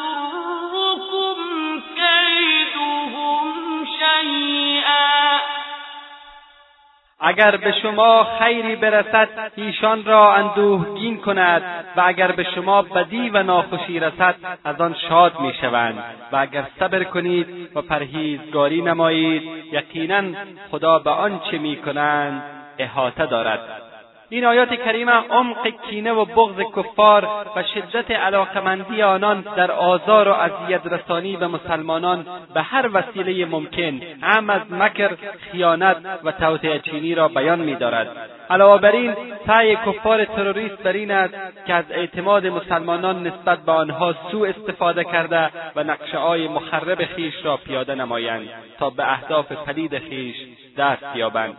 اگر 7.21 7.57
به 7.57 7.71
شما 7.71 8.27
خیری 8.39 8.75
برسد 8.75 9.29
ایشان 9.55 10.05
را 10.05 10.33
اندوهگین 10.33 11.17
کند 11.17 11.61
و 11.97 12.01
اگر 12.05 12.31
به 12.31 12.43
شما 12.43 12.81
بدی 12.81 13.29
و 13.29 13.43
ناخوشی 13.43 13.99
رسد 13.99 14.35
از 14.63 14.81
آن 14.81 14.95
شاد 15.09 15.39
می‌شوند. 15.39 16.03
و 16.31 16.37
اگر 16.37 16.63
صبر 16.79 17.03
کنید 17.03 17.47
و 17.75 17.81
پرهیزگاری 17.81 18.81
نمایید 18.81 19.43
یقینا 19.71 20.23
خدا 20.71 20.99
به 20.99 21.09
آنچه 21.09 21.57
می‌کنند 21.57 22.43
احاطه 22.77 23.25
دارد. 23.25 23.80
این 24.33 24.45
آیات 24.45 24.73
کریمه 24.73 25.11
عمق 25.11 25.67
کینه 25.89 26.11
و 26.11 26.25
بغض 26.25 26.61
کفار 26.75 27.27
و 27.55 27.63
شدت 27.63 28.11
علاقمندی 28.11 29.01
آنان 29.01 29.41
در 29.41 29.71
آزار 29.71 30.27
و 30.27 30.31
اذیت 30.31 30.81
رسانی 30.85 31.37
به 31.37 31.47
مسلمانان 31.47 32.25
به 32.53 32.61
هر 32.61 32.89
وسیله 32.93 33.45
ممکن 33.45 34.01
هم 34.21 34.49
از 34.49 34.61
مکر 34.71 35.09
خیانت 35.51 35.97
و 36.23 36.31
توطئه 36.31 36.79
چینی 36.79 37.15
را 37.15 37.27
بیان 37.27 37.59
می‌دارد. 37.59 38.07
علاوه 38.49 38.81
بر 38.81 38.91
این 38.91 39.15
سعی 39.47 39.75
کفار 39.75 40.25
تروریست 40.25 40.83
بر 40.83 40.93
این 40.93 41.11
است 41.11 41.33
که 41.67 41.73
از 41.73 41.85
اعتماد 41.89 42.47
مسلمانان 42.47 43.27
نسبت 43.27 43.59
به 43.59 43.71
آنها 43.71 44.15
سوء 44.31 44.49
استفاده 44.49 45.03
کرده 45.03 45.49
و 45.75 45.83
نقشههای 45.83 46.47
مخرب 46.47 47.05
خیش 47.05 47.33
را 47.43 47.57
پیاده 47.57 47.95
نمایند 47.95 48.49
تا 48.79 48.89
به 48.89 49.11
اهداف 49.11 49.51
پلید 49.51 49.99
خیش 49.99 50.35
دست 50.81 51.15
یابند. 51.15 51.55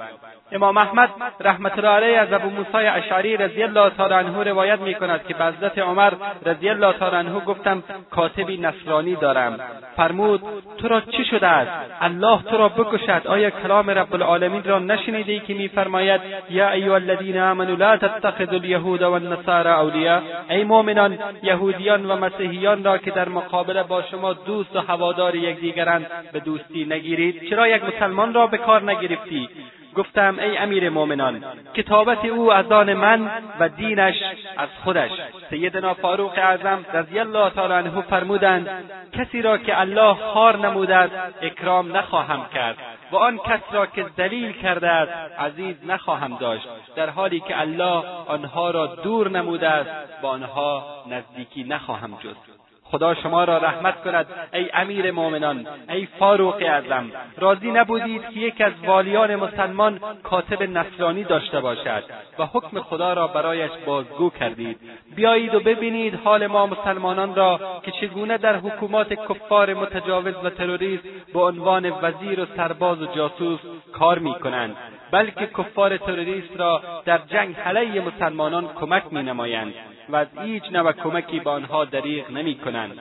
امام 0.53 0.77
احمد 0.77 1.11
رحمت 1.41 1.79
الله 1.79 1.91
علیه 1.91 2.19
از 2.19 2.33
ابو 2.33 2.51
موسی 2.51 2.87
اشعری 2.87 3.37
رضی 3.37 3.63
الله 3.63 3.91
تعالی 3.91 4.15
عنه 4.15 4.43
روایت 4.43 4.81
می 4.81 4.95
کند 4.95 5.27
که 5.27 5.35
حضرت 5.35 5.79
عمر 5.79 6.13
رضی 6.47 6.69
الله 6.69 6.93
تعالی 6.93 7.17
عنه 7.17 7.41
گفتم 7.41 7.83
کاتبی 8.11 8.57
نصرانی 8.57 9.17
دارم. 9.17 9.61
فرمود 9.97 10.43
تو 10.79 10.89
را 10.89 11.01
چه 11.01 11.25
شده 11.25 11.47
است؟ 11.47 11.71
الله 12.01 12.43
تو 12.43 12.57
را 12.57 12.69
بکشد. 12.69 13.23
آیا 13.27 13.51
کلام 13.51 13.91
رب 13.91 14.15
العالمین 14.15 14.63
را 14.65 14.79
نشنیده 14.79 15.33
ای 15.33 15.41
که 15.41 15.55
میفرماید 15.55 16.21
یا 16.51 16.71
ایها 16.71 16.95
الذین 16.95 17.39
آمنوا 17.39 17.77
لا 17.77 17.97
تتخذوا 17.97 18.59
اليهود 18.59 19.03
والنصارى 19.03 19.71
اولیاء 19.71 20.21
ای 20.51 20.65
مؤمنان 20.65 21.19
یهودیان 21.43 22.07
و 22.07 22.17
مسیحیان 22.17 22.85
را 22.85 22.99
که 22.99 23.11
در 23.11 23.29
مقابله 23.29 23.83
با 23.83 24.03
شما 24.03 24.33
دوست 24.33 24.77
و 24.77 24.81
هوادار 24.81 25.35
یکدیگرند 25.35 26.07
به 26.33 26.41
دوستی 26.41 26.85
نگیرید. 26.85 27.51
چرا 27.51 27.69
یک 27.69 27.83
مسلمان 27.85 28.35
را 28.35 28.47
به 28.47 28.59
کار 28.59 28.83
نگرفتی 29.13 29.49
گفتم 29.95 30.39
ای 30.39 30.57
امیر 30.57 30.91
مؤمنان 30.91 31.45
کتابت 31.75 32.25
او 32.25 32.53
از 32.53 32.73
آن 32.73 32.95
من 32.95 33.31
و 33.61 33.69
دینش 33.69 34.23
از 34.57 34.69
خودش. 34.85 35.11
سیدنا 35.51 35.95
فاروق 35.95 36.33
اعظم 36.37 36.85
رضی 36.93 37.19
الله 37.19 37.51
تعالی 37.51 37.73
عنه 37.73 38.01
فرمودند 38.01 38.69
کسی 39.13 39.43
را 39.43 39.59
که 39.59 39.81
الله 39.81 40.15
خار 40.15 40.57
نموده 40.57 40.97
است 40.97 41.15
اکرام 41.43 41.97
نخواهم 41.97 42.47
کرد 42.55 42.77
و 43.13 43.17
آن 43.17 43.39
کس 43.39 43.61
را 43.73 43.87
که 43.87 44.07
ذلیل 44.17 44.53
کرده 44.53 44.89
است 44.89 45.13
عزیز 45.39 45.77
نخواهم 45.87 46.37
داشت. 46.37 46.69
در 46.97 47.11
حالی 47.11 47.41
که 47.41 47.61
الله 47.61 48.05
آنها 48.27 48.71
را 48.71 48.87
دور 48.87 49.31
نموده 49.31 49.69
است 49.69 50.23
با 50.23 50.29
آنها 50.29 51.05
نزدیکی 51.11 51.65
نخواهم 51.65 52.19
جست. 52.25 52.62
خدا 52.93 53.15
شما 53.15 53.45
را 53.45 53.59
رحمت 53.59 54.03
کند 54.05 54.27
ای 54.55 54.71
امیر 54.75 55.11
مؤمنان 55.11 55.67
ای 55.89 56.07
فاروق 56.07 56.57
اعظم. 56.61 57.11
راضی 57.39 57.71
نبودید 57.71 58.23
که 58.23 58.41
یکی 58.41 58.65
از 58.65 58.73
والیان 58.87 59.37
مسلمان 59.37 60.01
کاتب 60.23 60.63
نصرانی 60.63 61.25
داشته 61.25 61.61
باشد 61.61 62.05
و 62.39 62.47
حکم 62.47 62.81
خدا 62.81 63.13
را 63.13 63.27
برایش 63.27 63.71
بازگو 63.87 64.31
کردید. 64.31 64.79
بیایید 65.17 65.55
و 65.55 65.61
ببینید 65.61 66.15
حال 66.25 66.47
ما 66.47 66.67
مسلمانان 66.67 67.35
را 67.35 67.61
که 67.83 67.91
چگونه 67.91 68.39
در 68.39 68.57
حکومات 68.57 69.13
کفار 69.13 69.75
متجاوز 69.75 70.35
و 70.45 70.51
تروریست 70.51 71.05
به 71.35 71.41
عنوان 71.41 71.93
وزیر 72.03 72.41
و 72.41 72.47
سرباز 72.57 73.03
و 73.03 73.07
جاسوس 73.07 73.61
کار 73.93 74.19
می‌کنند 74.19 74.77
بلکه 75.11 75.47
کفار 75.47 75.97
تروریست 75.97 76.57
را 76.57 76.83
در 77.05 77.19
جنگ 77.19 77.57
علیه 77.57 78.01
مسلمانان 78.01 78.69
کمک 78.81 79.03
مینمایند. 79.13 79.75
و 80.09 80.17
از 80.17 80.29
هیچ 80.43 80.63
نوع 80.73 80.93
کمکی 80.93 81.41
به 81.41 81.51
آنها 81.51 81.85
دریغ 81.85 82.31
نمی‌کنند. 82.31 82.99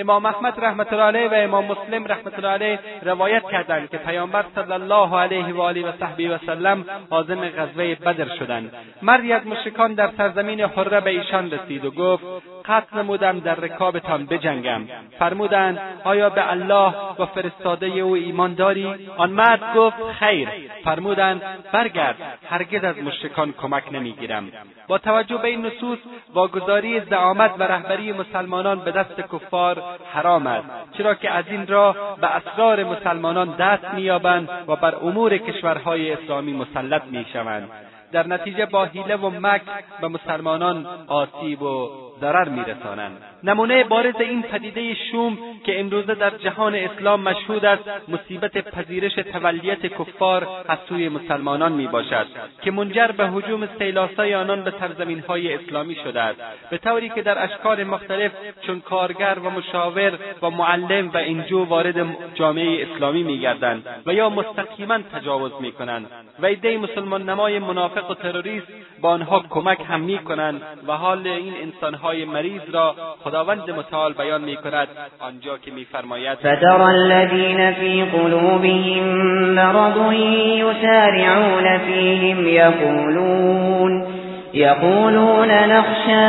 امام 0.00 0.26
احمد 0.26 0.54
رحمت 0.64 0.92
الله 0.92 1.04
علیه 1.04 1.28
و 1.28 1.34
امام 1.34 1.64
مسلم 1.64 2.04
رحمت 2.04 2.34
الله 2.34 2.48
علیه 2.48 2.78
روایت 3.02 3.42
کردند 3.50 3.90
که 3.90 3.96
پیامبر 3.96 4.44
صلی 4.54 4.72
الله 4.72 5.18
علیه 5.18 5.54
و 5.54 5.60
آله 5.60 5.88
و 5.88 5.92
صحبی 6.00 6.28
و 6.28 6.38
سلم 6.38 6.84
عازم 7.10 7.48
غزوه 7.48 7.94
بدر 7.94 8.36
شدند. 8.36 8.72
مردی 9.02 9.32
از 9.32 9.46
مشرکان 9.46 9.94
در 9.94 10.10
سرزمین 10.16 10.60
حره 10.60 11.00
به 11.00 11.10
ایشان 11.10 11.50
رسید 11.50 11.84
و 11.84 11.90
گفت 11.90 12.24
قصد 12.64 12.98
نمودم 12.98 13.40
در 13.40 13.54
رکابتان 13.54 14.26
بجنگم. 14.26 14.82
فرمودند 15.18 15.78
آیا 16.04 16.30
به 16.30 16.50
الله 16.50 16.94
و 17.18 17.26
فرستاده 17.26 17.86
او 17.86 18.14
ایمان 18.14 18.54
داری؟ 18.54 19.08
آن 19.16 19.30
مرد 19.30 19.74
گفت 19.76 20.12
خیر. 20.18 20.48
فرمودند 20.84 21.42
برگرد 21.72 22.16
هرگز 22.50 22.84
از 22.84 22.98
مشرکان 22.98 23.52
کمک 23.52 23.92
نمی‌گیرم. 23.92 24.52
با 24.88 24.98
توجه 24.98 25.36
به 25.36 25.48
این 25.48 25.66
نصوص 25.66 25.98
واگذاری 26.34 27.00
زعامت 27.00 27.50
و 27.58 27.62
رهبری 27.62 28.12
مسلمانان 28.12 28.78
به 28.78 28.90
دست 28.90 29.20
کفار 29.32 29.82
حرام 30.12 30.46
است 30.46 30.68
چرا 30.92 31.14
که 31.14 31.30
از 31.30 31.44
این 31.50 31.66
راه 31.66 31.96
به 32.20 32.26
اسرار 32.26 32.84
مسلمانان 32.84 33.56
دست 33.56 33.84
مییابند 33.94 34.48
و 34.68 34.76
بر 34.76 34.94
امور 34.94 35.38
کشورهای 35.38 36.12
اسلامی 36.12 36.52
مسلط 36.52 37.02
می‌شوند. 37.04 37.70
در 38.12 38.26
نتیجه 38.26 38.66
با 38.66 38.84
حیله 38.84 39.16
و 39.16 39.30
مکر 39.30 39.62
به 40.00 40.08
مسلمانان 40.08 40.86
آسیب 41.06 41.62
و 41.62 42.07
ضرر 42.20 42.48
میرسانند. 42.48 43.16
نمونه 43.44 43.84
بارز 43.84 44.14
این 44.20 44.42
پدیده 44.42 44.94
شوم 44.94 45.38
که 45.64 45.80
امروزه 45.80 46.14
در 46.14 46.30
جهان 46.30 46.74
اسلام 46.74 47.20
مشهود 47.20 47.64
است 47.64 47.88
مصیبت 48.08 48.58
پذیرش 48.58 49.14
تولیت 49.14 49.86
کفار 49.86 50.48
از 50.68 50.78
سوی 50.88 51.08
مسلمانان 51.08 51.72
می‌باشد 51.72 52.26
که 52.62 52.70
منجر 52.70 53.06
به 53.06 53.28
هجوم 53.28 53.68
سیلاسای 53.78 54.34
آنان 54.34 54.62
به 54.62 54.72
سرزمینهای 54.80 55.54
اسلامی 55.54 55.94
شده 55.94 56.20
است. 56.20 56.40
به 56.70 56.78
طوری 56.78 57.08
که 57.08 57.22
در 57.22 57.44
اشکال 57.44 57.84
مختلف 57.84 58.32
چون 58.66 58.80
کارگر 58.80 59.36
و 59.44 59.50
مشاور 59.50 60.18
و 60.42 60.50
معلم 60.50 61.08
و 61.08 61.16
انجو 61.16 61.64
وارد 61.64 62.06
جامعه 62.34 62.86
اسلامی 62.86 63.22
میگردند 63.22 63.86
و 64.06 64.14
یا 64.14 64.30
مستقیما 64.30 64.98
تجاوز 64.98 65.52
می‌کنند 65.60 66.06
و 66.40 66.46
عدهای 66.46 66.76
مسلمان 66.76 67.28
نمای 67.30 67.58
منافق 67.58 68.10
و 68.10 68.14
تروریست 68.14 68.66
با 69.00 69.10
آنها 69.10 69.44
کمک 69.50 69.78
هم 69.88 70.00
می‌کنند 70.00 70.62
و 70.86 70.92
حال 70.92 71.26
این 71.26 71.54
انسانهای 72.08 72.24
مریض 72.24 72.60
را 72.72 72.94
خداوند 73.24 73.70
متعال 73.70 74.12
بیان 74.12 74.40
میکند. 74.40 74.88
آنجا 75.20 75.58
که 75.58 75.70
میفرماید 75.70 76.38
فترى 76.38 76.82
الذين 76.82 77.72
في 77.72 78.04
قلوبهم 78.04 79.04
مرض 79.54 80.12
يسارعون 80.56 81.78
فيهم 81.78 82.48
يقولون 82.48 84.06
يقولون 84.54 85.48
نخشى 85.48 86.26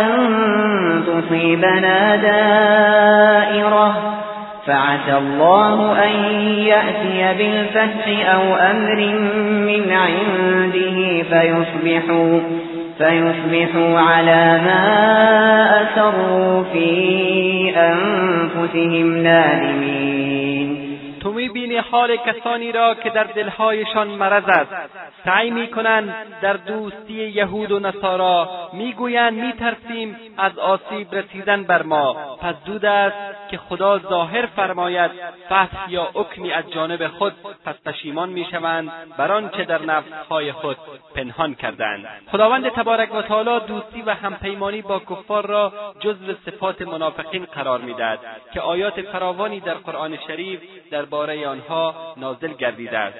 أن 0.00 0.10
تصيبنا 1.06 2.16
دائرة 2.16 3.94
فعسى 4.66 5.16
الله 5.18 6.04
أن 6.04 6.12
يأتي 6.58 7.38
بالفتح 7.38 8.32
أو 8.34 8.56
أمر 8.56 8.96
من 9.66 9.92
عنده 9.92 11.22
فيصبحوا. 11.22 12.40
فيصبحوا 13.00 14.00
على 14.00 14.60
ما 14.64 14.84
أسروا 15.82 16.64
في 16.72 16.90
أنفسهم 17.76 19.16
نادمين. 19.16 19.99
تو 21.20 21.32
می‌بینی 21.32 21.76
حال 21.76 22.16
کسانی 22.16 22.72
را 22.72 22.94
که 22.94 23.10
در 23.10 23.24
دلهایشان 23.24 24.08
مرض 24.08 24.44
است. 24.48 24.70
سعی 25.24 25.50
می‌کنند 25.50 26.14
در 26.40 26.52
دوستی 26.52 27.12
یهود 27.12 27.72
و 27.72 27.78
نصارا 27.78 28.48
می‌گویند 28.72 29.32
میترسیم 29.32 30.16
از 30.38 30.58
آسیب 30.58 31.14
رسیدن 31.14 31.64
بر 31.64 31.82
ما. 31.82 32.12
پس 32.40 32.54
دود 32.64 32.84
است 32.84 33.50
که 33.50 33.58
خدا 33.58 33.98
ظاهر 33.98 34.46
فرماید 34.46 35.10
فتح 35.46 35.90
یا 35.90 36.08
حکمی 36.14 36.52
از 36.52 36.70
جانب 36.70 37.08
خود. 37.08 37.32
پس 37.64 37.74
پشیمان 37.86 38.28
می‌شوند 38.28 38.90
بر 39.18 39.32
آنچه 39.32 39.64
در 39.64 39.82
نفسهای 39.82 40.52
خود 40.52 40.76
پنهان 41.14 41.54
کردند. 41.54 42.06
خداوند 42.32 42.68
تبارک 42.68 43.14
و 43.14 43.22
تعالی 43.22 43.60
دوستی 43.66 44.02
و 44.02 44.14
همپیمانی 44.14 44.82
با 44.82 44.98
کفار 44.98 45.46
را 45.46 45.72
جزو 46.00 46.34
صفات 46.46 46.82
منافقین 46.82 47.44
قرار 47.44 47.80
می‌دهد 47.80 48.18
که 48.54 48.60
آیات 48.60 49.02
فراوانی 49.02 49.60
در 49.60 49.74
قرآن 49.74 50.18
شریف 50.26 50.60
درباره 51.10 51.48
آنها 51.48 52.14
نازل 52.16 52.52
گردیده 52.52 52.98
است. 52.98 53.18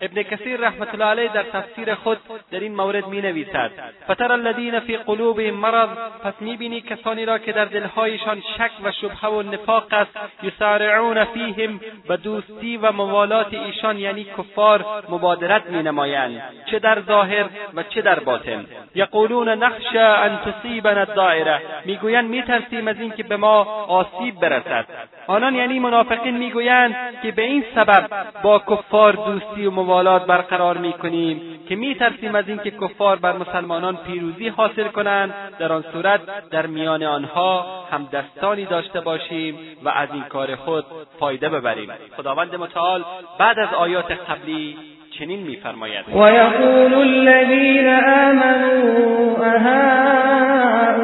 ابن 0.00 0.22
کثیر 0.22 0.60
رحمت 0.60 0.94
الله 0.94 1.04
علیه 1.04 1.32
در 1.32 1.42
تفسیر 1.42 1.94
خود 1.94 2.18
در 2.50 2.60
این 2.60 2.74
مورد 2.74 3.06
می 3.06 3.20
نویسد 3.20 3.70
فتر 4.10 4.32
الذین 4.32 4.80
فی 4.80 4.96
قلوبهم 4.96 5.54
مرض. 5.54 5.88
پس 6.24 6.34
می‌بینی 6.40 6.80
کسانی 6.80 7.24
را 7.24 7.38
که 7.38 7.52
در 7.52 7.64
دلهایشان 7.64 8.42
شک 8.58 8.70
و 8.84 8.92
شبهه 8.92 9.30
و 9.30 9.42
نفاق 9.42 9.84
است 9.92 10.18
یسارعون 10.42 11.24
فیهم 11.24 11.80
به 12.08 12.16
دوستی 12.16 12.76
و 12.76 12.92
موالات 12.92 13.54
ایشان 13.54 13.98
یعنی 13.98 14.24
کفار 14.24 14.84
مبادرت 15.08 15.70
مینمایند. 15.70 16.42
چه 16.70 16.78
در 16.78 17.00
ظاهر 17.00 17.44
و 17.74 17.82
چه 17.82 18.02
در 18.02 18.18
باطن. 18.18 18.66
یقولون 18.94 19.48
نخشى 19.48 19.98
ان 19.98 20.38
تصیبنا 20.38 21.00
الدائره. 21.00 21.60
می‌گویند 21.84 22.30
میترسیم 22.30 22.88
از 22.88 23.00
اینکه 23.00 23.22
به 23.22 23.36
ما 23.36 23.64
آسیب 23.88 24.40
برسد. 24.40 24.86
آنان 25.26 25.54
یعنی 25.54 25.78
منافقین 25.78 26.36
می‌گویند 26.36 26.96
که 27.22 27.32
به 27.32 27.42
این 27.42 27.64
سبب 27.74 28.08
با 28.42 28.58
کفار 28.58 29.12
دوستی 29.12 29.66
و 29.66 29.70
موالات 29.86 30.26
برقرار 30.26 30.78
می‌کنیم 30.78 31.40
که 31.68 31.76
میترسیم 31.76 32.34
از 32.34 32.48
اینکه 32.48 32.70
کفار 32.70 33.16
بر 33.16 33.36
مسلمانان 33.36 33.96
پیروزی 33.96 34.48
حاصل 34.48 34.88
کنند 34.88 35.34
در 35.58 35.72
آن 35.72 35.84
صورت 35.92 36.20
در 36.50 36.66
میان 36.66 37.02
آنها 37.02 37.66
هم 37.90 38.08
دستانی 38.12 38.64
داشته 38.64 39.00
باشیم 39.00 39.58
و 39.84 39.88
از 39.88 40.08
این 40.12 40.22
کار 40.22 40.56
خود 40.56 40.84
فایده 41.20 41.48
ببریم. 41.48 41.90
خداوند 42.16 42.54
متعال 42.54 43.04
بعد 43.38 43.58
از 43.58 43.68
آیات 43.74 44.10
قبلی 44.10 44.76
چنین 45.18 45.40
میفرماید. 45.40 46.04
یقول 46.08 46.94
الذین 46.94 47.88
آمنوا 47.88 49.44
اهؤلاء 49.44 50.96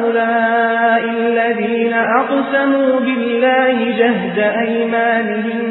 الذین 1.09 1.93
اقسموا 1.93 2.99
بالله 2.99 3.93
جهد 3.97 4.39
ایمانهم 4.39 5.63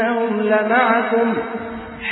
انهم 0.00 0.40
لمعكم 0.40 1.59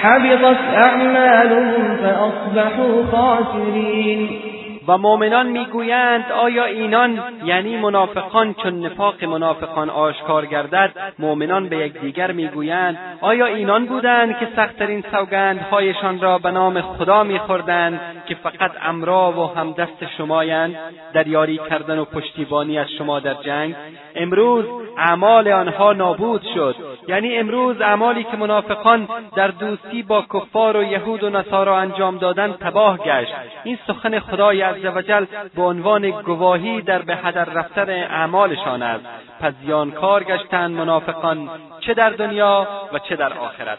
حبطت 0.01 0.59
أعمالهم 0.75 1.97
فأصبحوا 1.97 3.07
خاسرين. 3.13 4.41
و 4.89 4.99
مؤمنان 4.99 5.47
می‌گویند 5.47 6.33
آیا 6.33 6.65
اینان 6.65 7.23
یعنی 7.45 7.77
منافقان 7.77 8.55
چون 8.55 8.87
نفاق 8.87 9.25
منافقان 9.25 9.91
آشکار 9.91 10.47
گردد 10.47 10.91
مؤمنان 11.19 11.69
به 11.69 11.77
یکدیگر 11.77 12.33
می‌گویند 12.33 12.99
آیا 13.21 13.47
اینان 13.47 13.87
بودند 13.87 14.39
که 14.39 14.49
سختترین 14.57 15.05
سوگندهایشان 15.13 16.21
را 16.21 16.39
به 16.39 16.51
نام 16.51 16.81
خدا 16.81 17.25
میخوردند 17.25 18.01
که 18.27 18.35
فقط 18.35 18.71
امرا 18.83 19.33
و 19.33 19.59
همدست 19.59 20.07
شمایند؟ 20.19 20.77
در 21.13 21.27
یاری 21.27 21.61
کردن 21.71 21.99
و 21.99 22.05
پشتیبانی 22.05 22.79
از 22.79 22.87
شما 22.99 23.21
در 23.21 23.35
جنگ؟ 23.35 23.75
امروز 24.15 24.65
اعمال 24.99 25.49
آنها 25.49 25.93
نابود 25.93 26.43
شد. 26.55 26.77
یعنی 27.09 27.37
امروز 27.37 27.81
اعمالی 27.81 28.25
که 28.25 28.37
منافقان 28.37 29.09
در 29.37 29.49
دوستی 29.49 30.03
با 30.03 30.25
کفار 30.35 30.77
و 30.77 30.83
یهود 30.83 31.25
و 31.25 31.31
نصارا 31.31 31.79
انجام 31.79 32.19
دادند 32.19 32.55
تباه 32.59 32.99
گشت. 32.99 33.35
این 33.65 33.79
سخن 33.87 34.19
خدای 34.19 34.63
عزوجل 34.79 35.25
به 35.55 35.63
عنوان 35.63 36.11
گواهی 36.11 36.83
در 36.83 37.03
به 37.03 37.17
هدر 37.17 37.45
رفتن 37.45 37.91
اعمالشان 37.91 38.83
است. 38.83 39.05
پس 39.41 39.53
زیانکار 39.65 40.25
گشتند 40.25 40.71
منافقان 40.71 41.51
چه 41.81 41.95
در 41.95 42.11
دنیا 42.11 42.69
و 42.93 42.99
چه 42.99 43.17
در 43.17 43.33
آخرت. 43.33 43.79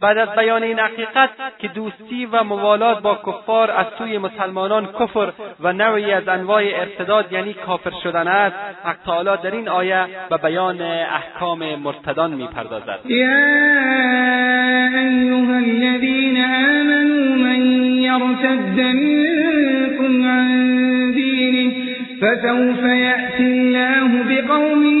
بعد 0.00 0.18
از 0.18 0.28
بیان 0.36 0.62
این 0.62 0.78
حقیقت 0.78 1.30
که 1.58 1.68
دوستی 1.68 2.26
و 2.26 2.42
موالات 2.42 3.02
با 3.02 3.18
کفار 3.26 3.70
از 3.70 3.86
سوی 3.98 4.18
مسلمانان 4.18 4.86
کفر 4.86 5.32
و 5.60 5.72
نوعی 5.72 6.12
از 6.12 6.28
انواع 6.28 6.62
ارتداد 6.62 7.32
یعنی 7.32 7.54
کافر 7.54 7.92
شدن 8.02 8.28
است 8.28 8.56
حق 8.84 8.96
تعالی 9.06 9.42
در 9.42 9.50
این 9.50 9.68
آیه 9.68 10.06
به 10.30 10.36
بیان 10.36 10.82
احکام 10.82 11.74
مرتدان 11.74 12.30
می‌پردازد. 12.30 12.98
یا 13.04 13.28
ایها 14.98 15.56
الذین 15.56 16.44
آمنوا 16.44 17.36
من 17.36 17.60
یرتد 17.96 18.80
منکم 18.80 20.28
عن 20.28 21.10
دینه 21.10 21.72
فسوف 22.20 22.82
يأتي 22.82 23.44
الله 23.44 24.42
بقوم 24.42 25.00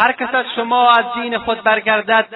هر 0.00 0.12
کس 0.12 0.34
از 0.34 0.44
شما 0.56 0.90
از 0.90 1.04
دین 1.14 1.38
خود 1.38 1.62
برگردد 1.62 2.26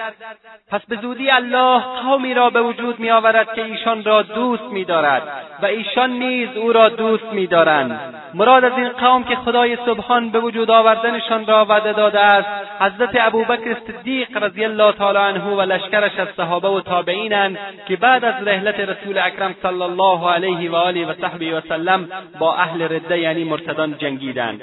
پس 0.71 0.81
به 0.89 0.95
زودی 1.01 1.29
الله 1.29 1.79
قومی 1.79 2.33
را 2.33 2.49
به 2.49 2.61
وجود 2.61 2.99
می 2.99 3.11
آورد 3.11 3.53
که 3.53 3.65
ایشان 3.65 4.03
را 4.03 4.21
دوست 4.21 4.63
می 4.63 4.85
دارد 4.85 5.21
و 5.61 5.65
ایشان 5.65 6.09
نیز 6.09 6.49
او 6.57 6.73
را 6.73 6.89
دوست 6.89 7.25
می 7.33 7.47
دارند 7.47 7.99
مراد 8.33 8.65
از 8.65 8.71
این 8.77 8.89
قوم 8.89 9.23
که 9.23 9.35
خدای 9.35 9.77
سبحان 9.85 10.29
به 10.29 10.39
وجود 10.39 10.71
آوردنشان 10.71 11.45
را 11.45 11.65
وعده 11.65 11.93
داده 11.93 12.19
است 12.19 12.47
حضرت 12.79 13.09
ابوبکر 13.13 13.77
صدیق 13.87 14.43
رضی 14.43 14.65
الله 14.65 14.91
تعالی 14.91 15.17
عنه 15.17 15.43
و 15.43 15.61
لشکرش 15.61 16.19
از 16.19 16.27
صحابه 16.37 16.67
و 16.67 16.81
تابعینند 16.81 17.57
که 17.87 17.95
بعد 17.95 18.25
از 18.25 18.47
رحلت 18.47 18.79
رسول 18.79 19.17
اکرم 19.17 19.55
صلی 19.61 19.81
الله 19.81 20.31
علیه 20.31 20.71
و 20.71 20.75
آله 20.75 21.05
و 21.05 21.13
صحبه 21.21 21.57
و 21.57 21.61
سلم 21.69 22.09
با 22.39 22.55
اهل 22.55 22.81
رده 22.81 23.19
یعنی 23.19 23.43
مرتدان 23.43 23.97
جنگیدند. 23.97 24.61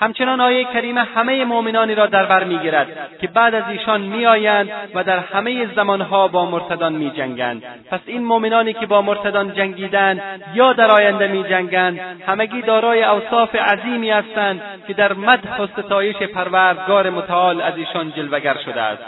همچنان 0.00 0.40
آیه 0.40 0.64
کریمه 0.64 1.00
همه 1.00 1.44
مؤمنانی 1.44 1.94
را 1.94 2.06
در 2.06 2.26
بر 2.26 2.44
می‌گیرد 2.44 3.18
که 3.20 3.26
بعد 3.26 3.54
از 3.54 3.64
ایشان 3.68 4.00
میآیند 4.00 4.70
و 4.94 5.04
در 5.04 5.18
همه 5.42 5.74
زمانها 5.74 6.28
با 6.28 6.50
مرتدان 6.50 6.92
میجنگند. 6.92 7.62
پس 7.90 8.00
این 8.06 8.24
مؤمنانی 8.24 8.72
که 8.72 8.86
با 8.86 9.02
مرتدان 9.02 9.54
جنگیدند 9.54 10.22
یا 10.54 10.72
در 10.72 10.90
آینده 10.90 11.26
میجنگند 11.26 11.98
همگی 12.26 12.62
دارای 12.62 13.04
اوصاف 13.04 13.54
عظیمی 13.54 14.10
هستند 14.10 14.62
که 14.86 14.94
در 14.94 15.12
مدح 15.12 15.60
و 15.60 15.66
ستایش 15.66 16.16
پروردگار 16.16 17.10
متعال 17.10 17.60
از 17.60 17.76
ایشان 17.76 18.12
جلوگر 18.12 18.56
شده 18.64 18.80
است. 18.80 19.02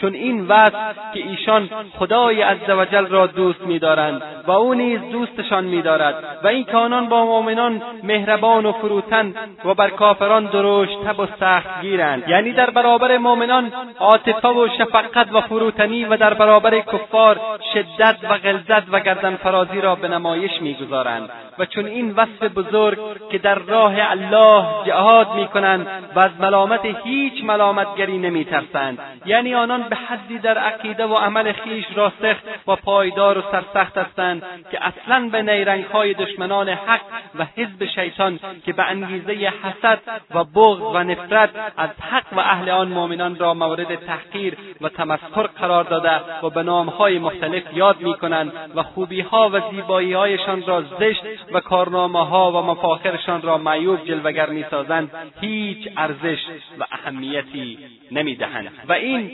چون 0.00 0.14
این 0.14 0.46
وصف 0.46 0.96
که 1.14 1.20
ایشان 1.28 1.70
خدای 1.98 2.42
عزوجل 2.42 3.06
را 3.06 3.26
دوست 3.26 3.60
می‌دارند 3.60 4.22
و 4.46 4.50
او 4.50 4.74
نیز 4.74 5.00
دوستشان 5.12 5.64
می‌دارد 5.64 6.24
و 6.44 6.46
این 6.46 6.64
که 6.64 6.76
آنان 6.76 7.08
با 7.08 7.24
مؤمنان 7.24 7.82
مهربان 8.02 8.66
و 8.66 8.72
فروتن 8.72 9.34
و 9.64 9.74
بر 9.74 9.90
کافران 9.90 10.44
درشت 10.44 11.04
تب 11.04 11.20
و 11.20 11.26
سختگیرند 11.40 12.28
یعنی 12.28 12.52
در 12.52 12.70
برابر 12.70 13.18
مؤمنان 13.18 13.72
عاطفه 13.98 14.48
و 14.48 14.68
شفقت 14.78 15.32
و 15.32 15.40
فروتنی 15.40 16.04
و 16.04 16.16
در 16.16 16.34
برابر 16.34 16.80
کفار 16.80 17.40
شدت 17.74 18.16
و 18.30 18.38
غلظت 18.38 18.82
و 18.92 19.00
گردن 19.00 19.36
فرازی 19.36 19.80
را 19.80 19.94
به 19.94 20.08
نمایش 20.08 20.62
می‌گذارند. 20.62 21.30
و 21.58 21.66
چون 21.66 21.86
این 21.86 22.10
وصف 22.10 22.42
بزرگ 22.42 22.98
که 23.30 23.38
در 23.38 23.54
راه 23.54 23.94
الله 23.96 24.64
جهاد 24.86 25.34
می‌کنند 25.34 25.86
و 26.14 26.20
از 26.20 26.30
ملامت 26.40 26.80
هیچ 27.04 27.44
ملامتگری 27.44 28.18
نمیترسند. 28.18 28.98
یعنی 29.26 29.54
آنان 29.54 29.89
به 29.90 29.96
حدی 29.96 30.38
در 30.38 30.58
عقیده 30.58 31.06
و 31.06 31.14
عمل 31.14 31.52
خیش 31.52 31.84
راسخ 31.94 32.36
و 32.66 32.76
پایدار 32.76 33.38
و 33.38 33.42
سرسخت 33.52 33.98
هستند 33.98 34.42
که 34.70 34.78
اصلا 34.86 35.28
به 35.32 35.42
نیرنگهای 35.42 36.14
دشمنان 36.14 36.68
حق 36.68 37.00
و 37.38 37.46
حزب 37.56 37.84
شیطان 37.84 38.40
که 38.66 38.72
به 38.72 38.82
انگیزه 38.82 39.32
حسد 39.32 39.98
و 40.34 40.44
بغض 40.44 40.94
و 40.94 40.98
نفرت 40.98 41.50
از 41.76 41.90
حق 42.10 42.32
و 42.32 42.38
اهل 42.38 42.70
آن 42.70 42.88
مؤمنان 42.88 43.38
را 43.38 43.54
مورد 43.54 43.94
تحقیر 43.94 44.56
و 44.80 44.88
تمسخر 44.88 45.42
قرار 45.42 45.84
داده 45.84 46.20
و 46.42 46.50
به 46.50 46.62
نامهای 46.62 47.18
مختلف 47.18 47.62
یاد 47.74 48.00
می‌کنند 48.00 48.52
و 48.74 48.82
خوبیها 48.82 49.50
و 49.52 49.60
زیباییهایشان 49.70 50.66
را 50.66 50.82
زشت 50.82 51.22
و 51.52 51.60
کارنامه 51.60 52.26
ها 52.26 52.52
و 52.52 52.66
مفاخرشان 52.66 53.42
را 53.42 53.58
معیوب 53.58 54.04
جلوگر 54.04 54.50
می‌سازند 54.50 55.10
هیچ 55.40 55.88
ارزش 55.96 56.40
و 56.78 56.86
اهمیتی 56.92 57.78
نمی‌دهند. 58.10 58.72
و 58.88 58.92
این 58.92 59.30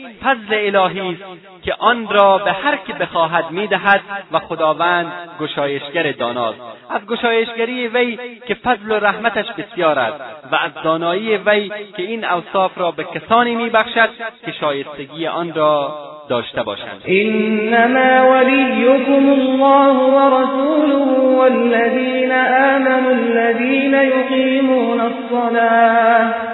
فضل 0.47 0.75
الهی 0.75 0.99
است 0.99 1.23
که 1.61 1.73
آن 1.79 2.07
را 2.09 2.37
به 2.37 2.51
هر 2.51 2.75
که 2.87 2.93
بخواهد 2.93 3.51
می‌دهد 3.51 4.01
و 4.31 4.39
خداوند 4.39 5.11
گشایشگر 5.39 6.11
داناست. 6.11 6.59
از 6.89 7.05
گشایشگری 7.07 7.87
وی 7.87 8.19
که 8.47 8.53
فضل 8.53 8.91
و 8.91 8.93
رحمتش 8.93 9.45
بسیار 9.57 9.99
است 9.99 10.19
و 10.51 10.55
از 10.55 10.71
دانایی 10.83 11.37
وی 11.37 11.69
که 11.69 12.03
این 12.03 12.25
اوصاف 12.25 12.77
را 12.77 12.91
به 12.91 13.03
کسانی 13.03 13.55
میبخشد 13.55 14.09
که 14.45 14.51
شایستگی 14.51 15.27
آن 15.27 15.53
را 15.53 15.97
داشته 16.29 16.63
باشند. 16.63 17.01
انما 17.05 18.31
وليكم 18.31 19.29
الله 19.29 19.95
ورسوله 20.17 21.05
والذين 21.39 22.31
آمنوا 22.75 23.11
الذين 23.11 23.93
يقيمون 23.93 24.99
الصلاة. 25.01 26.46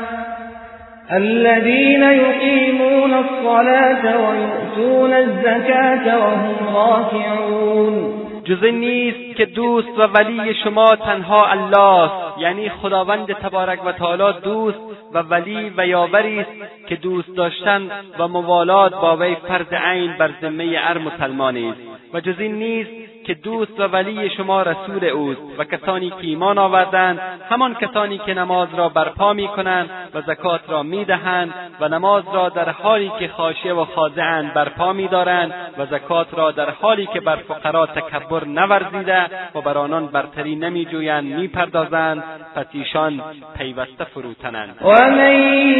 الذين 1.11 2.03
يقيمون 2.03 3.13
الصلاة 3.13 4.17
ويؤتون 4.17 5.13
الزكاة 5.13 6.19
وهم 6.19 6.75
راكعون. 6.75 8.23
جز 8.45 8.63
این 8.63 8.79
نیست 8.79 9.37
که 9.37 9.45
دوست 9.45 9.99
و 9.99 10.01
ولی 10.01 10.55
شما 10.63 10.95
تنها 10.95 11.47
الله 11.51 12.03
است 12.03 12.41
یعنی 12.41 12.69
خداوند 12.69 13.33
تبارک 13.33 13.85
و 13.85 13.91
تعالی 13.91 14.39
دوست 14.43 14.79
و 15.13 15.19
ولی 15.19 15.71
و 15.77 15.87
یاوری 15.87 16.39
است 16.39 16.87
که 16.87 16.95
دوست 16.95 17.37
داشتن 17.37 17.81
و 18.19 18.27
موالات 18.27 18.91
با 19.01 19.17
وی 19.17 19.35
فرض 19.47 19.73
عین 19.73 20.17
بر 20.19 20.29
ذمه 20.41 20.77
هر 20.77 20.97
مسلمانی 20.97 21.69
است. 21.69 21.79
و 22.13 22.19
جز 22.19 22.39
این 22.39 22.55
نیست 22.55 23.02
که 23.23 23.33
دوست 23.33 23.79
و 23.79 23.83
ولی 23.83 24.29
شما 24.29 24.61
رسول 24.61 25.05
اوست 25.05 25.41
و 25.57 25.63
کسانی 25.63 26.09
که 26.09 26.17
ایمان 26.21 26.57
آوردند 26.57 27.19
همان 27.49 27.73
کسانی 27.73 28.17
که 28.17 28.33
نماز 28.33 28.67
را 28.77 28.89
برپا 28.89 29.33
می‌کنند 29.33 29.89
و 30.13 30.21
زکات 30.21 30.61
را 30.67 30.83
می‌دهند 30.83 31.53
و 31.79 31.87
نماز 31.87 32.23
را 32.33 32.49
در 32.49 32.69
حالی 32.69 33.11
که 33.19 33.27
خاشعه 33.27 33.73
و 33.73 33.85
خاضعند 33.85 34.53
برپا 34.53 34.93
میدارند 34.93 35.53
و 35.77 35.85
زکات 35.85 36.27
را 36.33 36.51
در 36.51 36.69
حالی 36.69 37.05
که 37.05 37.19
بر 37.19 37.35
فقرا 37.35 37.85
تکبر 37.85 38.45
نورزیده 38.45 39.25
و 39.55 39.61
بر 39.61 39.77
آنان 39.77 40.07
برتری 40.07 40.55
نمیجویند 40.55 41.23
می‌پردازند 41.23 42.23
پس 42.55 42.65
ایشان 42.71 43.21
پیوسته 43.57 44.03
فروتنند. 44.03 44.75
ومن 44.81 45.35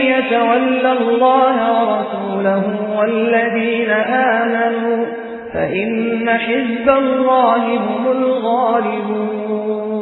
يتول 0.05 0.85
الله 0.85 1.55
ورسوله 1.81 2.63
والذين 2.97 3.91
آمنوا 3.91 5.22
فإن 5.53 6.29
حزب 6.29 6.89
الله 6.89 7.77
هم 7.77 8.11
الغالبون. 8.11 9.92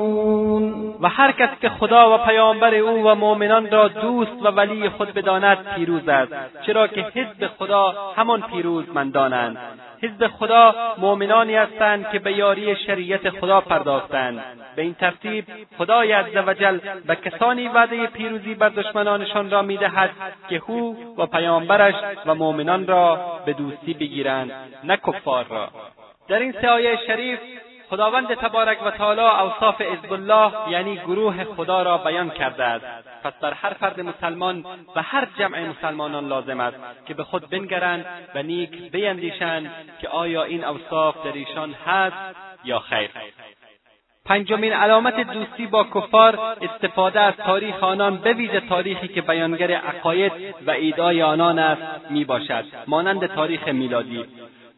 و 1.02 1.08
هر 1.08 1.32
کس 1.32 1.50
که 1.62 1.70
خدا 1.70 2.16
و 2.16 2.18
پیامبر 2.18 2.76
او 2.76 3.08
و 3.08 3.16
مؤمنان 3.16 3.72
را 3.72 3.88
دوست 3.88 4.32
و 4.42 4.48
ولی 4.48 4.90
خود 4.90 5.14
بداند 5.14 5.76
پیروز 5.76 6.10
است. 6.10 6.34
چرا 6.66 6.88
که 6.88 7.02
حزب 7.02 7.48
خدا 7.48 8.14
همان 8.16 8.42
پیروزمندانند. 8.42 9.58
حزب 10.02 10.28
خدا 10.28 10.76
مؤمنانی 10.98 11.56
هستند 11.56 12.10
که 12.12 12.20
به 12.20 12.34
یاری 12.34 12.76
شریعت 12.76 13.30
خدا 13.30 13.62
پرداختند. 13.62 14.44
به 14.76 14.82
این 14.82 14.94
ترتیب 14.94 15.46
خدای 15.78 16.12
عزوجل 16.12 16.80
به 17.08 17.16
کسانی 17.16 17.68
وعده 17.68 18.08
پیروزی 18.08 18.56
بر 18.56 18.70
دشمنانشان 18.70 19.52
را 19.52 19.62
می‌دهد 19.62 20.10
که 20.50 20.62
او 20.68 21.16
و 21.18 21.26
پیامبرش 21.26 21.96
و 22.26 22.36
مؤمنان 22.36 22.88
را 22.88 23.20
به 23.46 23.54
دوستی 23.54 23.94
بگیرند 23.94 24.52
نه 24.84 24.98
کفار 24.98 25.46
را. 25.50 25.70
در 26.28 26.40
این 26.40 26.52
سه 26.52 26.70
آیه 26.70 27.00
شریف 27.08 27.40
خداوند 27.92 28.34
تبارک 28.34 28.86
و 28.86 28.92
تعالی 28.92 29.22
اوصاف 29.22 29.82
حزب 29.82 30.14
الله 30.14 30.52
یعنی 30.70 30.96
گروه 30.96 31.44
خدا 31.44 31.84
را 31.84 31.98
بیان 31.98 32.30
کرده 32.30 32.64
است. 32.64 32.86
پس 33.24 33.34
بر 33.42 33.54
هر 33.54 33.74
فرد 33.74 34.02
مسلمان 34.02 34.66
و 34.96 35.02
هر 35.02 35.28
جمع 35.40 35.68
مسلمانان 35.68 36.28
لازم 36.28 36.60
است 36.60 36.78
که 37.06 37.14
به 37.14 37.24
خود 37.24 37.50
بنگرند 37.50 38.06
و 38.36 38.44
نیک 38.44 38.92
بیندیشند 38.92 39.72
که 40.02 40.08
آیا 40.08 40.44
این 40.44 40.64
اوصاف 40.64 41.26
در 41.26 41.32
ایشان 41.34 41.76
هست 41.88 42.36
یا 42.64 42.80
خیر. 42.80 43.10
پنجمین 44.26 44.74
علامت 44.74 45.20
دوستی 45.20 45.68
با 45.68 45.84
کفار 45.84 46.58
استفاده 46.62 47.20
از 47.20 47.34
تاریخ 47.34 47.84
آنان 47.84 48.18
به 48.18 48.34
ویژه 48.34 48.60
تاریخی 48.60 49.08
که 49.08 49.22
بیانگر 49.22 49.72
عقاید 49.72 50.32
و 50.68 50.72
ایدای 50.72 51.22
آنان 51.22 51.60
است 51.60 52.12
می‌باشد 52.12 52.66
مانند 52.88 53.26
تاریخ 53.26 53.68
میلادی. 53.68 54.26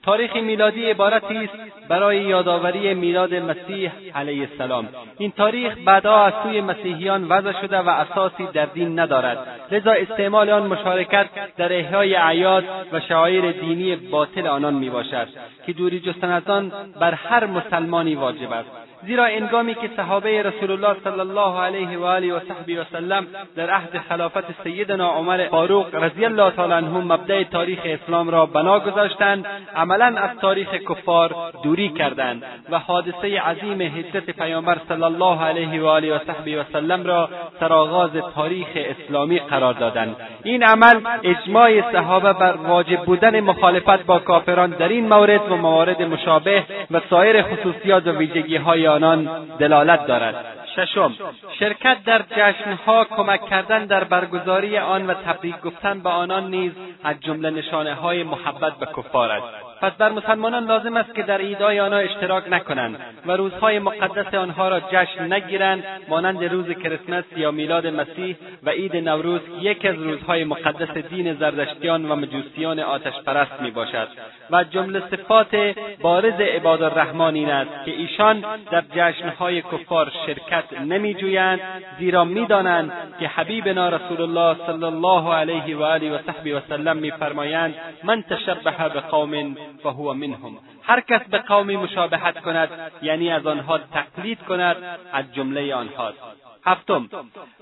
تاریخ 0.03 0.35
میلادی 0.35 0.85
عبارتی 0.85 1.37
است 1.37 1.87
برای 1.89 2.17
یادآوری 2.21 2.93
میلاد 2.93 3.33
مسیح 3.35 3.91
علیه 4.15 4.47
السلام. 4.51 4.87
این 5.17 5.31
تاریخ 5.31 5.77
بعدها 5.85 6.25
از 6.25 6.33
سوی 6.43 6.61
مسیحیان 6.61 7.23
وضع 7.29 7.61
شده 7.61 7.77
و 7.77 7.89
اساسی 7.89 8.47
در 8.53 8.65
دین 8.65 8.99
ندارد. 8.99 9.47
لذا 9.71 9.91
استعمال 9.91 10.49
آن 10.49 10.67
مشارکت 10.67 11.27
در 11.57 11.73
احیای 11.73 12.15
اعیاد 12.15 12.63
و 12.91 12.99
شعایر 12.99 13.51
دینی 13.51 13.95
باطل 13.95 14.47
آنان 14.47 14.73
می‌باشد 14.73 15.27
که 15.65 15.73
دوری 15.73 15.99
جستن 15.99 16.31
از 16.31 16.47
آن 16.47 16.71
بر 16.99 17.13
هر 17.13 17.45
مسلمانی 17.45 18.15
واجب 18.15 18.51
است. 18.51 18.82
زیرا 19.05 19.25
انگامی 19.25 19.75
که 19.75 19.89
صحابه 19.97 20.43
رسول 20.43 20.71
الله 20.71 20.95
صلی 21.03 21.19
الله 21.19 21.59
علیه 21.59 21.97
و 21.97 22.03
آله 22.03 22.33
و 22.33 22.39
صحبی 22.39 22.77
و 22.77 22.83
سلم 22.83 23.27
در 23.55 23.69
عهد 23.69 23.97
خلافت 24.09 24.63
سیدنا 24.63 25.09
عمر 25.09 25.47
فاروق 25.47 25.95
رضی 25.95 26.25
الله 26.25 26.51
تعالی 26.51 26.73
عنه 26.73 26.97
مبدع 26.97 27.43
تاریخ 27.43 27.79
اسلام 27.85 28.29
را 28.29 28.45
بنا 28.45 28.79
گذاشتند 28.79 29.45
عملا 29.75 30.05
از 30.05 30.37
تاریخ 30.41 30.75
کفار 30.75 31.35
دوری 31.63 31.89
کردند 31.89 32.43
و 32.69 32.79
حادثه 32.79 33.41
عظیم 33.41 33.81
هجرت 33.81 34.29
پیامبر 34.29 34.77
صلی 34.89 35.03
الله 35.03 35.41
علیه 35.43 35.81
و 35.81 35.85
آله 35.85 36.15
و 36.15 36.19
صحبی 36.27 36.55
و 36.55 36.63
سلم 36.73 37.03
را 37.03 37.29
سرآغاز 37.59 38.11
تاریخ 38.35 38.67
اسلامی 38.75 39.39
قرار 39.39 39.73
دادند. 39.73 40.15
این 40.43 40.63
عمل 40.63 41.01
اجماع 41.23 41.91
صحابه 41.91 42.33
بر 42.33 42.53
واجب 42.53 42.99
بودن 43.05 43.39
مخالفت 43.39 44.05
با 44.05 44.19
کافران 44.19 44.69
در 44.69 44.87
این 44.87 45.07
مورد 45.07 45.51
و 45.51 45.55
موارد 45.55 46.01
مشابه 46.01 46.63
و 46.91 47.01
سایر 47.09 47.41
خصوصیات 47.41 48.07
و 48.07 48.11
ویژگی 48.11 48.55
های 48.55 48.92
آنان 48.93 49.45
دلالت 49.59 50.07
دارد. 50.07 50.35
ششم 50.75 51.13
شرکت 51.59 51.97
در 52.05 52.21
جشنها 52.21 53.05
کمک 53.05 53.45
کردن 53.49 53.85
در 53.85 54.03
برگزاری 54.03 54.77
آن 54.77 55.07
و 55.07 55.13
تبریک 55.13 55.61
گفتن 55.61 55.99
به 55.99 56.09
آنان 56.09 56.49
نیز 56.49 56.71
از 57.03 57.15
جمله 57.19 57.49
نشانه 57.49 57.93
های 57.93 58.23
محبت 58.23 58.73
به 58.73 58.85
کفار 58.85 59.31
است 59.31 59.72
پس 59.84 59.91
بر 59.91 60.09
مسلمانان 60.09 60.65
لازم 60.65 60.97
است 60.97 61.15
که 61.15 61.23
در 61.23 61.38
عیدهای 61.38 61.79
آنها 61.79 61.99
اشتراک 61.99 62.43
نکنند 62.49 62.97
و 63.25 63.31
روزهای 63.31 63.79
مقدس 63.79 64.34
آنها 64.34 64.69
را 64.69 64.79
جشن 64.79 65.34
نگیرند 65.34 65.84
مانند 66.07 66.43
روز 66.43 66.65
کریسمس 66.65 67.23
یا 67.36 67.51
میلاد 67.51 67.88
مسیح 67.88 68.36
و 68.63 68.69
عید 68.69 68.95
نوروز 68.97 69.41
که 69.41 69.69
یکی 69.69 69.88
از 69.88 69.95
روزهای 69.95 70.43
مقدس 70.43 70.97
دین 70.97 71.34
زردشتیان 71.34 72.11
و 72.11 72.15
مجوسیان 72.15 72.79
آتش 72.79 73.13
پرست 73.25 73.61
می 73.61 73.71
باشد 73.71 74.07
و 74.51 74.63
جمله 74.63 75.03
صفات 75.11 75.75
بارز 76.01 76.39
عباد 76.39 76.84
الرحمن 76.84 77.36
این 77.36 77.49
است 77.49 77.86
که 77.86 77.91
ایشان 77.91 78.43
در 78.71 78.84
جشنهای 78.95 79.61
کفار 79.61 80.11
شرکت 80.25 80.81
نمیجویند 80.81 81.59
زیرا 81.99 82.23
می‌دانند 82.23 82.91
که 83.19 83.27
حبیبنا 83.27 83.89
رسول 83.89 84.21
الله 84.21 84.65
صلی 84.65 84.84
الله 84.84 85.34
علیه 85.34 85.77
و 85.77 85.84
آله 85.84 86.11
و 86.11 86.17
صحبه 86.17 86.57
و 86.57 86.59
سلم 86.69 86.97
میفرمایند 86.97 87.75
من 88.03 88.21
تشبه 88.21 88.71
بقوم 88.71 89.55
فهو 89.84 90.13
منهم. 90.13 90.57
هر 90.84 90.99
کس 90.99 91.21
به 91.21 91.38
قومی 91.38 91.78
مشابهت 91.78 92.41
کند 92.41 92.69
یعنی 93.01 93.32
از 93.32 93.45
آنها 93.45 93.78
تقلید 93.78 94.39
کند 94.39 94.78
از 95.13 95.34
جمله 95.34 95.76
آنهاست. 95.76 96.17
هفتم 96.66 97.09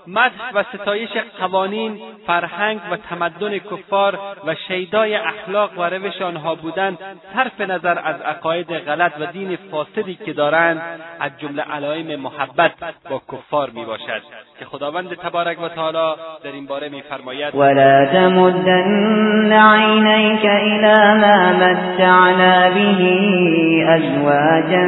مدح 0.06 0.52
و 0.54 0.62
ستایش 0.62 1.10
قوانین 1.40 2.00
فرهنگ 2.26 2.80
و 2.90 2.96
تمدن 2.96 3.58
کفار 3.58 4.18
و 4.46 4.54
شیدای 4.54 5.14
اخلاق 5.14 5.78
و 5.78 5.82
روش 5.82 6.22
آنها 6.22 6.54
بودند 6.54 6.98
صرف 7.34 7.60
نظر 7.60 7.98
از 8.04 8.20
عقاید 8.20 8.72
غلط 8.72 9.12
و 9.20 9.26
دین 9.26 9.58
فاسدی 9.70 10.14
که 10.14 10.32
دارند 10.32 10.82
از 11.20 11.30
جمله 11.38 11.62
علائم 11.62 12.20
محبت 12.20 12.72
با 13.10 13.22
کفار 13.32 13.70
می 13.70 13.84
باشد 13.84 14.22
که 14.58 14.64
خداوند 14.64 15.14
تبارک 15.14 15.62
و 15.62 15.68
تعالی 15.68 16.20
در 16.44 16.52
این 16.52 16.66
باره 16.66 16.88
میفرماید 16.88 17.54
ولا 17.54 18.06
تمدن 18.06 19.52
عینیک 19.52 20.44
الى 20.44 21.20
ما 21.20 21.52
متعنا 21.52 22.70
به 22.70 23.84
ازواجا 23.88 24.86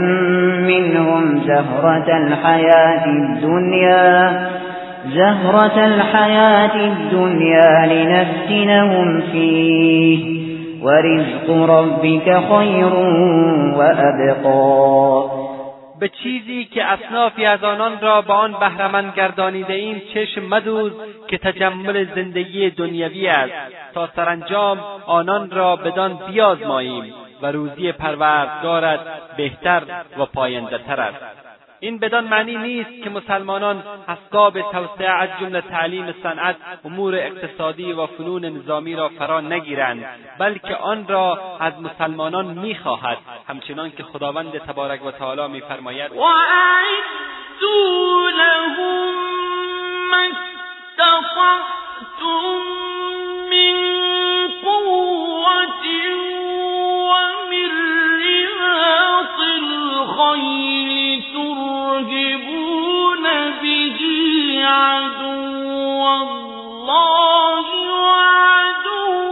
منهم 0.68 1.44
زهرة 1.46 2.14
الحیات 2.14 3.06
الدنیا. 3.06 4.03
زهرة 5.04 5.84
الحياة 5.84 6.76
الدنيا 6.76 7.86
لنفتنهم 7.86 9.20
فيه. 9.20 10.44
ورزق 10.82 11.50
ربك 11.50 12.28
خير 12.48 12.94
وأبقى. 13.78 15.44
به 16.00 16.08
چیزی 16.08 16.64
که 16.64 16.84
اصنافی 16.84 17.44
از 17.44 17.64
آنان 17.64 18.00
را 18.00 18.22
به 18.22 18.32
آن 18.32 18.52
بهرهمند 18.52 19.12
گردانیده 19.16 19.72
ایم 19.72 20.02
چشم 20.14 20.42
مدوز 20.50 20.92
که 21.28 21.38
تجمل 21.38 22.06
زندگی 22.14 22.70
دنیوی 22.70 23.28
است. 23.28 23.52
تا 23.94 24.08
سرانجام 24.16 24.78
آنان 25.06 25.50
را 25.50 25.76
بدان 25.76 26.18
بیازماییم 26.30 27.04
و 27.42 27.46
روزی 27.46 27.92
پروردگارت 27.92 29.00
بهتر 29.36 29.82
و 30.18 30.24
پایندهتر 30.24 31.00
است. 31.00 31.33
این 31.84 31.98
بدان 31.98 32.24
معنی 32.24 32.56
نیست 32.56 33.04
که 33.04 33.10
مسلمانان 33.10 33.82
اسباب 34.08 34.60
توسعه 34.60 35.10
از 35.10 35.28
جمله 35.40 35.60
تعلیم 35.60 36.14
صنعت 36.22 36.56
امور 36.84 37.14
اقتصادی 37.14 37.92
و 37.92 38.06
فنون 38.06 38.44
نظامی 38.44 38.96
را 38.96 39.08
فرا 39.08 39.40
نگیرند 39.40 40.04
بلکه 40.38 40.76
آن 40.76 41.08
را 41.08 41.56
از 41.60 41.72
مسلمانان 41.80 42.46
می‌خواهد. 42.46 43.18
همچنان 43.48 43.90
که 43.90 44.02
خداوند 44.02 44.58
تبارک 44.58 45.06
و 45.06 45.10
تعالی 45.10 45.48
میفرماید 45.48 46.12
من 50.10 50.32
قوة 54.64 55.86
ومن 57.10 57.72
رباط 58.60 59.43
به 63.62 64.66
عدو 64.66 65.34
الله 66.02 67.66
وعدوكم. 67.98 69.24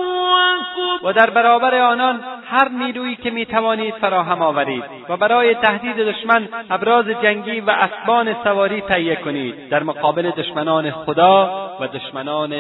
و 1.07 1.13
در 1.13 1.31
برابر 1.31 1.75
آنان 1.75 2.21
هر 2.47 2.69
نیرویی 2.69 3.17
که 3.17 3.31
می‌توانید 3.31 3.95
فراهم 3.95 4.43
آورید 4.43 4.85
و 5.09 5.17
برای 5.17 5.55
تهدید 5.55 5.97
دشمن 5.97 6.49
ابراز 6.71 7.07
جنگی 7.07 7.61
و 7.61 7.71
اسبان 7.71 8.37
سواری 8.45 8.81
تهیه 8.81 9.17
کنید 9.17 9.69
در 9.69 9.83
مقابل 9.83 10.31
دشمنان 10.31 10.91
خدا 10.91 11.71
و 11.81 11.87
دشمنان 11.87 12.53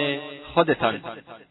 خودتان. 0.54 0.94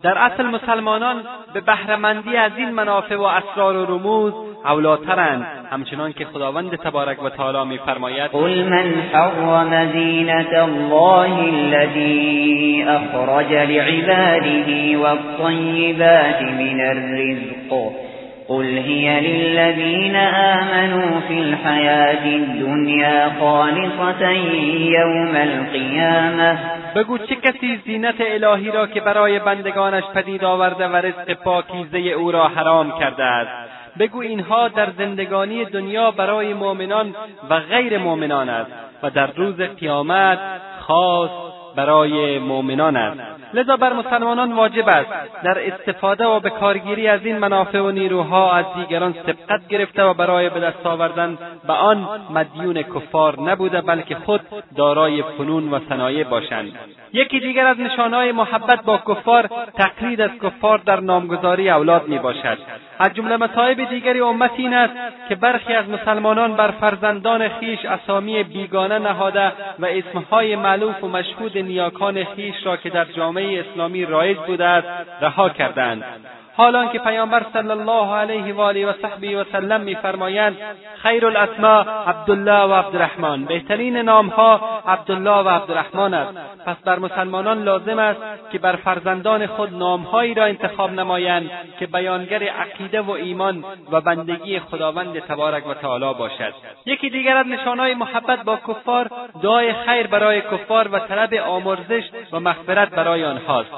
در 0.04 0.18
اصل 0.18 0.46
مسلمانان 0.46 1.24
به 1.54 1.62
بهرهمندی 1.62 2.38
از 2.38 2.52
این 2.58 2.70
منافع 2.70 3.16
و 3.16 3.22
اسرار 3.22 3.76
و 3.78 3.86
رموز 3.86 4.34
اولاترند 4.66 5.46
همچنان 5.72 6.14
که 6.14 6.26
خداوند 6.26 6.76
تبارک 6.76 7.24
و 7.24 7.30
تعالی 7.30 7.70
میفرماید 7.70 8.32
قل 8.32 8.64
من 8.64 8.94
حرم 9.14 9.92
زینت 9.92 10.54
الله 10.54 11.32
الذي 11.54 12.86
اخرج 12.88 13.54
لعباده 13.54 14.98
والطیبات 14.98 16.42
من 16.42 16.82
الرزق. 16.82 17.92
قل 18.48 18.78
هي 18.78 19.20
للذين 19.20 20.16
آمنوا 20.16 21.20
في 21.28 21.34
الحياة 21.34 22.26
الدنيا 22.26 23.32
خالصة 23.40 24.30
يوم 25.00 25.36
القيامة 25.36 26.71
بگو 26.96 27.18
چه 27.18 27.36
کسی 27.36 27.82
زینت 27.86 28.16
الهی 28.20 28.72
را 28.72 28.88
که 28.88 29.02
برای 29.02 29.40
بندگانش 29.40 30.04
پدید 30.04 30.44
آورده 30.44 30.88
و 30.88 30.96
رزق 30.96 31.34
پاکیزه 31.34 31.98
او 31.98 32.32
را 32.32 32.48
حرام 32.48 33.00
کرده 33.00 33.24
است. 33.24 33.72
بگو 34.00 34.20
اینها 34.20 34.68
در 34.68 34.90
زندگانی 34.98 35.66
دنیا 35.66 36.12
برای 36.12 36.54
مؤمنان 36.54 37.16
و 37.50 37.60
غیر 37.60 37.98
مؤمنان 37.98 38.50
است 38.50 38.72
و 39.04 39.10
در 39.10 39.32
روز 39.36 39.62
قیامت 39.62 40.40
خاص 40.80 41.30
برای 41.76 42.40
مؤمنان 42.40 42.96
است. 42.96 43.41
لذا 43.54 43.78
بر 43.78 43.94
مسلمانان 43.94 44.54
واجب 44.54 44.90
است 44.90 45.10
در 45.44 45.74
استفاده 45.74 46.26
و 46.26 46.40
به 46.40 46.50
کارگیری 46.50 47.08
از 47.08 47.26
این 47.26 47.38
منافع 47.38 47.80
و 47.80 47.92
نیروها 47.92 48.54
از 48.54 48.66
دیگران 48.76 49.14
سبقت 49.14 49.68
گرفته 49.68 50.04
و 50.04 50.14
برای 50.14 50.50
به 50.50 50.60
دست 50.60 50.86
آوردن 50.86 51.38
به 51.68 51.74
آن 51.74 52.08
مدیون 52.30 52.82
کفار 52.82 53.40
نبوده 53.40 53.82
بلکه 53.82 54.16
خود 54.16 54.42
دارای 54.76 55.24
فنون 55.38 55.74
و 55.74 55.80
صنایع 55.90 56.24
باشند. 56.24 56.72
یکی 57.14 57.40
دیگر 57.40 57.66
از 57.68 57.80
نشانهای 57.80 58.32
محبت 58.32 58.84
با 58.84 58.98
کفار 58.98 59.50
تقلید 59.78 60.22
از 60.22 60.32
کفار 60.44 60.78
در 60.78 61.00
نامگذاری 61.00 61.70
اولاد 61.70 62.08
می 62.08 62.20
باشد 62.20 62.58
از 63.00 63.14
جمله 63.14 63.38
مصائب 63.38 63.90
دیگری 63.90 64.20
امت 64.20 64.52
این 64.58 64.74
است 64.74 64.94
که 65.30 65.36
برخی 65.36 65.74
از 65.74 65.90
مسلمانان 65.90 66.56
بر 66.56 66.72
فرزندان 66.72 67.50
خیش 67.50 67.86
اسامی 67.86 68.44
بیگانه 68.44 69.00
نهاده 69.00 69.52
و 69.80 69.86
اسمهای 69.86 70.56
معلوف 70.56 71.04
و 71.04 71.08
مشهود 71.08 71.58
نیاکان 71.58 72.24
خیش 72.24 72.56
را 72.66 72.78
که 72.78 72.90
در 72.90 73.06
جامعه 73.06 73.41
اسلامی 73.42 74.06
رایج 74.06 74.38
بوده 74.38 74.66
است 74.66 74.88
رها 75.22 75.50
کردند. 75.50 76.04
حالان 76.58 76.90
که 76.90 77.00
پیامبر 77.00 77.46
صلی 77.54 77.72
الله 77.72 78.16
علیه 78.16 78.54
و 78.54 78.62
آله 78.62 78.88
و 78.88 78.94
صحبه 79.02 79.42
و 79.42 79.44
سلم 79.52 79.82
میفرمایند 79.82 80.58
خیر 81.04 81.26
الاسماء 81.26 81.84
عبدالله 82.08 82.64
و 82.64 82.74
عبدالرحمن. 82.74 83.46
بهترین 83.46 83.98
نامها 83.98 84.82
عبدالله 84.88 85.38
و 85.38 85.50
عبدالرحمن 85.50 86.14
است. 86.14 86.38
پس 86.66 86.76
بر 86.86 87.00
مسلمانان 87.00 87.64
لازم 87.64 88.00
است 88.00 88.22
که 88.52 88.60
بر 88.60 88.76
فرزندان 88.76 89.48
خود 89.48 89.74
نامهایی 89.74 90.34
را 90.34 90.46
انتخاب 90.46 90.92
نمایند 90.92 91.52
که 91.80 91.88
بیانگر 91.88 92.44
عقیده 92.44 93.02
و 93.02 93.12
ایمان 93.12 93.64
و 93.92 94.02
بندگی 94.02 94.60
خداوند 94.60 95.20
تبارک 95.20 95.68
و 95.68 95.74
تعالی 95.74 96.14
باشد. 96.20 96.54
یکی 96.86 97.10
دیگر 97.10 97.38
از 97.38 97.48
نشانهای 97.48 97.94
محبت 97.94 98.44
با 98.44 98.58
کفار 98.68 99.10
دعای 99.42 99.74
خیر 99.74 100.08
برای 100.08 100.42
کفار 100.42 100.88
و 100.92 101.00
طلب 101.00 101.34
آمرزش 101.34 102.04
و 102.32 102.40
مغفرت 102.40 102.90
برای 102.90 103.26
آنهاست. 103.26 103.72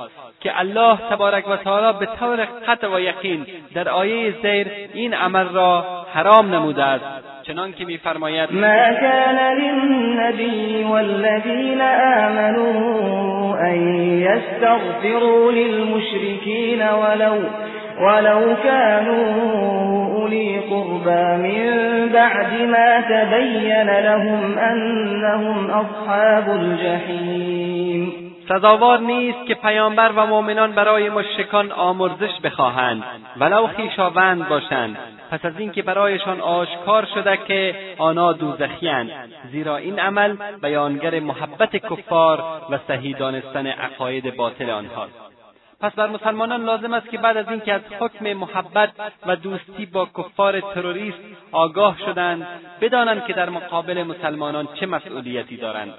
که 0.43 0.59
الله 0.59 0.97
تبارک 1.11 1.47
و 1.47 1.57
تعالی 1.57 1.99
به 1.99 2.05
طور 2.19 2.47
قطع 2.67 2.87
و 2.87 2.99
یقین 2.99 3.45
در 3.75 3.89
آیه 3.89 4.33
زیر 4.41 4.67
این 4.93 5.13
عمل 5.13 5.47
را 5.49 5.85
حرام 6.13 6.55
نموده 6.55 6.83
است. 6.83 7.05
چنان 7.43 7.73
که 7.73 7.85
میفرماید 7.85 8.53
ما 8.53 8.93
كان 9.01 9.39
للنبي 9.59 10.83
والذين 10.83 11.81
آمنوا 12.21 13.57
أن 13.59 14.05
يستغفروا 14.21 15.51
للمشركين 15.51 16.81
ولو 16.81 17.35
ولو 18.01 18.55
كانوا 18.63 19.33
أولي 20.13 20.59
قربى 20.59 21.37
من 21.37 21.69
بعد 22.13 22.61
ما 22.61 23.01
تبين 23.01 23.99
لهم 23.99 24.57
أنهم 24.57 25.69
أصحاب 25.69 26.49
الجحیم 26.49 28.32
سزاوار 28.49 28.99
نیست 28.99 29.45
که 29.47 29.55
پیامبر 29.55 30.11
و 30.11 30.25
مؤمنان 30.25 30.71
برای 30.71 31.09
مشرکان 31.09 31.71
آمرزش 31.71 32.39
بخواهند 32.43 33.03
ولو 33.37 33.67
خویشاوند 33.67 34.49
باشند. 34.49 34.97
پس 35.31 35.45
از 35.45 35.59
اینکه 35.59 35.81
برایشان 35.81 36.41
آشکار 36.41 37.07
شده 37.15 37.37
که 37.47 37.75
آنها 37.97 38.33
دوزخیاند 38.33 39.09
زیرا 39.51 39.77
این 39.77 39.99
عمل 39.99 40.35
بیانگر 40.61 41.19
محبت 41.19 41.75
کفار 41.75 42.43
و 42.69 42.79
صحیح 42.87 43.17
دانستن 43.17 43.67
عقاید 43.67 44.35
باطل 44.35 44.69
آنهاست. 44.69 45.13
پس 45.81 45.91
بر 45.91 46.07
مسلمانان 46.07 46.63
لازم 46.63 46.93
است 46.93 47.09
که 47.09 47.17
بعد 47.17 47.37
از 47.37 47.49
اینکه 47.49 47.73
از 47.73 47.81
حکم 47.99 48.33
محبت 48.33 48.89
و 49.25 49.35
دوستی 49.35 49.85
با 49.85 50.07
کفار 50.17 50.59
تروریست 50.59 51.19
آگاه 51.51 51.97
شدند 52.05 52.47
بدانند 52.81 53.25
که 53.25 53.33
در 53.33 53.49
مقابل 53.49 54.03
مسلمانان 54.03 54.67
چه 54.79 54.85
مسئولیتی 54.85 55.57
دارند. 55.57 55.93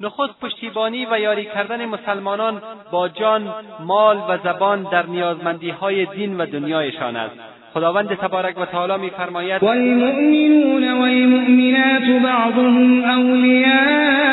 نخست 0.00 0.40
پشتیبانی 0.40 1.06
و 1.06 1.18
یاری 1.18 1.44
کردن 1.44 1.84
مسلمانان 1.84 2.62
با 2.90 3.08
جان 3.08 3.54
مال 3.80 4.16
و 4.28 4.38
زبان 4.44 4.82
در 4.82 5.06
نیازمندیهای 5.06 6.06
دین 6.06 6.40
و 6.40 6.46
دنیایشان 6.46 7.16
است. 7.16 7.55
خداوند 7.76 8.14
تبارک 8.14 8.58
و 8.58 8.64
تعالی 8.64 8.96
میفرماید 8.98 9.62
والمؤمنون 9.62 11.00
والمؤمنات 11.00 12.22
بعضهم 12.22 13.04
اولیاء 13.04 14.26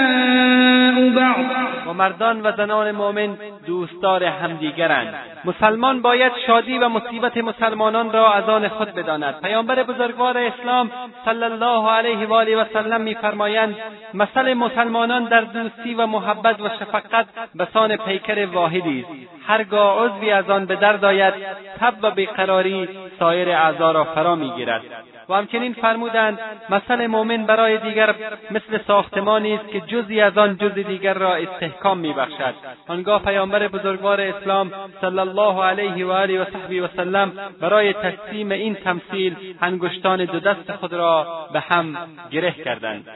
بعض. 1.16 1.64
و 1.88 1.94
مردان 1.94 2.42
و 2.42 2.52
زنان 2.58 2.92
مؤمن 2.92 3.38
دوستدار 3.66 4.24
همدیگرند. 4.24 5.14
مسلمان 5.46 6.02
باید 6.02 6.32
شادی 6.48 6.78
و 6.78 6.90
مصیبت 6.90 7.38
مسلمانان 7.38 8.12
را 8.12 8.34
از 8.34 8.50
آن 8.50 8.68
خود 8.68 8.88
بداند. 8.88 9.42
پیامبر 9.42 9.84
بزرگوار 9.84 10.38
اسلام 10.38 10.92
صلی 11.26 11.44
الله 11.44 11.90
علیه 11.90 12.28
و 12.28 12.34
آله 12.34 12.58
و 12.58 12.66
سلم 12.74 13.02
میفرمایند 13.02 13.76
مثل 14.14 14.54
مسلمانان 14.54 15.24
در 15.24 15.42
دوستی 15.42 15.94
و 15.94 16.06
محبت 16.06 16.62
و 16.62 16.70
شفقت 16.70 17.26
بسان 17.60 17.96
پیکر 17.96 18.46
واحدی 18.46 19.00
است. 19.00 19.34
هرگاه 19.48 20.06
عضوی 20.06 20.32
از 20.32 20.50
آن 20.50 20.66
به 20.66 20.76
درد 20.76 21.06
آید 21.06 21.34
تب 21.80 21.94
و 22.02 22.12
بیقراری 22.12 22.90
سایر 23.20 23.33
اعضا 23.34 23.92
را 23.92 24.04
فرا 24.04 24.36
می‌گیرد. 24.36 24.82
و 25.30 25.34
همچنین 25.34 25.74
فرمودند 25.74 26.40
مثل 26.70 27.08
مؤمن 27.08 27.46
برای 27.46 27.78
دیگر 27.78 28.16
مثل 28.52 28.80
ساختمانی 28.88 29.54
است 29.54 29.68
که 29.68 29.82
جزی 29.82 30.22
از 30.22 30.38
آن 30.38 30.58
جز 30.58 30.74
دیگر 30.74 31.14
را 31.14 31.36
استحکام 31.36 31.98
میبخشد. 31.98 32.54
آنگاه 32.88 33.24
پیامبر 33.24 33.68
بزرگوار 33.68 34.22
اسلام 34.22 34.72
صلی 35.02 35.20
الله 35.20 35.64
علیه 35.64 36.06
و 36.06 36.12
آله 36.12 36.42
و 36.42 36.46
صحبی 36.46 36.80
و 36.80 36.88
سلم 36.88 37.32
برای 37.62 37.94
تسلیم 37.94 38.52
این 38.52 38.76
تمثیل 38.76 39.36
انگشتان 39.62 40.26
دو 40.26 40.40
دست 40.40 40.72
خود 40.72 40.94
را 40.94 41.48
به 41.54 41.60
هم 41.60 41.98
گره 42.32 42.52
کردند. 42.52 43.08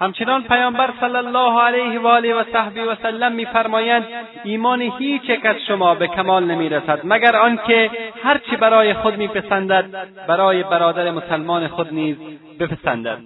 همچنان 0.00 0.42
پیامبر 0.42 0.90
صلی 1.00 1.16
الله 1.16 1.62
علیه 1.62 2.00
و 2.00 2.06
آله 2.06 2.34
و 2.34 2.44
صحبی 2.52 2.80
و 2.80 2.94
سلم 2.94 3.32
میفرمایند 3.32 4.06
ایمان 4.44 4.82
هیچ 4.82 5.22
یک 5.28 5.46
از 5.46 5.56
شما 5.68 5.94
به 5.94 6.06
کمال 6.06 6.44
نمی‌رسد 6.44 7.00
مگر 7.04 7.36
آنکه 7.36 7.90
هرچی 8.24 8.56
برای 8.56 8.94
خود 8.94 9.16
میپسندد 9.16 9.84
برای 10.26 10.62
برادر 10.62 11.10
مسلمان 11.10 11.68
خود 11.68 11.94
نیز 11.94 12.16
بپسندد. 12.60 13.18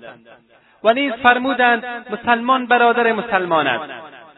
و 0.85 0.93
نیز 0.93 1.13
فرمودند 1.13 1.85
مسلمان 2.11 2.67
برادر 2.67 3.13
مسلمان 3.13 3.67
است. 3.67 3.91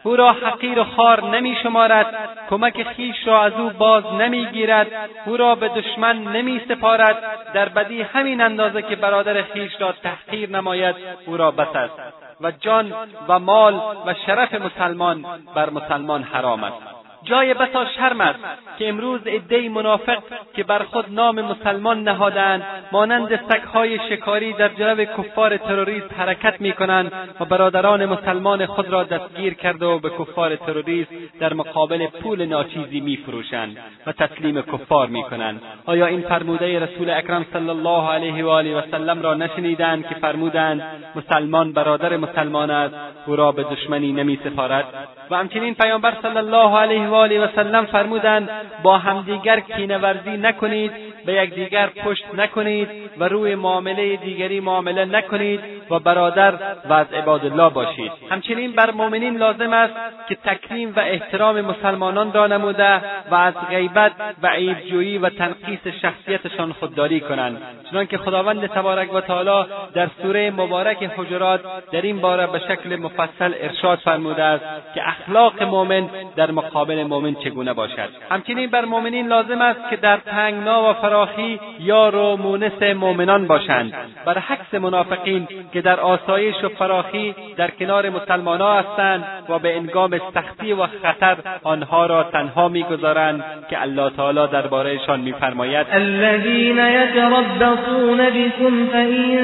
او 0.03 0.15
را 0.15 0.27
حقیر 0.27 0.79
و 0.79 0.83
خار 0.83 1.29
نمی 1.29 1.57
شمارد 1.63 2.15
کمک 2.49 2.83
خیش 2.83 3.27
را 3.27 3.43
از 3.43 3.53
او 3.53 3.69
باز 3.69 4.03
نمی‌گیرد 4.05 4.87
او 5.25 5.37
را 5.37 5.55
به 5.55 5.67
دشمن 5.67 6.23
نمی 6.23 6.61
سپارد 6.67 7.17
در 7.53 7.69
بدی 7.69 8.01
همین 8.01 8.41
اندازه 8.41 8.81
که 8.81 8.95
برادر 8.95 9.41
خیش 9.41 9.71
را 9.79 9.91
تحقیر 9.91 10.49
نماید 10.49 10.95
او 11.25 11.37
را 11.37 11.51
بس 11.51 11.75
است. 11.75 12.20
و 12.43 12.51
جان 12.51 12.93
و 13.27 13.39
مال 13.39 13.81
و 14.05 14.13
شرف 14.25 14.53
مسلمان 14.53 15.25
بر 15.55 15.69
مسلمان 15.69 16.23
حرام 16.23 16.63
است. 16.63 17.00
جای 17.23 17.53
بسا 17.53 17.85
شرم 17.85 18.21
است 18.21 18.39
که 18.77 18.89
امروز 18.89 19.27
عدهای 19.27 19.69
منافق 19.69 20.23
که 20.53 20.63
بر 20.63 20.83
خود 20.83 21.05
نام 21.09 21.41
مسلمان 21.41 22.03
نهادند 22.03 22.63
مانند 22.91 23.39
سگهای 23.49 23.99
شکاری 24.09 24.53
در 24.53 24.67
جلو 24.67 25.05
کفار 25.05 25.57
تروریست 25.57 26.13
حرکت 26.17 26.61
می‌کنند 26.61 27.11
و 27.39 27.45
برادران 27.45 28.05
مسلمان 28.05 28.65
خود 28.65 28.89
را 28.89 29.03
دستگیر 29.03 29.53
کرده 29.53 29.85
و 29.85 29.99
به 29.99 30.09
کفار 30.09 30.55
تروریست 30.55 31.11
در 31.39 31.53
مقابل 31.53 32.07
پول 32.07 32.45
ناچیزی 32.45 32.99
میفروشند 32.99 33.77
و 34.05 34.11
تسلیم 34.11 34.61
کفار 34.61 35.07
می‌کنند. 35.07 35.61
آیا 35.85 36.05
این 36.05 36.21
فرموده 36.21 36.79
رسول 36.79 37.09
اکرم 37.09 37.45
صلی 37.53 37.69
الله 37.69 38.09
علیه 38.09 38.45
و 38.45 38.47
آله 38.47 38.77
و 38.77 38.81
سلم 38.91 39.21
را 39.21 39.33
نشنیدند 39.33 40.07
که 40.07 40.15
فرمودند 40.15 40.81
مسلمان 41.15 41.73
برادر 41.73 42.17
مسلمان 42.17 42.69
است 42.71 42.95
او 43.25 43.35
را 43.35 43.51
به 43.51 43.63
دشمنی 43.63 44.11
نمیسپارد؟ 44.11 44.85
و 45.31 45.35
همچنین 45.35 45.75
پیامبر 45.75 46.13
صلی 46.21 46.37
الله 46.37 46.77
علیه 46.77 47.10
و 47.11 47.15
آله 47.15 47.45
و 47.45 47.47
سلم 47.55 47.85
فرمودند 47.85 48.49
با 48.83 48.97
همدیگر 48.97 49.59
کینهورزی 49.59 50.37
نکنید 50.37 50.91
به 51.25 51.33
یکدیگر 51.33 51.87
پشت 51.87 52.25
نکنید 52.37 52.89
و 53.17 53.23
روی 53.23 53.55
معامله 53.55 54.15
دیگری 54.15 54.59
معامله 54.59 55.05
نکنید 55.05 55.59
و 55.89 55.99
برادر 55.99 56.53
و 56.89 56.93
از 56.93 57.13
عباد 57.13 57.45
الله 57.45 57.69
باشید 57.69 58.11
همچنین 58.29 58.71
بر 58.71 58.91
مؤمنین 58.91 59.37
لازم 59.37 59.73
است 59.73 59.93
که 60.29 60.35
تکریم 60.35 60.93
و 60.95 60.99
احترام 60.99 61.61
مسلمانان 61.61 62.33
را 62.33 62.47
نموده 62.47 63.01
و 63.31 63.35
از 63.35 63.53
غیبت 63.69 64.11
و 64.43 64.47
عیبجویی 64.47 65.17
و 65.17 65.29
تنقیص 65.29 65.87
شخصیتشان 66.01 66.73
خودداری 66.73 67.19
کنند 67.19 67.61
چنانکه 67.91 68.17
خداوند 68.17 68.67
تبارک 68.67 69.13
و 69.13 69.21
تعالی 69.21 69.69
در 69.93 70.07
سوره 70.21 70.51
مبارک 70.51 71.11
حجرات 71.17 71.61
در 71.91 72.01
این 72.01 72.21
باره 72.21 72.47
به 72.47 72.59
شکل 72.59 72.95
مفصل 72.95 73.53
ارشاد 73.61 73.99
فرموده 73.99 74.43
است 74.43 74.63
که 74.95 75.07
اخلاق 75.07 75.63
مؤمن 75.63 76.09
در 76.35 76.51
مقابل 76.51 77.00
مؤمن 77.03 77.35
چگونه 77.35 77.73
باشد؟ 77.73 78.09
همچنین 78.31 78.69
بر 78.69 78.85
مؤمنین 78.85 79.27
لازم 79.27 79.61
است 79.61 79.89
که 79.89 79.95
در 79.95 80.17
تنگنا 80.17 80.89
و 80.89 80.93
فراخی 80.93 81.59
یار 81.79 82.15
و 82.15 82.37
مونس 82.37 82.81
مؤمنان 82.95 83.47
باشند. 83.47 83.93
برعکس 84.25 84.73
منافقین 84.73 85.47
که 85.73 85.81
در 85.81 85.99
آسایش 85.99 86.63
و 86.63 86.69
فراخی 86.69 87.35
در 87.57 87.71
کنار 87.71 88.09
مسلمانها 88.09 88.79
هستند 88.79 89.23
و 89.49 89.59
به 89.59 89.77
انگام 89.77 90.19
سختی 90.33 90.73
و 90.73 90.87
خطر 91.03 91.37
آنها 91.63 92.05
را 92.05 92.23
تنها 92.23 92.67
می‌گذارند 92.67 93.43
که 93.69 93.81
الله 93.81 94.09
تعالی 94.09 94.47
دربارهشان 94.47 95.19
میفرماید. 95.19 95.87
الذين 95.93 96.77
يتربصون 96.77 98.29
بكم 98.29 98.87
فإن 98.91 99.37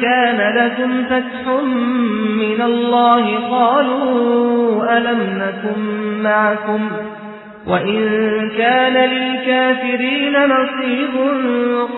كان 0.00 0.40
لكم 0.58 1.04
فتح 1.04 1.46
من 2.42 2.60
الله 2.60 3.24
قالوا 3.50 4.96
ألم 4.96 5.20
نكن 5.42 5.80
معكم؟ 6.22 6.75
وإن 7.66 8.00
كان 8.58 9.10
للكافرين 9.10 10.32
نصيب 10.32 11.14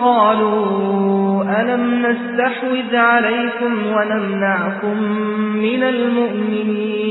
قالوا 0.01 1.43
ألم 1.61 2.05
نستحوذ 2.05 2.95
عليكم 2.95 3.73
ونمنعكم 3.87 4.97
من 5.53 5.83
المؤمنين 5.83 7.09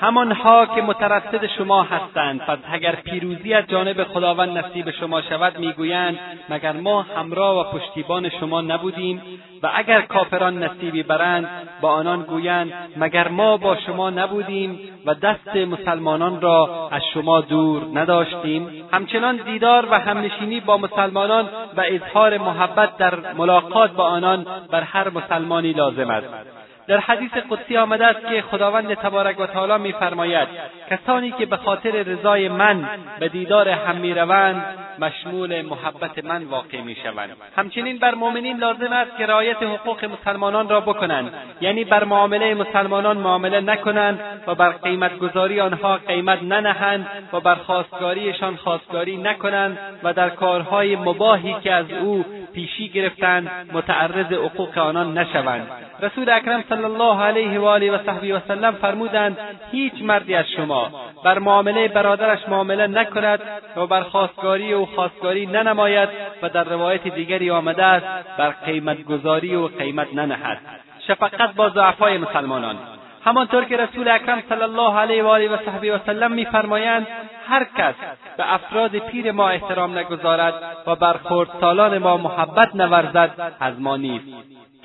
همانها 0.00 0.66
که 0.66 0.82
مترصد 0.82 1.46
شما 1.46 1.82
هستند. 1.82 2.40
پس 2.40 2.58
اگر 2.72 2.94
پیروزی 2.94 3.54
از 3.54 3.66
جانب 3.66 4.04
خداوند 4.04 4.58
نصیب 4.58 4.90
شما 4.90 5.22
شود 5.22 5.58
می‌گویند 5.58 6.18
مگر 6.48 6.72
ما 6.72 7.02
همراه 7.02 7.60
و 7.60 7.78
پشتیبان 7.78 8.28
شما 8.28 8.60
نبودیم؟ 8.60 9.22
و 9.62 9.70
اگر 9.74 10.00
کافران 10.00 10.62
نصیبی 10.62 11.02
برند 11.02 11.48
با 11.80 11.90
آنان 11.90 12.22
گویند 12.22 12.72
مگر 12.96 13.28
ما 13.28 13.56
با 13.56 13.76
شما 13.76 14.10
نبودیم 14.10 14.78
و 15.06 15.14
دست 15.14 15.56
مسلمانان 15.56 16.40
را 16.40 16.88
از 16.92 17.02
شما 17.14 17.40
دور 17.40 17.82
نداشتیم؟ 17.94 18.68
همچنان 18.92 19.36
دیدار 19.36 19.88
و 19.90 19.98
همنشینی 19.98 20.60
با 20.60 20.76
مسلمانان 20.76 21.48
و 21.76 21.82
اظهار 21.86 22.38
محبت 22.38 22.96
در 22.96 23.34
ملاقات 23.34 23.92
با 23.92 24.04
آنان 24.04 24.46
بر 24.70 24.82
هر 24.82 25.08
مسلمانی 25.08 25.72
لازم 25.72 26.10
است. 26.10 26.65
در 26.88 26.98
حدیث 26.98 27.30
قدسی 27.50 27.76
آمده 27.76 28.06
است 28.06 28.20
که 28.28 28.42
خداوند 28.42 28.94
تبارک 28.94 29.40
و 29.40 29.46
تعالی 29.46 29.82
میفرماید 29.82 30.48
کسانی 30.90 31.30
که 31.30 31.46
به 31.46 31.56
خاطر 31.56 31.90
رضای 31.90 32.48
من 32.48 32.88
به 33.20 33.28
دیدار 33.28 33.68
هم 33.68 33.96
می‌روند 33.96 34.64
مشمول 34.98 35.62
محبت 35.62 36.24
من 36.24 36.44
واقع 36.44 36.80
می‌شوند. 36.80 37.30
همچنین 37.56 37.98
بر 37.98 38.14
مؤمنین 38.14 38.56
لازم 38.56 38.92
است 38.92 39.16
که 39.18 39.26
رعایت 39.26 39.62
حقوق 39.62 40.04
مسلمانان 40.04 40.68
را 40.68 40.80
بکنند. 40.80 41.32
یعنی 41.60 41.84
بر 41.84 42.04
معامله 42.04 42.54
مسلمانان 42.54 43.16
معامله 43.16 43.60
نکنند 43.60 44.20
و 44.46 44.54
بر 44.54 44.70
قیمت 44.70 45.18
گذاری 45.18 45.60
آنها 45.60 45.96
قیمت 45.96 46.42
ننهند 46.42 47.06
و 47.32 47.40
بر 47.40 47.54
خواستگاریشان 47.54 48.56
خواستگاری 48.56 49.16
نکنند 49.16 49.78
و 50.02 50.12
در 50.12 50.28
کارهای 50.28 50.96
مباهی 50.96 51.56
که 51.62 51.72
از 51.72 51.90
او 51.90 52.24
پیشی 52.54 52.88
گرفتند 52.88 53.70
متعرض 53.72 54.32
حقوق 54.32 54.78
آنان 54.78 55.18
نشوند. 55.18 55.68
رسول 56.02 56.30
اکرم 56.30 56.64
الله 56.84 57.22
علیه 57.22 57.60
و 57.60 57.64
آله 57.64 57.92
و 57.92 57.98
صحبی 58.06 58.32
و 58.32 58.40
سلم 58.48 58.72
فرمودند 58.72 59.38
هیچ 59.70 59.94
مردی 60.02 60.34
از 60.34 60.44
شما 60.56 60.90
بر 61.24 61.38
معامله 61.38 61.88
برادرش 61.88 62.48
معامله 62.48 62.86
نکند 62.86 63.40
و 63.76 63.86
بر 63.86 64.02
خواستگاری 64.02 64.74
و 64.74 64.86
خواستگاری 64.86 65.46
ننماید 65.46 66.08
و 66.42 66.48
در 66.48 66.64
روایت 66.64 67.08
دیگری 67.08 67.50
آمده 67.50 67.84
است 67.84 68.06
بر 68.38 68.50
قیمت 68.50 69.04
گذاری 69.04 69.54
و 69.54 69.66
قیمت 69.66 70.14
ننهد. 70.14 70.58
شفقت 71.06 71.54
با 71.54 71.68
ضعفای 71.70 72.18
مسلمانان. 72.18 72.76
همانطور 73.24 73.64
که 73.64 73.76
رسول 73.76 74.08
اکرم 74.08 74.42
صلی 74.48 74.62
الله 74.62 74.98
علیه 74.98 75.22
و 75.22 75.26
آله 75.26 75.48
و 75.48 75.56
صحبی 75.56 75.90
و 75.90 75.98
سلم 75.98 76.32
میفرمایند 76.32 77.06
هر 77.48 77.64
کس 77.78 77.94
به 78.36 78.54
افراد 78.54 78.98
پیر 78.98 79.32
ما 79.32 79.48
احترام 79.48 79.98
نگذارد 79.98 80.54
و 80.86 80.96
بر 80.96 81.12
خردسالان 81.12 81.98
ما 81.98 82.16
محبت 82.16 82.74
نورزد 82.74 83.52
از 83.60 83.80
ما 83.80 83.96
نیست. 83.96 84.26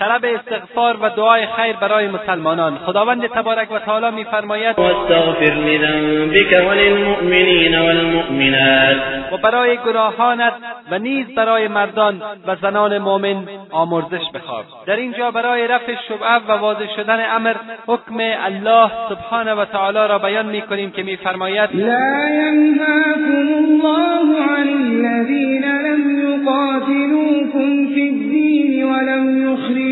طلب 0.02 0.26
استغفار 0.26 0.98
و 1.02 1.10
دعای 1.10 1.46
خیر 1.56 1.76
برای 1.76 2.08
مسلمانان. 2.08 2.78
خداوند 2.86 3.28
تبارک 3.28 3.72
و 3.72 3.80
تعالی 3.80 4.16
میفرماید 4.16 4.80
واستغفر 4.80 5.54
لذنبك 5.54 6.52
وللمؤمنین 6.70 7.80
والمؤمنات. 7.80 8.98
و 9.32 9.38
برای 9.38 9.78
گناهانت 9.78 10.54
و 10.92 11.00
نیز 11.00 11.26
برای 11.36 11.68
مردان 11.68 12.22
و 12.48 12.56
زنان 12.56 12.98
مؤمن 12.98 13.38
آمرزش 13.72 14.32
بخواه. 14.34 14.64
در 14.86 14.96
اینجا 14.96 15.32
برای 15.32 15.68
رفع 15.68 15.94
شبعه 16.08 16.38
و 16.48 16.52
واضح 16.52 16.96
شدن 16.96 17.26
امر 17.36 17.56
حکم 17.88 18.18
الله 18.20 18.92
سبحانه 19.10 19.54
و 19.54 19.66
تعالی 19.66 20.08
را 20.10 20.20
بیان 20.20 20.46
می‌کنیم 20.46 20.92
که 20.92 21.04
میفرماید 21.04 21.70
لا 21.74 22.30
ينهاكم 22.30 23.48
الله 23.64 24.44
عن 24.44 24.68
الذين 24.68 25.66
لم 25.88 26.02
يقاتلوكم 26.28 27.88
في 27.94 28.02
الدين 28.10 28.84
ولم 28.84 29.54
يخرجوكم 29.54 29.91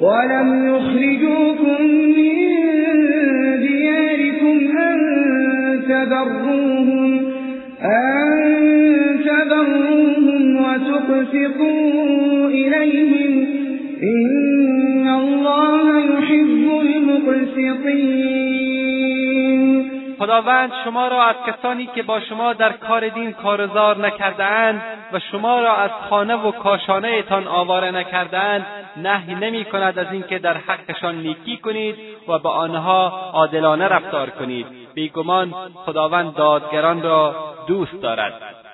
ولم 0.00 0.48
يخرجوكم 0.74 1.82
من 2.16 2.38
دياركم 3.60 4.56
أن 4.78 4.96
تبروهم 5.88 7.20
أن 7.82 8.36
تبروهم 9.24 10.56
وتقسطوا 10.56 12.48
إليهم. 12.48 13.46
إن 14.02 15.08
الله 15.08 16.04
يحب 16.04 16.64
المقسطين. 16.80 18.75
خداوند 20.18 20.72
شما 20.84 21.08
را 21.08 21.22
از 21.22 21.36
کسانی 21.46 21.86
که 21.86 22.02
با 22.02 22.20
شما 22.20 22.52
در 22.52 22.72
کار 22.72 23.08
دین 23.08 23.32
کارزار 23.32 23.98
نکردهاند 23.98 24.82
و 25.12 25.18
شما 25.18 25.60
را 25.60 25.76
از 25.76 25.90
خانه 26.10 26.34
و 26.34 26.50
کاشانه 26.50 27.22
تان 27.22 27.46
آواره 27.46 27.90
نکردهاند 27.90 28.66
نهی 28.96 29.34
نمی 29.34 29.64
کند 29.64 29.98
از 29.98 30.06
اینکه 30.12 30.38
در 30.38 30.56
حقشان 30.56 31.14
نیکی 31.14 31.56
کنید 31.56 31.96
و 32.28 32.38
به 32.38 32.48
آنها 32.48 33.30
عادلانه 33.32 33.88
رفتار 33.88 34.30
کنید. 34.30 34.66
بیگمان 34.94 35.54
خداوند 35.74 36.34
دادگران 36.34 37.02
را 37.02 37.34
دوست 37.66 38.02
دارد. 38.02 38.65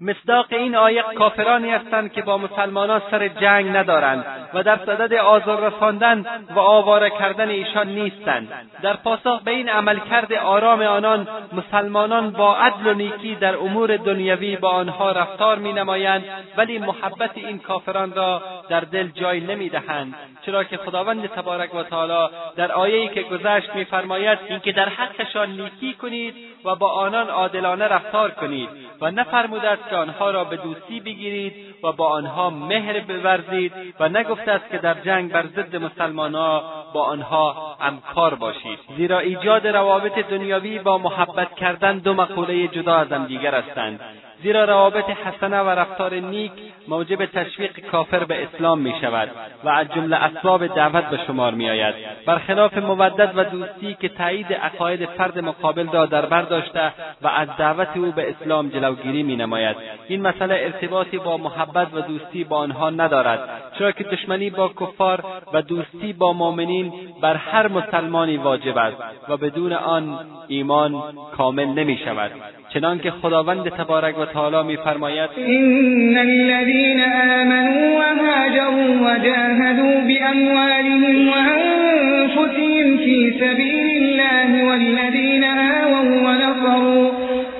مصداق 0.00 0.46
این 0.50 0.76
آیه 0.76 1.04
کافرانی 1.18 1.70
هستند 1.70 2.12
که 2.12 2.22
با 2.22 2.38
مسلمانان 2.38 3.02
سر 3.10 3.28
جنگ 3.28 3.76
ندارند 3.76 4.24
و 4.54 4.62
در 4.62 4.76
صدد 4.76 5.14
آزار 5.14 5.70
رساندن 5.70 6.26
و 6.56 6.58
آواره 6.58 7.10
کردن 7.10 7.48
ایشان 7.48 7.88
نیستند. 7.88 8.48
در 8.82 8.96
پاسخ 8.96 9.42
به 9.42 9.50
این 9.50 9.68
عملکرد 9.68 10.32
آرام 10.32 10.82
آنان 10.82 11.28
مسلمانان 11.52 12.30
با 12.30 12.56
عدل 12.56 12.86
و 12.86 12.94
نیکی 12.94 13.34
در 13.34 13.56
امور 13.56 13.96
دنیوی 13.96 14.56
با 14.56 14.68
آنها 14.68 15.12
رفتار 15.12 15.58
مینمایند 15.58 16.24
ولی 16.56 16.78
محبت 16.78 17.30
این 17.34 17.58
کافران 17.58 18.14
را 18.14 18.42
در 18.68 18.80
دل 18.80 19.08
جای 19.08 19.40
نمی‌دهند. 19.40 20.14
چرا 20.46 20.64
که 20.64 20.76
خداوند 20.76 21.26
تبارک 21.26 21.74
و 21.74 21.82
تعالی 21.82 22.34
در 22.56 22.72
آیه‌ای 22.72 23.08
که 23.08 23.22
گذشت 23.22 23.74
میفرماید 23.74 24.38
اینکه 24.48 24.72
در 24.72 24.88
حقشان 24.88 25.50
نیکی 25.50 25.94
کنید 25.94 26.34
و 26.64 26.74
با 26.74 26.92
آنان 26.92 27.28
عادلانه 27.28 27.84
رفتار 27.84 28.30
کنید 28.30 28.68
و 29.00 29.10
نفرموده 29.10 29.68
است 29.68 29.89
که 29.90 29.96
آنها 29.96 30.30
را 30.30 30.44
به 30.44 30.56
دوستی 30.56 31.00
بگیرید 31.00 31.54
و 31.82 31.92
با 31.92 32.08
آنها 32.08 32.50
مهر 32.50 33.00
بورزید 33.00 33.72
و 34.00 34.08
نگفته 34.08 34.50
است 34.50 34.70
که 34.70 34.78
در 34.78 34.94
جنگ 34.94 35.32
بر 35.32 35.46
ضد 35.46 35.76
مسلمانها 35.76 36.84
با 36.94 37.04
آنها 37.04 37.76
همکار 37.80 38.34
باشید. 38.34 38.78
زیرا 38.96 39.18
ایجاد 39.18 39.66
روابط 39.66 40.18
دنیاوی 40.18 40.78
با 40.78 40.98
محبت 40.98 41.54
کردن 41.54 41.98
دو 41.98 42.14
مقوله 42.14 42.68
جدا 42.68 42.94
از 42.94 43.12
همدیگر 43.12 43.54
هستند. 43.54 44.00
زیرا 44.42 44.64
روابط 44.64 45.04
حسنه 45.04 45.60
و 45.60 45.68
رفتار 45.68 46.14
نیک 46.14 46.52
موجب 46.88 47.26
تشویق 47.26 47.80
کافر 47.80 48.24
به 48.24 48.42
اسلام 48.42 48.78
می 48.78 48.94
شود 49.00 49.28
و 49.64 49.68
از 49.68 49.86
جمله 49.94 50.16
اسباب 50.16 50.66
دعوت 50.66 51.04
به 51.04 51.18
شمار 51.26 51.54
می 51.54 51.70
آید 51.70 51.94
برخلاف 52.26 52.78
مودت 52.78 53.30
و 53.34 53.44
دوستی 53.44 53.96
که 54.00 54.08
تایید 54.08 54.52
عقاید 54.52 55.06
فرد 55.06 55.38
مقابل 55.38 55.88
را 55.92 56.06
در 56.06 56.26
بر 56.26 56.42
داشته 56.42 56.92
و 57.22 57.28
از 57.28 57.48
دعوت 57.58 57.96
او 57.96 58.12
به 58.12 58.30
اسلام 58.30 58.68
جلوگیری 58.68 59.22
می 59.22 59.36
نماید 59.36 59.76
این 60.08 60.22
مسئله 60.22 60.54
ارتباطی 60.54 61.18
با 61.18 61.36
محبت 61.36 61.94
و 61.94 62.00
دوستی 62.00 62.44
با 62.44 62.56
آنها 62.56 62.90
ندارد 62.90 63.48
چرا 63.78 63.92
که 63.92 64.04
دشمنی 64.04 64.50
با 64.50 64.68
کفار 64.68 65.24
و 65.52 65.62
دوستی 65.62 66.12
با 66.12 66.32
مؤمنین 66.32 66.92
بر 67.22 67.36
هر 67.36 67.68
مسلمانی 67.68 68.36
واجب 68.36 68.78
است 68.78 68.96
و 69.28 69.36
بدون 69.36 69.72
آن 69.72 70.18
ایمان 70.48 71.02
کامل 71.36 71.64
نمی 71.64 71.98
شود 72.04 72.30
چنانکه 72.68 73.10
خداوند 73.10 73.68
تبارک 73.68 74.18
و 74.18 74.26
تعالی 74.34 74.62
میفرماید. 74.62 75.30
إن 75.38 76.18
الذين 76.18 77.00
آمنوا 77.40 77.98
وهاجروا 77.98 78.90
وجاهدوا 79.06 80.00
بأموالهم 80.08 81.28
وأنفسهم 81.28 82.96
في 82.96 83.32
سبيل 83.40 83.86
الله 84.02 84.64
والذين 84.64 85.44
آووا 85.44 86.14
ونصروا 86.26 87.10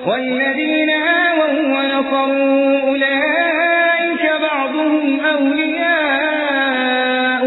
والذين 0.07 0.89
آووا 1.29 1.61
ونصروا 1.75 2.79
أولئك 2.89 4.23
بعضهم 4.47 5.05
أولياء 5.35 6.61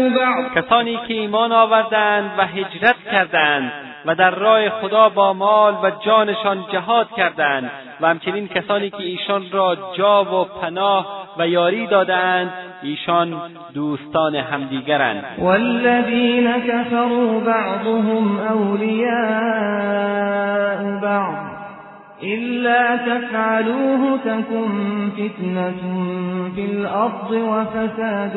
بعض. 0.09 0.43
کسانی 0.55 0.99
که 1.07 1.13
ایمان 1.13 1.51
آوردند 1.51 2.31
و 2.37 2.41
هجرت 2.45 2.95
کردند. 3.11 3.94
و 4.05 4.15
در 4.15 4.31
راه 4.31 4.69
خدا 4.69 5.09
با 5.09 5.33
مال 5.33 5.73
و 5.83 5.91
جانشان 6.05 6.65
جهاد 6.71 7.07
کردند 7.17 7.71
و 8.01 8.07
همچنین 8.07 8.47
کسانی 8.47 8.89
که 8.89 9.03
ایشان 9.03 9.43
را 9.51 9.77
جا 9.97 10.23
و 10.23 10.45
پناه 10.61 11.27
و 11.37 11.47
یاری 11.47 11.87
دادند 11.87 12.53
ایشان 12.83 13.33
دوستان 13.73 14.35
همدیگرند. 14.35 15.23
والذین 15.39 16.53
كفروا 16.53 17.39
بعضهم 17.39 18.39
أولياء 18.39 19.95
بعض 21.01 21.55
إلا 22.23 22.97
تفعلوه 22.97 24.17
تكن 24.17 25.09
فتنة 25.09 25.71
في 26.55 26.65
الأرض 26.65 27.31
وفساد 27.31 28.33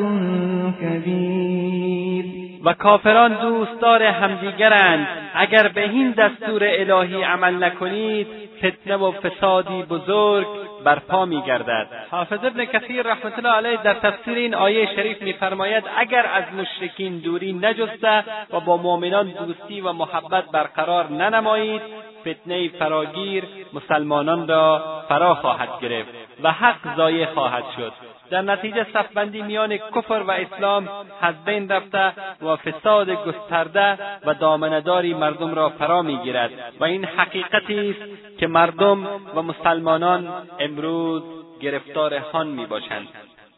كبير 0.81 2.48
و 2.63 2.73
کافران 2.73 3.33
دوستدار 3.33 4.03
همدیگرند. 4.03 5.07
اگر 5.33 5.67
به 5.67 5.89
این 5.89 6.11
دستور 6.11 6.63
الهی 6.63 7.23
عمل 7.23 7.63
نکنید 7.63 8.27
فتنه 8.57 8.95
و 8.95 9.11
فسادی 9.11 9.83
بزرگ 9.83 10.47
برپا 10.83 11.25
میگردد. 11.25 11.87
حافظ 12.11 12.39
ابن 12.43 12.65
کثیر 12.65 13.01
رحمت 13.01 13.37
الله 13.37 13.51
علیه 13.51 13.77
در 13.83 13.93
تفسیر 13.93 14.37
این 14.37 14.55
آیه 14.55 14.95
شریف 14.95 15.21
میفرماید 15.21 15.83
اگر 15.97 16.25
از 16.25 16.43
مشرکین 16.53 17.19
دوری 17.19 17.53
نجسته 17.53 18.23
و 18.53 18.59
با 18.59 18.77
مؤمنان 18.77 19.27
دوستی 19.45 19.81
و 19.81 19.93
محبت 19.93 20.43
برقرار 20.51 21.09
ننمایید 21.09 21.81
فتنه 22.21 22.69
فراگیر 22.69 23.43
مسلمانان 23.73 24.47
را 24.47 25.03
فرا 25.09 25.35
خواهد 25.35 25.69
گرفت 25.81 26.09
و 26.43 26.51
حق 26.51 26.95
ضایع 26.97 27.25
خواهد 27.25 27.63
شد. 27.77 27.93
در 28.31 28.41
نتیجه 28.41 28.85
صفبندی 28.93 29.41
میان 29.41 29.77
کفر 29.77 30.23
و 30.27 30.31
اسلام 30.31 30.89
از 31.21 31.35
بین 31.45 31.69
رفته 31.69 32.13
و 32.41 32.55
فساد 32.55 33.09
گسترده 33.09 33.97
و 34.25 34.33
دامنداری 34.33 35.13
مردم 35.13 35.55
را 35.55 35.69
فرا 35.69 36.01
می‌گیرد. 36.01 36.51
و 36.79 36.83
این 36.83 37.05
حقیقتی 37.05 37.89
است 37.89 38.37
که 38.39 38.47
مردم 38.47 39.07
و 39.35 39.41
مسلمانان 39.41 40.47
امروز 40.59 41.23
گرفتار 41.61 42.13
هان 42.13 42.47
می‌باشند. 42.47 43.07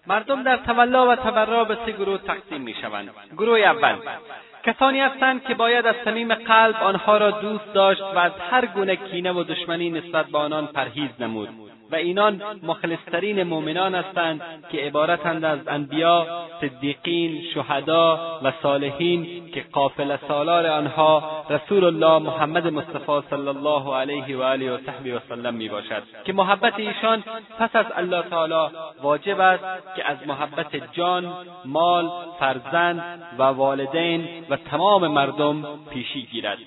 مردم 0.07 0.43
در 0.43 0.57
تولا 0.57 1.07
و 1.07 1.15
تبرا 1.15 1.63
به 1.63 1.77
سه 1.85 1.91
گروه 1.91 2.17
تقسیم 2.17 2.61
می‌شوند. 2.61 3.09
گروه 3.37 3.59
اول. 3.59 3.95
کسانی 4.63 4.99
هستند 4.99 5.43
که 5.43 5.53
باید 5.53 5.85
از 5.85 5.95
صمیم 6.05 6.33
قلب 6.33 6.75
آنها 6.75 7.17
را 7.17 7.31
دوست 7.31 7.73
داشت 7.73 8.01
و 8.01 8.17
از 8.17 8.31
هر 8.51 8.65
گونه 8.65 8.95
کینه 8.95 9.31
و 9.31 9.43
دشمنی 9.43 9.89
نسبت 9.89 10.25
به 10.25 10.37
آنان 10.37 10.67
پرهیز 10.67 11.09
نمود. 11.19 11.49
و 11.91 11.95
اینان 11.95 12.41
مخلصترین 12.63 13.43
مؤمنان 13.43 13.95
هستند 13.95 14.41
که 14.71 14.77
عبارتند 14.77 15.45
از 15.45 15.59
انبیا 15.67 16.27
صدیقین 16.61 17.41
شهدا 17.53 18.39
و 18.43 18.53
صالحین 18.63 19.51
که 19.51 19.65
قافل 19.71 20.17
سالار 20.27 20.67
آنها 20.67 21.45
رسول 21.49 21.83
الله 21.83 22.19
محمد 22.19 22.67
مصطفی 22.67 23.21
صلی 23.29 23.47
الله 23.47 23.95
علیه 23.95 24.37
و 24.37 24.41
آله 24.41 24.71
و 24.71 24.77
صحبه 24.77 25.15
و 25.15 25.19
سلم 25.29 25.53
می 25.53 25.69
که 26.25 26.33
محبت 26.33 26.79
ایشان 26.79 27.23
پس 27.59 27.75
از 27.75 27.85
الله 27.95 28.21
تعالی 28.21 28.75
واجب 29.01 29.39
است 29.39 29.63
که 29.95 30.09
از 30.09 30.17
محبت 30.27 30.93
جان 30.93 31.33
مال 31.65 32.11
فرزند 32.39 33.23
و 33.37 33.43
والدین 33.43 34.27
و 34.49 34.55
تمام 34.55 35.07
مردم 35.07 35.65
پیشی 35.89 36.21
گیرد. 36.21 36.57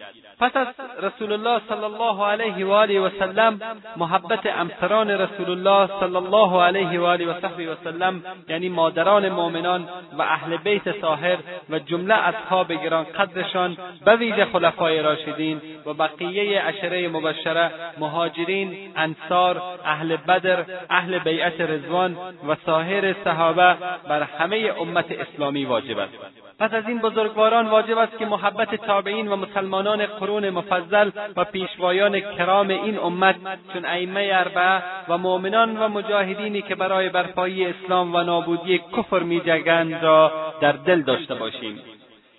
پس 0.41 0.57
از 0.57 0.67
رسول 1.03 1.33
الله 1.33 1.61
صلی 1.69 1.85
الله 1.85 2.25
علیه 2.25 2.67
و 2.67 2.71
آله 2.71 3.01
و 3.01 3.11
سلم 3.19 3.61
محبت 3.97 4.47
امسران 4.47 5.11
رسول 5.17 5.51
الله 5.51 6.01
صلی 6.01 6.17
الله 6.17 6.63
علیه 6.63 7.01
و 7.01 7.05
آله 7.05 7.27
و 7.27 7.41
صحبه 7.41 7.73
و 7.73 7.75
سلم 7.85 8.23
یعنی 8.49 8.69
مادران 8.69 9.29
مؤمنان 9.29 9.89
و 10.19 10.23
اهل 10.23 10.57
بیت 10.57 11.01
طاهر 11.01 11.39
و 11.71 11.79
جمله 11.79 12.15
اصحاب 12.15 12.73
گران 12.73 13.05
قدرشان 13.05 13.77
به 14.05 14.17
ویژه 14.17 14.45
خلفای 14.45 15.03
راشدین 15.03 15.61
و 15.87 15.95
بقیه 15.95 16.61
عشره 16.61 17.09
مبشره 17.09 17.71
مهاجرین 17.99 18.93
انصار 18.97 19.63
اهل 19.85 20.17
بدر 20.17 20.65
اهل 20.91 21.19
بیعت 21.19 21.61
رضوان 21.61 22.17
و 22.49 22.57
سایر 22.67 23.17
صحابه 23.25 23.77
بر 24.09 24.23
همه 24.23 24.73
امت 24.81 25.07
اسلامی 25.11 25.65
واجب 25.65 25.99
است. 25.99 26.45
پس 26.59 26.75
از 26.75 26.89
این 26.89 26.99
بزرگواران 26.99 27.67
واجب 27.67 27.99
است 27.99 28.19
که 28.19 28.27
محبت 28.27 28.75
تابعین 28.75 29.29
و 29.29 29.37
مسلمانان 29.37 30.07
قرون 30.07 30.51
مفضل 30.51 31.11
و 31.37 31.45
پیشوایان 31.45 32.21
کرام 32.21 32.69
این 32.69 32.99
امت 32.99 33.37
چون 33.73 33.85
ائمه 33.85 34.31
اربعه 34.33 34.83
و 35.09 35.19
مؤمنان 35.19 35.77
و 35.77 35.89
مجاهدینی 35.89 36.63
که 36.63 36.75
برای 36.75 37.09
برپایی 37.09 37.67
اسلام 37.67 38.15
و 38.15 38.23
نابودی 38.23 38.81
کفر 38.97 39.19
میجنگند 39.19 40.03
را 40.03 40.33
در 40.61 40.73
دل 40.73 41.03
داشته 41.03 41.35
باشیم. 41.35 41.81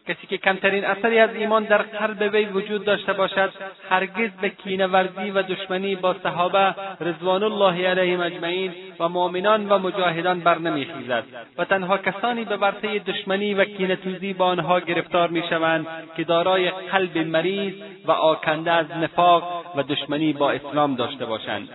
کسی 0.07 0.27
که 0.27 0.37
کمترین 0.37 0.85
اثری 0.85 1.19
از 1.19 1.35
ایمان 1.35 1.63
در 1.63 1.77
قلب 1.77 2.33
وی 2.33 2.45
وجود 2.45 2.85
داشته 2.85 3.13
باشد 3.13 3.53
هرگز 3.89 4.29
به 4.41 4.49
کینه 4.49 4.87
ورزی 4.87 5.31
و 5.31 5.41
دشمنی 5.41 5.95
با 5.95 6.15
صحابه 6.23 6.75
رضوان 7.01 7.43
الله 7.43 7.87
علیهم 7.87 8.19
اجمعین 8.21 8.73
و 8.99 9.09
مؤمنان 9.09 9.69
و 9.69 9.77
مجاهدان 9.77 10.39
بر 10.39 10.57
نمیخیزد 10.57 11.23
و 11.57 11.65
تنها 11.65 11.97
کسانی 11.97 12.45
به 12.45 12.57
ورطه 12.57 12.99
دشمنی 12.99 13.53
و 13.53 13.65
کینهتوزی 13.65 14.33
با 14.33 14.45
آنها 14.45 14.79
گرفتار 14.79 15.29
می‌شوند 15.29 15.87
که 16.17 16.23
دارای 16.23 16.69
قلب 16.69 17.17
مریض 17.17 17.73
و 18.05 18.11
آکنده 18.11 18.71
از 18.71 18.91
نفاق 18.91 19.65
و 19.75 19.83
دشمنی 19.83 20.33
با 20.33 20.51
اسلام 20.51 20.95
داشته 20.95 21.25
باشند. 21.25 21.69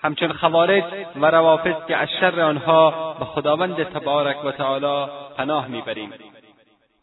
همچون 0.00 0.32
خوارج 0.32 0.84
و 1.20 1.26
روافض 1.26 1.74
که 1.88 1.96
از 1.96 2.08
شر 2.20 2.40
آنها 2.40 3.14
به 3.18 3.24
خداوند 3.24 3.82
تبارک 3.82 4.44
و 4.44 4.52
تعالی 4.52 5.10
پناه 5.36 5.68
می‌بریم. 5.68 6.12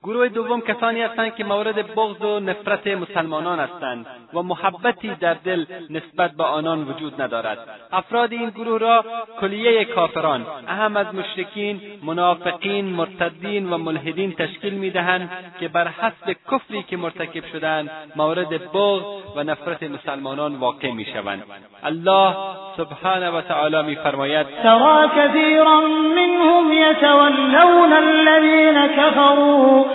گروه 0.06 0.27
دوم 0.30 0.61
کسانی 0.61 1.02
هستند 1.02 1.36
که 1.36 1.44
مورد 1.44 1.95
بغض 1.95 2.22
و 2.22 2.40
نفرت 2.40 2.88
مسلمانان 2.88 3.60
هستند 3.60 4.06
و 4.34 4.41
محبتی 4.41 5.15
در 5.15 5.34
دل 5.34 5.65
نسبت 5.90 6.32
به 6.32 6.44
آنان 6.44 6.84
وجود 6.84 7.22
ندارد. 7.22 7.57
افراد 7.91 8.32
این 8.34 8.49
گروه 8.49 8.80
را 8.80 9.06
کلیه 9.41 9.86
کافران 9.86 10.45
اهم 10.68 10.98
از 10.98 11.15
مشرکین 11.15 11.82
منافقین 12.03 12.86
مرتدین 12.86 13.69
و 13.69 13.77
ملحدین 13.77 14.32
تشکیل 14.34 14.73
می‌دهند 14.73 15.30
که 15.60 15.68
بر 15.68 15.88
حسب 15.88 16.36
کفری 16.52 16.84
که 16.84 16.98
مرتکب 16.98 17.45
شدند 17.52 17.90
مورد 18.15 18.49
بغض 18.49 19.03
و 19.36 19.44
نفرت 19.44 19.84
مسلمانان 19.84 20.56
واقع 20.56 20.91
می‌شوند. 20.91 21.44
الله 21.84 22.36
سبحانه 22.77 23.30
و 23.30 23.41
تعالی 23.41 23.82
میفرماید 23.82 24.48
ترى 24.64 25.07
كثيرا 25.18 25.82
منهم 26.15 26.73
يتولون 26.73 27.94
الذين 27.94 28.88
كفروا 28.88 29.94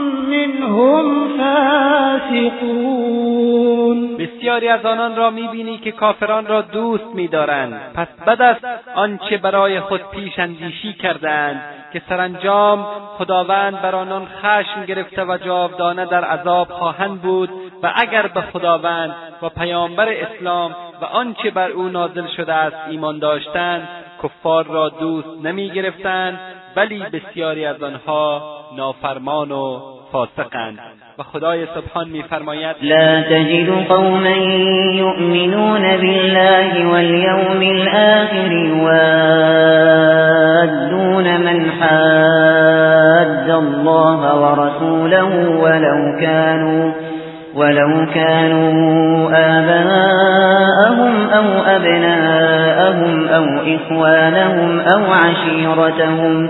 منهم 0.47 1.37
فاسقون. 1.37 2.91
بسیاری 4.17 4.67
از 4.67 4.85
آنان 4.85 5.15
را 5.15 5.29
می‌بینی 5.29 5.77
که 5.77 5.91
کافران 5.91 6.45
را 6.45 6.61
دوست 6.61 7.05
میدارند. 7.13 7.93
پس 7.95 8.07
بد 8.27 8.41
است 8.41 8.65
آنچه 8.95 9.37
برای 9.37 9.79
خود 9.79 10.01
پیش 10.11 10.39
اندیشی 10.39 10.93
کردند 10.93 11.61
که 11.93 12.01
سرانجام 12.09 12.87
خداوند 13.17 13.81
بر 13.81 13.95
آنان 13.95 14.27
خشم 14.41 14.85
گرفته 14.85 15.23
و 15.23 15.37
جاودانه 15.45 16.05
در 16.05 16.23
عذاب 16.23 16.67
خواهند 16.67 17.21
بود 17.21 17.49
و 17.83 17.93
اگر 17.95 18.27
به 18.27 18.41
خداوند 18.41 19.15
و 19.41 19.49
پیامبر 19.49 20.09
اسلام 20.09 20.75
و 21.01 21.05
آنچه 21.05 21.51
بر 21.51 21.69
او 21.69 21.89
نازل 21.89 22.27
شده 22.37 22.53
است 22.53 22.77
ایمان 22.89 23.19
داشتند 23.19 23.87
کفار 24.23 24.65
را 24.65 24.89
دوست 24.89 25.45
نمی 25.45 25.69
گرفتند 25.69 26.39
ولی 26.75 26.99
بسیاری 26.99 27.65
از 27.65 27.83
آنها 27.83 28.41
نافرمان 28.75 29.51
و 29.51 29.79
فاسقند 30.11 30.79
و 31.19 31.23
خدای 31.23 31.65
سبحان 31.75 32.09
میفرماید 32.09 32.75
لا 32.81 33.21
تجد 33.21 33.69
قوما 33.89 34.35
يؤمنون 34.93 35.81
بالله 35.97 36.87
واليوم 36.91 37.61
الآخر 37.61 38.51
يوادون 38.51 38.97
من 41.37 41.71
حاد 41.79 43.49
الله 43.49 44.35
ورسوله 44.41 45.49
ولو 45.49 46.17
كانوا 46.21 46.91
ولو 47.55 48.05
كانوا 48.13 49.29
آباءهم 49.33 51.29
أو 51.29 51.45
أبناءهم 51.65 53.27
أو 53.27 53.45
إخوانهم 53.75 54.79
أو 54.79 55.13
عشيرتهم. 55.13 56.49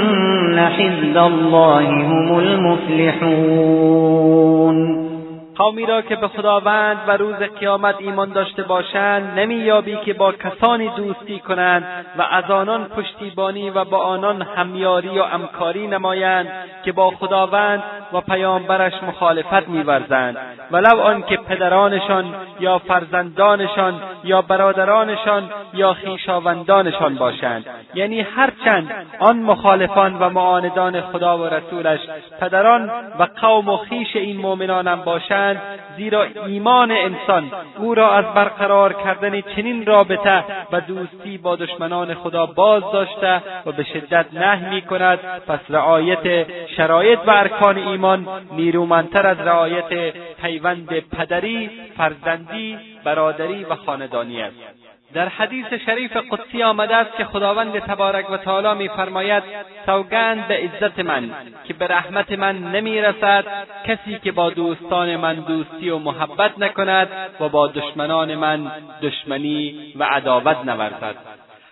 حزب 1.11 1.17
الله 1.17 1.87
هم 1.87 2.39
المفلحون. 2.39 3.01
قومی 5.55 5.85
را 5.85 6.01
که 6.01 6.15
به 6.15 6.27
خداوند 6.27 6.97
و 7.07 7.17
روز 7.17 7.35
قیامت 7.35 7.95
ایمان 7.99 8.29
داشته 8.29 8.63
باشند 8.63 9.39
نمییابی 9.39 9.95
که 9.95 10.13
با 10.13 10.31
کسانی 10.31 10.89
دوستی 10.89 11.39
کنند 11.39 11.83
و 12.17 12.21
از 12.21 12.51
آنان 12.51 12.85
پشتیبانی 12.85 13.69
و 13.69 13.83
با 13.83 13.97
آنان 13.97 14.41
همیاری 14.41 15.19
و 15.19 15.21
امکاری 15.21 15.87
نمایند 15.87 16.47
که 16.85 16.91
با 16.91 17.11
خداوند 17.11 17.83
و 18.13 18.21
پیامبرش 18.21 18.93
مخالفت 19.03 19.67
میورزند. 19.67 20.37
ولو 20.71 20.99
آنکه 20.99 21.37
پدرانشان 21.37 22.35
یا 22.59 22.79
فرزندانشان 22.79 24.01
یا 24.23 24.41
برادرانشان 24.41 25.49
یا 25.73 25.93
خویشاوندانشان 25.93 27.15
باشند. 27.15 27.65
یعنی 27.93 28.21
هرچند 28.21 28.91
آن 29.19 29.39
مخالفان 29.39 30.19
و 30.19 30.29
معاندان 30.29 31.01
خدا 31.01 31.37
و 31.37 31.45
رسولش 31.45 31.99
پدران 32.41 32.91
و 33.19 33.27
قوم 33.41 33.69
و 33.69 33.77
خویش 33.77 34.15
این 34.15 34.37
مؤمنانم 34.37 35.01
باشند 35.01 35.50
زیرا 35.97 36.23
ایمان 36.23 36.91
انسان. 36.91 37.51
او 37.77 37.95
را 37.95 38.11
از 38.11 38.25
برقرار 38.25 38.93
کردن 38.93 39.41
چنین 39.41 39.85
رابطه 39.85 40.43
و 40.71 40.81
دوستی 40.81 41.37
با 41.37 41.55
دشمنان 41.55 42.13
خدا 42.13 42.45
باز 42.45 42.83
داشته 42.93 43.41
و 43.65 43.71
به 43.71 43.83
شدت 43.83 44.25
نهی 44.33 44.69
می 44.69 44.81
کند. 44.81 45.19
پس 45.47 45.59
رعایت 45.69 46.47
شرایط 46.67 47.19
و 47.27 47.31
ارکان 47.31 47.77
ایمان 47.77 48.27
نیرومندتر 48.51 49.27
از 49.27 49.39
رعایت 49.39 50.13
پیوند 50.41 50.99
پدری 50.99 51.69
فرزندی 51.97 52.77
برادری 53.03 53.63
و 53.63 53.75
خاندانی 53.75 54.41
است. 54.41 54.90
در 55.13 55.27
حدیث 55.27 55.73
شریف 55.85 56.17
قدسی 56.31 56.63
آمده 56.63 56.95
است 56.95 57.17
که 57.17 57.25
خداوند 57.25 57.79
تبارک 57.79 58.29
و 58.29 58.37
تعالی 58.37 58.77
میفرماید 58.77 59.43
سوگند 59.85 60.47
به 60.47 60.57
عزت 60.57 60.99
من 60.99 61.31
که 61.63 61.73
به 61.73 61.87
رحمت 61.87 62.31
من 62.31 62.57
نمی‌رسد 62.57 63.45
کسی 63.85 64.19
که 64.19 64.31
با 64.31 64.49
دوستان 64.49 65.15
من 65.15 65.35
دوستی 65.35 65.89
و 65.89 65.97
محبت 65.97 66.59
نکند 66.59 67.07
و 67.39 67.49
با 67.49 67.67
دشمنان 67.67 68.35
من 68.35 68.71
دشمنی 69.01 69.93
و 69.95 70.03
عداوت 70.03 70.57
نورزد. 70.65 71.15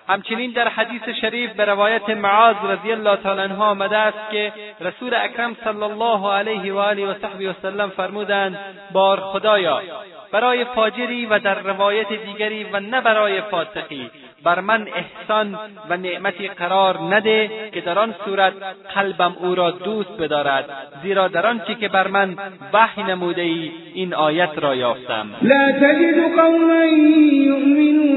همچنین 0.10 0.52
در 0.52 0.68
حدیث 0.68 1.10
شریف 1.22 1.52
به 1.52 1.66
روایت 1.66 2.10
معاذ 2.10 2.56
رضی 2.70 2.92
الله 2.92 3.16
تعالی 3.16 3.42
عنه 3.42 3.64
آمده 3.64 3.98
است 3.98 4.32
که 4.32 4.54
رسول 4.82 5.14
اکرم 5.14 5.56
صلی 5.64 5.84
الله 5.84 6.34
علیه 6.34 6.74
و 6.74 6.78
آله 6.78 7.06
و 7.06 7.14
صحبه 7.22 7.50
وسلم 7.50 7.90
فرمودند 7.90 8.60
بار 8.92 9.20
خدایا 9.20 9.82
برای 10.32 10.66
فاجری 10.66 11.26
و 11.26 11.40
در 11.40 11.60
روایت 11.60 12.08
دیگری 12.14 12.64
و 12.64 12.80
نه 12.80 13.02
برای 13.02 13.42
فاسقی 13.42 14.10
بر 14.44 14.60
من 14.60 14.88
احسان 14.96 15.60
و 15.90 15.98
نعمتی 15.98 16.48
قرار 16.48 17.00
نده 17.16 17.70
که 17.74 17.82
در 17.82 18.00
آن 18.00 18.16
صورت 18.26 18.54
قلبم 18.96 19.36
او 19.40 19.56
را 19.56 19.72
دوست 19.72 20.18
بدارد 20.20 20.66
زیرا 21.04 21.28
در 21.28 21.48
آنچه 21.48 21.76
که 21.76 21.88
بر 21.88 22.08
من 22.08 22.36
وحی 22.74 23.04
نموده 23.04 23.42
ای 23.42 23.72
این 23.94 24.14
آیت 24.14 24.50
را 24.58 24.76
یافتم. 24.76 25.30
لا 25.42 25.72
تجد 25.72 26.36
قوما 26.36 26.84
یؤمنون. 27.32 28.09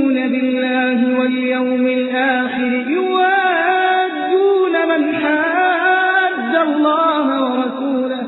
بالله 0.42 0.98
والیوم 1.18 1.86
الآخر 1.86 2.72
یوادون 2.98 4.74
من 4.90 5.02
حاد 5.14 6.54
الله 6.68 7.26
ورسوله. 7.44 8.22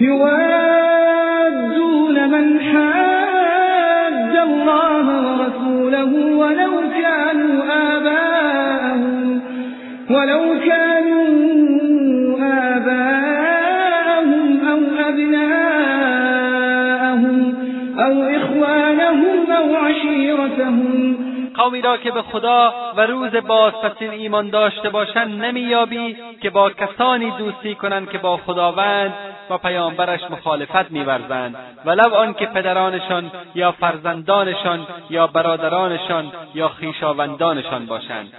يوادون 0.00 1.06
من 2.34 2.46
حاد 2.60 4.34
الله 4.48 5.06
ورسوله 5.26 6.12
ولو 6.40 6.72
قومی 21.60 21.82
را 21.82 21.96
که 21.96 22.10
به 22.10 22.22
خدا 22.22 22.74
و 22.96 23.00
روز 23.00 23.30
بازپسین 23.36 24.10
ایمان 24.10 24.50
داشته 24.50 24.90
باشند 24.90 25.44
نمییابی 25.44 26.16
که 26.42 26.50
با 26.50 26.70
کسانی 26.70 27.30
دوستی 27.30 27.74
کنند 27.74 28.10
که 28.10 28.18
با 28.18 28.36
خداوند 28.36 29.14
و 29.50 29.58
پیامبرش 29.58 30.20
مخالفت 30.30 30.90
میورزند. 30.90 31.56
ولو 31.84 32.14
آنکه 32.14 32.46
پدرانشان 32.46 33.30
یا 33.54 33.72
فرزندانشان 33.72 34.86
یا 35.10 35.26
برادرانشان 35.26 36.32
یا 36.54 36.68
خویشاوندانشان 36.68 37.86
باشند. 37.86 38.32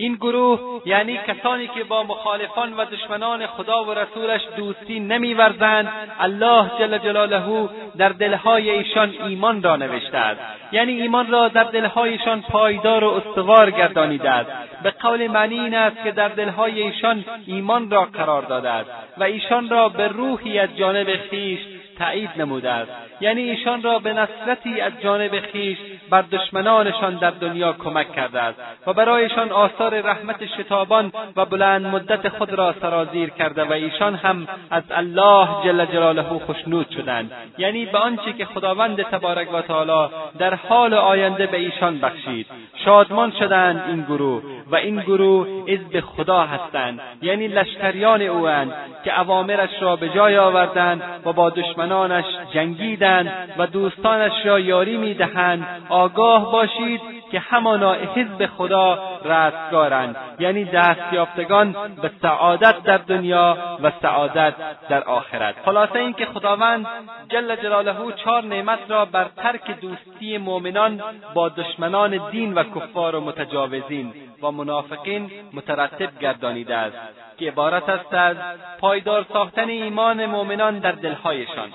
این 0.00 0.14
گروه 0.14 0.82
یعنی 0.84 1.18
کسانی 1.28 1.66
که 1.66 1.84
با 1.84 2.02
مخالفان 2.02 2.72
و 2.72 2.84
دشمنان 2.84 3.46
خدا 3.46 3.84
و 3.84 3.94
رسولش 3.94 4.40
دوستی 4.56 5.00
نمیورزند 5.00 5.88
الله 6.20 6.70
جل 6.78 6.98
جلاله 6.98 7.68
در 7.96 8.08
دلهای 8.08 8.70
ایشان 8.70 9.14
ایمان 9.26 9.62
را 9.62 9.76
نوشته 9.76 10.18
است. 10.18 10.40
یعنی 10.72 10.92
ایمان 10.92 11.30
را 11.30 11.48
در 11.48 11.64
دلهایشان 11.64 12.42
پایدار 12.42 13.04
و 13.04 13.08
استوار 13.08 13.70
گردانیده 13.70 14.30
است. 14.30 14.50
به 14.82 14.90
قول 14.90 15.26
معنی 15.26 15.60
این 15.60 15.74
است 15.74 16.02
که 16.04 16.10
در 16.10 16.28
دلهای 16.28 16.82
ایشان 16.82 17.24
ایمان 17.46 17.90
را 17.90 18.04
قرار 18.04 18.42
داده 18.42 18.70
است 18.70 18.90
و 19.18 19.24
ایشان 19.24 19.68
را 19.68 19.88
به 19.88 20.08
روحی 20.08 20.58
از 20.58 20.76
جانب 20.76 21.16
خویش 21.28 21.60
تایید 22.00 22.30
نموده 22.36 22.70
است. 22.70 22.90
یعنی 23.20 23.42
ایشان 23.42 23.82
را 23.82 23.98
به 23.98 24.12
نصرتی 24.12 24.80
از 24.80 24.92
جانب 25.02 25.40
خویش 25.50 25.78
بر 26.10 26.22
دشمنانشان 26.22 27.14
در 27.14 27.30
دنیا 27.30 27.72
کمک 27.72 28.12
کرده 28.12 28.40
است 28.40 28.58
و 28.86 28.92
برایشان 28.92 29.52
آثار 29.52 30.00
رحمت 30.00 30.46
شتابان 30.46 31.12
و 31.36 31.44
بلند 31.44 31.86
مدت 31.86 32.28
خود 32.28 32.52
را 32.52 32.74
سرازیر 32.82 33.30
کرده 33.30 33.64
و 33.64 33.72
ایشان 33.72 34.14
هم 34.14 34.48
از 34.70 34.82
الله 34.90 35.48
جل 35.64 35.84
جلاله 35.84 36.22
خشنود 36.22 36.90
شدند. 36.90 37.32
یعنی 37.58 37.86
به 37.86 37.98
آنچه 37.98 38.32
که 38.32 38.44
خداوند 38.44 39.02
تبارک 39.02 39.54
و 39.54 39.60
تعالی 39.60 40.12
در 40.38 40.54
حال 40.54 40.94
آینده 40.94 41.46
به 41.46 41.56
ایشان 41.56 41.98
بخشید. 41.98 42.46
شادمان 42.84 43.32
شدند 43.38 43.84
این 43.88 44.02
گروه 44.02 44.42
و 44.70 44.76
این 44.76 45.00
گروه 45.00 45.46
حزب 45.68 46.00
خدا 46.00 46.40
هستند. 46.40 47.00
یعنی 47.22 47.48
لشکریان 47.48 48.22
اوند 48.22 48.72
که 49.04 49.20
اوامرش 49.20 49.70
را 49.80 49.96
به 49.96 50.08
جای 50.08 50.38
آوردند 50.38 51.02
و 51.24 51.32
با 51.32 51.50
دشمنانش 51.90 52.24
جنگیدند 52.52 53.54
و 53.58 53.66
دوستانش 53.66 54.46
را 54.46 54.60
یاری 54.60 54.96
می‌دهند. 54.96 55.66
آگاه 55.88 56.52
باشید 56.52 57.00
که 57.30 57.38
همانا 57.38 57.92
حزب 57.92 58.46
خدا 58.46 58.98
رستگارند. 59.24 60.16
یعنی 60.38 60.64
دستیافتگان 60.64 61.72
به 62.02 62.10
سعادت 62.22 62.82
در 62.82 62.96
دنیا 62.96 63.56
و 63.82 63.92
سعادت 64.02 64.54
در 64.88 65.04
آخرت. 65.04 65.54
خلاصه 65.64 65.98
اینکه 65.98 66.26
خداوند 66.26 66.86
جل 67.28 67.56
جلاله 67.56 67.94
چهار 68.16 68.44
نعمت 68.44 68.78
را 68.88 69.04
بر 69.04 69.26
ترک 69.36 69.80
دوستی 69.80 70.38
مؤمنان 70.38 71.02
با 71.34 71.48
دشمنان 71.48 72.30
دین 72.30 72.54
و 72.54 72.62
کفار 72.62 73.16
و 73.16 73.20
متجاوزین 73.20 74.12
و 74.42 74.50
منافقین 74.50 75.30
مترتب 75.52 76.18
گردانیده 76.20 76.76
است. 76.76 76.96
که 77.40 77.48
عبارت 77.48 77.88
است 77.88 78.14
از 78.14 78.36
پایدار 78.80 79.26
ساختن 79.32 79.68
ایمان 79.68 80.26
مؤمنان 80.26 80.78
در 80.78 80.92
دلهایشان. 80.92 81.68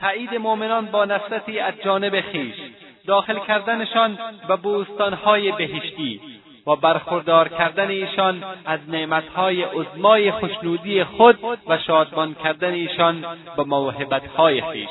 تایید 0.00 0.34
مؤمنان 0.34 0.86
با 0.86 1.04
نصرتی 1.04 1.58
از 1.58 1.74
جانب 1.84 2.20
خویش 2.20 2.54
داخل 3.06 3.38
کردنشان 3.38 4.18
به 4.48 4.56
بوستانهای 4.56 5.52
بهشتی 5.52 6.20
و 6.66 6.76
برخوردار 6.76 7.48
کردن 7.48 7.88
ایشان 7.88 8.44
از 8.64 8.80
نعمتهای 8.88 9.62
عظمای 9.62 10.30
خوشنودی 10.30 11.04
خود 11.04 11.38
و 11.66 11.78
شادمان 11.78 12.34
کردن 12.44 12.72
ایشان 12.72 13.24
به 13.56 13.64
موهبتهای 13.64 14.60
خویش 14.60 14.88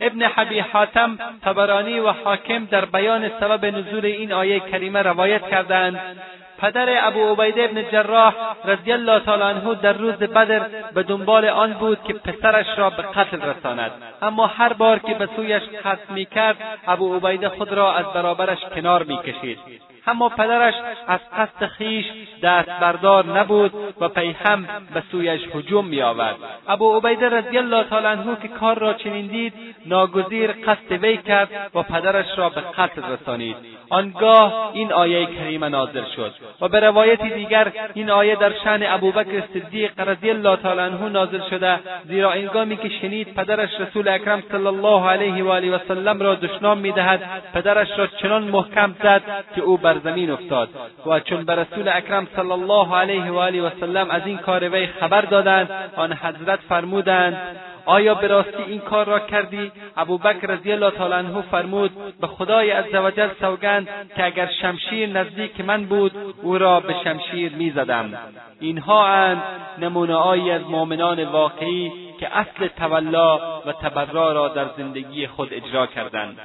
ابن 0.00 0.22
حبی 0.22 0.58
حاتم 0.58 1.18
تبرانی 1.42 2.00
و 2.00 2.12
حاکم 2.12 2.64
در 2.64 2.84
بیان 2.84 3.28
سبب 3.40 3.64
نزول 3.64 4.04
این 4.04 4.32
آیه 4.32 4.60
کریمه 4.60 5.02
روایت 5.02 5.50
کردند 5.50 6.20
پدر 6.60 7.06
ابو 7.06 7.32
عبیده 7.32 7.64
ابن 7.64 7.90
جراح 7.92 8.34
رضی 8.64 8.92
الله 8.92 9.20
تعالی 9.20 9.42
عنه 9.42 9.74
در 9.74 9.92
روز 9.92 10.14
بدر 10.14 10.60
به 10.94 11.02
دنبال 11.02 11.44
آن 11.44 11.72
بود 11.72 12.04
که 12.04 12.12
پسرش 12.12 12.66
را 12.78 12.90
به 12.90 13.02
قتل 13.02 13.40
رساند. 13.42 13.90
اما 14.22 14.46
هر 14.46 14.72
بار 14.72 14.98
که 14.98 15.14
به 15.14 15.28
سویش 15.36 15.62
قصد 15.84 16.10
می‌کرد 16.10 16.56
ابو 16.86 17.16
عبیده 17.16 17.48
خود 17.48 17.72
را 17.72 17.92
از 17.92 18.06
برابرش 18.14 18.58
کنار 18.74 19.02
می‌کشید. 19.02 19.58
اما 20.06 20.28
پدرش 20.28 20.74
از 21.06 21.20
قصد 21.38 21.66
خویش 21.66 22.06
دست 22.42 22.68
بردار 22.68 23.38
نبود 23.38 23.72
و 24.00 24.08
پی 24.08 24.36
هم 24.44 24.66
به 24.94 25.02
سویش 25.10 25.40
هجوم 25.54 25.86
میآورد. 25.86 26.36
ابو 26.68 26.96
عبیده 26.96 27.28
رضی 27.28 27.58
الله 27.58 27.84
تعالی 27.84 28.06
عنه 28.06 28.36
که 28.42 28.48
کار 28.48 28.78
را 28.78 28.94
چنین 28.94 29.26
دید 29.26 29.52
ناگزیر 29.86 30.52
قصد 30.52 30.92
وی 30.92 31.16
کرد 31.16 31.70
و 31.74 31.82
پدرش 31.82 32.38
را 32.38 32.48
به 32.48 32.60
قتل 32.60 33.02
رسانید. 33.12 33.56
آنگاه 33.90 34.70
این 34.74 34.92
آیه 34.92 35.26
کریمه 35.26 35.68
نازل 35.68 36.04
شد 36.16 36.34
و 36.60 36.68
به 36.68 36.80
روایتی 36.80 37.30
دیگر 37.30 37.72
این 37.94 38.10
آیه 38.10 38.36
در 38.36 38.52
شأن 38.64 38.82
ابوبکر 38.82 39.42
صدیق 39.54 40.00
رضی 40.00 40.30
الله 40.30 40.56
تعالی 40.56 40.80
عنه 40.80 41.08
نازل 41.08 41.40
شده 41.50 41.78
زیرا 42.08 42.32
انگامی 42.32 42.76
که 42.76 42.88
شنید 42.88 43.34
پدرش 43.34 43.70
رسول 43.80 44.08
اکرم 44.08 44.42
صلی 44.50 44.66
الله 44.66 45.08
علیه 45.08 45.44
و 45.44 45.48
آله 45.48 45.70
و 45.70 45.78
سلم 45.88 46.20
را 46.20 46.34
دشنام 46.34 46.78
می‌دهد 46.78 47.42
پدرش 47.54 47.88
را 47.98 48.06
چنان 48.06 48.42
محکم 48.44 48.94
زد 49.02 49.22
که 49.54 49.60
او 49.60 49.76
بر 49.92 49.98
زمین 49.98 50.30
افتاد 50.30 50.68
و 51.06 51.20
چون 51.20 51.44
به 51.44 51.54
رسول 51.54 51.88
اکرم 51.88 52.28
صلی 52.36 52.52
الله 52.52 52.96
علیه 52.96 53.30
و 53.30 53.36
آله 53.36 53.62
و 53.62 53.70
سلم 53.80 54.10
از 54.10 54.22
این 54.26 54.38
کار 54.38 54.68
وی 54.68 54.86
خبر 54.86 55.20
دادند 55.20 55.70
آن 55.96 56.12
حضرت 56.12 56.60
فرمودند 56.68 57.56
آیا 57.84 58.14
به 58.14 58.26
راستی 58.26 58.62
این 58.66 58.78
کار 58.78 59.06
را 59.06 59.18
کردی؟ 59.18 59.72
ابوبکر 59.96 60.46
رضی 60.46 60.72
الله 60.72 60.90
تعالی 60.90 61.14
عنه 61.14 61.40
فرمود 61.40 61.90
به 62.20 62.26
خدای 62.26 62.70
عزوجل 62.70 63.28
سوگند 63.40 63.88
که 64.16 64.24
اگر 64.24 64.48
شمشیر 64.62 65.08
نزدیک 65.08 65.60
من 65.60 65.84
بود 65.84 66.12
او 66.42 66.58
را 66.58 66.80
به 66.80 66.94
شمشیر 67.04 67.52
می‌زدم. 67.52 68.18
اینها 68.60 69.06
اند 69.06 69.42
نمونههایی 69.78 70.50
از 70.50 70.62
مؤمنان 70.62 71.24
واقعی 71.24 71.92
که 72.20 72.36
اصل 72.36 72.66
تولا 72.66 73.60
و 73.66 73.72
تبرا 73.72 74.32
را 74.32 74.48
در 74.48 74.66
زندگی 74.76 75.26
خود 75.26 75.54
اجرا 75.54 75.86
کردند. 75.86 76.38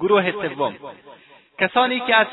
گروه 0.00 0.32
سوم. 0.32 0.74
کسانی 1.58 2.00
که 2.00 2.14
از 2.16 2.26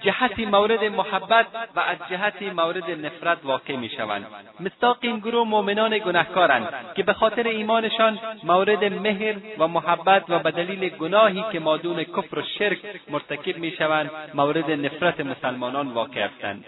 جهتی 0.00 0.46
مورد 0.46 0.84
محبت 0.84 1.46
و 1.76 1.80
از 1.80 1.98
جهتی 2.10 2.50
مورد 2.50 2.90
نفرت 2.90 3.38
واقع 3.44 3.76
می‌شوند. 3.76 4.26
مستاق 4.60 4.98
این 5.00 5.18
گروه 5.18 5.48
مؤمنان 5.48 5.98
گنهکارند 5.98 6.68
که 6.96 7.02
به 7.02 7.12
خاطر 7.12 7.48
ایمانشان 7.48 8.18
مورد 8.44 8.84
مهر 8.84 9.36
و 9.58 9.68
محبت 9.68 10.24
و 10.28 10.38
به 10.38 10.50
دلیل 10.50 10.88
گناهی 10.88 11.44
که 11.52 11.60
مادون 11.60 12.04
کفر 12.04 12.38
و 12.38 12.42
شرک 12.58 12.78
مرتکب 13.10 13.56
می‌شوند 13.58 14.10
مورد 14.34 14.70
نفرت 14.70 15.20
مسلمانان 15.20 15.88
واقع 15.88 16.20
هستند. 16.20 16.64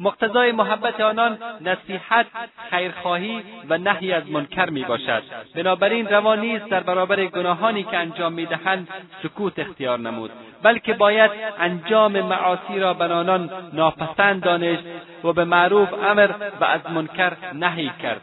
مقتضای 0.00 0.52
محبت 0.52 1.00
آنان 1.00 1.38
نصیحت 1.60 2.26
خیرخواهی 2.70 3.42
و 3.68 3.78
نهی 3.78 4.12
از 4.12 4.30
منکر 4.30 4.70
می 4.70 4.84
باشد 4.84 5.22
بنابراین 5.54 6.06
روا 6.08 6.34
نیست 6.34 6.64
در 6.64 6.80
برابر 6.80 7.26
گناهانی 7.26 7.82
که 7.82 7.96
انجام 7.96 8.32
می‌دهند 8.32 8.88
سکوت 9.22 9.58
اختیار 9.58 9.98
نمود. 9.98 10.30
بلکه 10.62 10.94
باید 10.94 11.30
انجام 11.58 12.20
معاصی 12.20 12.78
را 12.78 12.94
بر 12.94 13.12
آنان 13.12 13.50
ناپسند 13.72 14.42
دانشت 14.42 14.82
و 15.24 15.32
به 15.32 15.44
معروف 15.44 15.92
امر 15.92 16.30
و 16.60 16.64
از 16.64 16.80
منکر 16.90 17.32
نهی 17.54 17.90
کرد. 18.02 18.20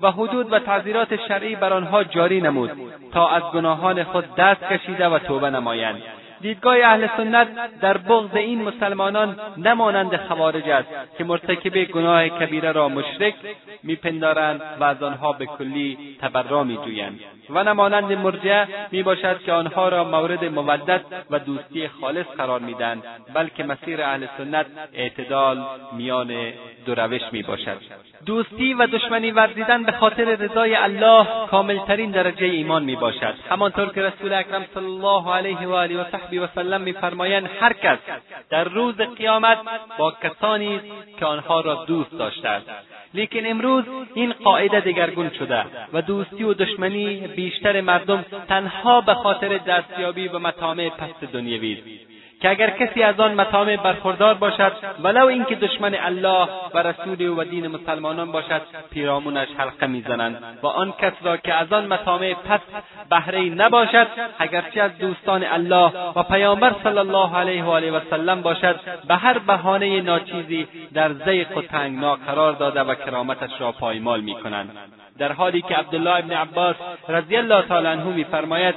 و 0.00 0.10
حدود 0.10 0.52
و 0.52 0.58
تعذیرات 0.58 1.26
شرعی 1.28 1.56
بر 1.56 1.72
آنها 1.72 2.04
جاری 2.04 2.40
نمود 2.40 2.70
تا 3.12 3.28
از 3.28 3.42
گناهان 3.42 4.04
خود 4.04 4.34
دست 4.34 4.64
کشیده 4.64 5.08
و 5.08 5.18
توبه 5.18 5.50
نمایند. 5.50 6.02
دیدگاه 6.44 6.76
اهل 6.84 7.06
سنت 7.16 7.48
در 7.80 7.96
بغض 7.96 8.36
این 8.36 8.62
مسلمانان 8.62 9.36
نمانند 9.56 10.16
خوارج 10.16 10.68
است 10.68 10.88
که 11.18 11.24
مرتکب 11.24 11.84
گناه 11.84 12.28
کبیره 12.28 12.72
را 12.72 12.88
مشرک 12.88 13.34
میپندارند 13.82 14.60
و 14.80 14.84
از 14.84 15.02
آنها 15.02 15.32
به 15.32 15.46
کلی 15.46 16.16
تبرا 16.20 16.64
میجویند 16.64 17.20
و 17.50 17.64
نمانند 17.64 18.12
مرجعه 18.12 18.68
می‌باشد 18.90 19.38
که 19.42 19.52
آنها 19.52 19.88
را 19.88 20.04
مورد 20.04 20.44
مودت 20.44 21.00
و 21.30 21.38
دوستی 21.38 21.88
خالص 21.88 22.26
قرار 22.26 22.60
می‌دهند 22.60 23.02
بلکه 23.34 23.64
مسیر 23.64 24.02
اهل 24.02 24.26
سنت 24.38 24.66
اعتدال 24.94 25.64
میان 25.92 26.52
دو 26.86 26.94
روش 26.94 27.22
می‌باشد. 27.32 27.78
دوستی 28.26 28.74
و 28.74 28.86
دشمنی 28.86 29.30
ورزیدن 29.30 29.82
به 29.82 29.92
خاطر 29.92 30.24
رضای 30.24 30.74
الله 30.74 31.26
کاملترین 31.50 32.10
درجه 32.10 32.46
ایمان 32.46 32.84
می 32.84 32.96
باشد 32.96 33.34
همانطور 33.50 33.92
که 33.92 34.02
رسول 34.02 34.32
اکرم 34.32 34.64
صلی 34.74 34.84
الله 34.84 35.34
علیه 35.34 35.68
و 35.68 35.72
آله 35.72 36.00
و 36.00 36.04
و 36.38 36.46
سلم 36.54 36.80
میفرمایند 36.80 37.50
هر 37.60 37.72
کس 37.72 37.98
در 38.50 38.64
روز 38.64 38.94
قیامت 38.94 39.58
با 39.98 40.10
کسانی 40.22 40.76
است 40.76 41.18
که 41.18 41.26
آنها 41.26 41.60
را 41.60 41.84
دوست 41.84 42.18
داشته 42.18 42.48
است. 42.48 42.66
لیکن 43.14 43.40
امروز 43.46 43.84
این 44.14 44.32
قاعده 44.32 44.80
دگرگون 44.80 45.30
شده 45.38 45.64
و 45.92 46.02
دوستی 46.02 46.44
و 46.44 46.54
دشمنی 46.54 47.16
بیشتر 47.16 47.80
مردم 47.80 48.24
تنها 48.48 49.00
به 49.00 49.14
خاطر 49.14 49.58
دستیابی 49.58 50.28
و 50.28 50.38
مطامع 50.38 50.88
پست 50.88 51.24
دنیوی 51.32 51.72
است. 51.72 52.13
که 52.44 52.50
اگر 52.50 52.70
کسی 52.70 53.02
از 53.02 53.20
آن 53.20 53.34
مطامع 53.34 53.76
برخوردار 53.76 54.34
باشد 54.34 54.72
ولو 55.02 55.26
اینکه 55.26 55.54
دشمن 55.54 55.94
الله 55.94 56.48
و 56.74 56.78
رسول 56.78 57.28
و 57.28 57.44
دین 57.44 57.66
مسلمانان 57.66 58.32
باشد 58.32 58.62
پیرامونش 58.90 59.48
حلقه 59.58 59.86
می‌زنند. 59.86 60.58
و 60.62 60.66
آن 60.66 60.92
کس 60.92 61.12
را 61.22 61.36
که 61.36 61.54
از 61.54 61.72
آن 61.72 61.86
مطامع 61.86 62.34
پس 62.34 62.60
بهره 63.10 63.40
نباشد 63.40 64.06
اگرچه 64.38 64.82
از 64.82 64.98
دوستان 64.98 65.44
الله 65.44 65.92
و 66.16 66.22
پیامبر 66.22 66.74
صلی 66.82 66.98
الله 66.98 67.36
علیه 67.36 67.64
و 67.64 67.70
آله 67.70 67.90
و 67.90 68.00
سلم 68.10 68.42
باشد 68.42 68.80
به 69.08 69.14
هر 69.14 69.38
بهانه 69.38 70.00
ناچیزی 70.00 70.68
در 70.94 71.12
ضیق 71.12 71.56
و 71.56 71.62
تنگنا 71.62 72.14
قرار 72.14 72.52
داده 72.52 72.80
و 72.80 72.94
کرامتش 72.94 73.60
را 73.60 73.72
پایمال 73.72 74.20
می‌کنند. 74.20 74.70
در 75.18 75.32
حالی 75.32 75.62
که 75.62 75.74
عبدالله 75.74 76.16
ابن 76.16 76.30
عباس 76.30 76.76
رضی 77.08 77.36
الله 77.36 77.62
تعالی 77.62 77.86
عنه 77.86 78.04
میفرماید 78.04 78.74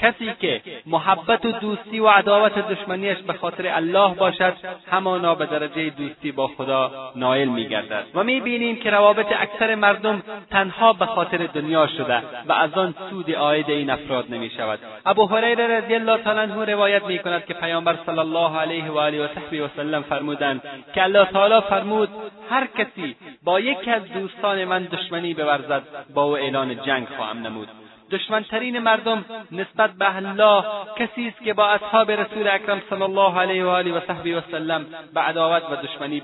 کسی 0.00 0.32
که 0.40 0.62
محبت 0.86 1.46
و 1.46 1.52
دوستی 1.52 2.00
و 2.00 2.08
عداوت 2.08 2.68
دشمنیش 2.68 3.18
به 3.18 3.32
خاطر 3.32 3.66
الله 3.66 4.14
باشد 4.14 4.54
همانا 4.90 5.34
به 5.34 5.46
درجه 5.46 5.90
دوستی 5.90 6.32
با 6.32 6.46
خدا 6.46 7.12
نایل 7.16 7.48
میگردد. 7.48 8.04
و 8.14 8.24
می‌بینیم 8.24 8.76
که 8.76 8.90
روابط 8.90 9.26
اکثر 9.38 9.74
مردم 9.74 10.22
تنها 10.50 10.92
به 10.92 11.06
خاطر 11.06 11.38
دنیا 11.46 11.86
شده 11.86 12.22
و 12.48 12.52
از 12.52 12.74
آن 12.74 12.94
سود 13.10 13.30
عاید 13.30 13.70
این 13.70 13.90
افراد 13.90 14.26
نمی‌شود. 14.30 14.78
ابو 15.06 15.26
هریره 15.26 15.66
رضی 15.66 15.94
الله 15.94 16.16
تعالی 16.18 16.40
عنه 16.40 16.64
روایت 16.64 17.04
می‌کند 17.04 17.44
که 17.44 17.54
پیامبر 17.54 17.96
صلی 18.06 18.18
الله 18.18 18.58
علیه 18.58 18.90
و 18.90 18.98
آله 18.98 19.24
و 19.24 19.28
صحبه 19.34 19.62
وسلم 19.62 20.02
فرمودند 20.02 20.62
که 20.94 21.02
الله 21.02 21.24
تعالی 21.24 21.60
فرمود 21.60 22.08
هر 22.50 22.66
کسی 22.66 23.16
با 23.42 23.60
یکی 23.60 23.90
از 23.90 24.02
دوستان 24.04 24.64
من 24.64 24.84
دشمنی 24.84 25.34
بورزد 25.34 25.82
با 26.14 26.22
او 26.22 26.36
اعلان 26.36 26.82
جنگ 26.82 27.06
خواهم 27.16 27.38
نمود. 27.38 27.68
دشمنترین 28.10 28.78
مردم 28.78 29.24
نسبت 29.52 29.90
به 29.90 30.16
الله 30.16 30.64
کسی 30.96 31.28
است 31.28 31.44
که 31.44 31.54
با 31.54 31.68
اصحاب 31.68 32.10
رسول 32.10 32.48
اکرم 32.48 32.82
صلی 32.90 33.02
الله 33.02 33.40
علیه 33.40 33.64
و 33.64 33.68
آله 33.68 33.92
و 33.92 34.00
صحبه 34.00 34.36
وسلم 34.36 34.86
به 35.14 35.20
عداوت 35.20 35.62
و 35.70 35.76
دشمنی 35.76 36.22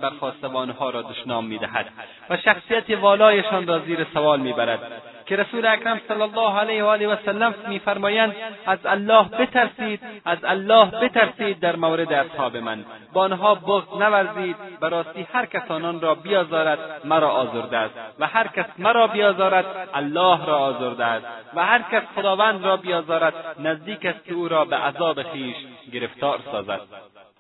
آنها 0.55 0.91
را 0.91 1.03
دشنام 1.03 1.45
می‌دهد 1.45 1.87
و 2.31 2.37
شخصیت 2.37 2.91
والایشان 2.91 3.67
را 3.67 3.79
زیر 3.79 4.07
سوال 4.15 4.41
می‌برد 4.41 5.03
که 5.27 5.37
رسول 5.37 5.67
اکرم 5.67 6.01
صلی 6.09 6.23
الله 6.23 6.59
علیه 6.59 6.85
و 6.85 6.87
آله 6.87 7.09
و 7.09 7.17
سلم 7.25 7.55
میفرمایند 7.69 8.35
از 8.67 8.79
الله 8.85 9.25
بترسید 9.25 10.01
از 10.25 10.39
الله 10.45 10.85
بترسید 10.85 11.61
در 11.61 11.77
مورد 11.77 12.13
اصحاب 12.13 12.57
من. 12.57 12.85
با 13.13 13.21
آنها 13.21 13.55
بغض 13.55 14.01
نورزید 14.01 14.57
به 14.81 14.89
راستی 14.89 15.27
هر 15.33 15.47
کس 15.47 15.71
آنان 15.71 16.01
را 16.01 16.15
بیازارد 16.15 16.79
مرا 17.05 17.31
آزرده 17.31 17.77
است. 17.77 17.95
و 18.19 18.27
هر 18.27 18.47
کس 18.47 18.67
مرا 18.79 19.07
بیازارد 19.07 19.89
الله 19.95 20.47
را 20.47 20.59
آزرده 20.59 21.05
است. 21.05 21.27
و 21.55 21.67
هر 21.67 21.76
کس 21.83 22.03
خداوند 22.17 22.65
را 22.65 22.77
بیازارد 22.77 23.35
نزدیک 23.59 24.07
است 24.07 24.25
که 24.25 24.35
او 24.35 24.49
را 24.49 24.65
به 24.65 24.77
عذاب 24.77 25.23
خویش 25.23 25.57
گرفتار 25.93 26.41
سازد. 26.53 26.81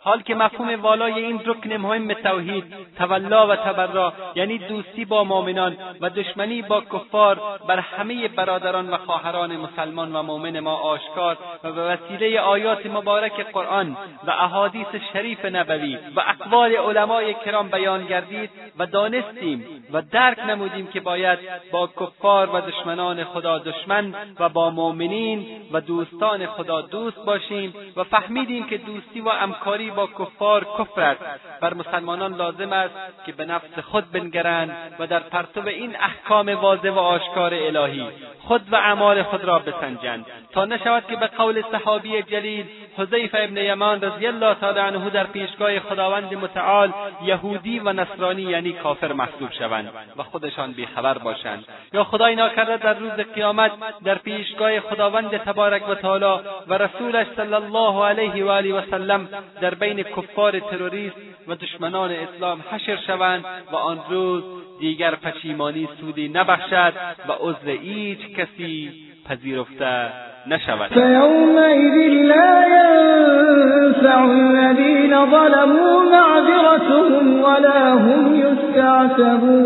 حال 0.07 0.23
که 0.23 0.35
مفهوم 0.35 0.83
والای 0.83 1.12
این 1.12 1.41
رکن 1.45 1.73
مهم 1.73 2.12
توحید 2.12 2.65
تولا 2.99 3.47
و 3.47 3.57
تبرا 3.57 4.12
یعنی 4.35 4.59
دوستی 4.59 5.05
با 5.05 5.24
مؤمنان 5.24 5.77
و 6.01 6.11
دشمنی 6.11 6.62
با 6.62 6.81
کفار 6.81 7.41
بر 7.69 7.78
همه 7.78 8.28
برادران 8.28 8.91
و 8.91 8.97
خواهران 8.97 9.57
مسلمان 9.57 10.16
و 10.16 10.23
مؤمن 10.23 10.61
ما 10.61 10.74
آشکار 10.74 11.39
و 11.65 11.73
به 11.73 11.83
وسیله 11.83 12.41
آیات 12.41 12.87
مبارک 12.87 13.47
قرآن 13.53 13.97
و 14.27 14.31
احادیث 14.31 14.87
شریف 15.12 15.45
نبوی 15.45 15.99
و 16.16 16.20
اقوال 16.20 16.73
علمای 16.73 17.35
کرام 17.35 17.69
بیان 17.69 18.07
گردید 18.07 18.51
و 18.78 18.87
دانستیم 18.87 19.65
و 19.93 20.03
درک 20.03 20.39
نمودیم 20.39 20.87
که 20.87 21.01
باید 21.01 21.39
با 21.73 21.87
کفار 21.87 22.51
و 22.57 22.61
دشمنان 22.61 23.24
خدا 23.24 23.59
دشمن 23.59 24.15
و 24.41 24.49
با 24.49 24.70
مؤمنین 24.70 25.47
و 25.73 25.81
دوستان 25.81 26.47
خدا 26.47 26.81
دوست 26.81 27.24
باشیم 27.24 27.74
و 27.97 28.05
فهمیدیم 28.05 28.66
که 28.66 28.78
دوستی 28.78 29.20
و 29.20 29.28
همکاری 29.28 29.91
با 29.97 30.06
کفار 30.06 30.66
کفر 30.78 31.01
است. 31.01 31.20
بر 31.60 31.74
مسلمانان 31.74 32.35
لازم 32.35 32.73
است 32.73 32.94
که 33.27 33.32
به 33.32 33.44
نفس 33.44 33.78
خود 33.78 34.12
بنگرند 34.12 34.77
و 34.98 35.06
در 35.06 35.18
پرتو 35.18 35.68
این 35.68 35.97
احکام 36.01 36.48
واضح 36.48 36.90
و 36.90 36.98
آشکار 36.98 37.55
الهی 37.55 38.06
خود 38.39 38.62
و 38.73 38.77
اعمال 38.77 39.23
خود 39.23 39.44
را 39.44 39.59
بسنجند. 39.59 40.27
تا 40.52 40.64
نشود 40.64 41.05
که 41.09 41.16
به 41.16 41.27
قول 41.27 41.62
صحابی 41.73 42.23
جلیل 42.23 42.66
حذیفه 42.97 43.39
ابن 43.40 43.56
یمان 43.56 44.01
رضی 44.01 44.27
الله 44.27 44.55
تعالی 44.55 44.78
عنه 44.78 45.10
در 45.10 45.24
پیشگاه 45.24 45.81
خداوند 45.81 46.35
متعال 46.35 46.93
یهودی 47.24 47.78
و 47.78 47.93
نصرانی 47.93 48.43
یعنی 48.43 48.73
کافر 48.73 49.12
محسوب 49.12 49.52
شوند 49.52 49.90
و 50.16 50.23
خودشان 50.23 50.73
بیخبر 50.73 51.18
باشند. 51.18 51.64
یا 51.93 52.05
خدای 52.05 52.35
ناکرده 52.35 52.77
در 52.77 52.94
روز 52.94 53.12
قیامت 53.12 53.73
در 54.05 54.14
پیشگاه 54.14 54.81
خداوند 54.81 55.36
تبارک 55.36 55.89
و 55.89 55.94
تعالی 55.94 56.40
و 56.68 56.74
رسولش 56.74 57.27
صلی 57.36 57.55
الله 57.55 58.05
علیه 58.05 58.44
و 58.44 58.48
آله 58.48 58.74
و 58.74 58.90
سلم 58.90 59.28
در 59.60 59.74
بین 59.87 60.03
کفار 60.03 60.59
تروریست 60.59 61.17
و 61.49 61.55
دشمنان 61.55 62.11
اسلام 62.11 62.59
حشر 62.71 62.97
شوند 63.07 63.45
و 63.73 63.77
آن 63.77 63.99
روز 64.11 64.43
دیگر 64.81 65.15
پشیمانی 65.15 65.89
سودی 66.01 66.29
نبخشد 66.29 66.93
و 67.29 67.33
عذر 67.41 67.69
هیچ 67.71 68.19
کسی 68.19 68.93
پذیرفته 69.29 70.09
نشود. 70.47 70.89
فیومئذ 70.89 71.95
لا 72.25 72.65
ینفع 72.69 74.23
الذین 74.23 75.11
ظلموا 75.31 76.03
معذرتهم 76.05 77.43
ولا 77.43 77.99
هم 77.99 78.35
یستعتبون. 78.35 79.57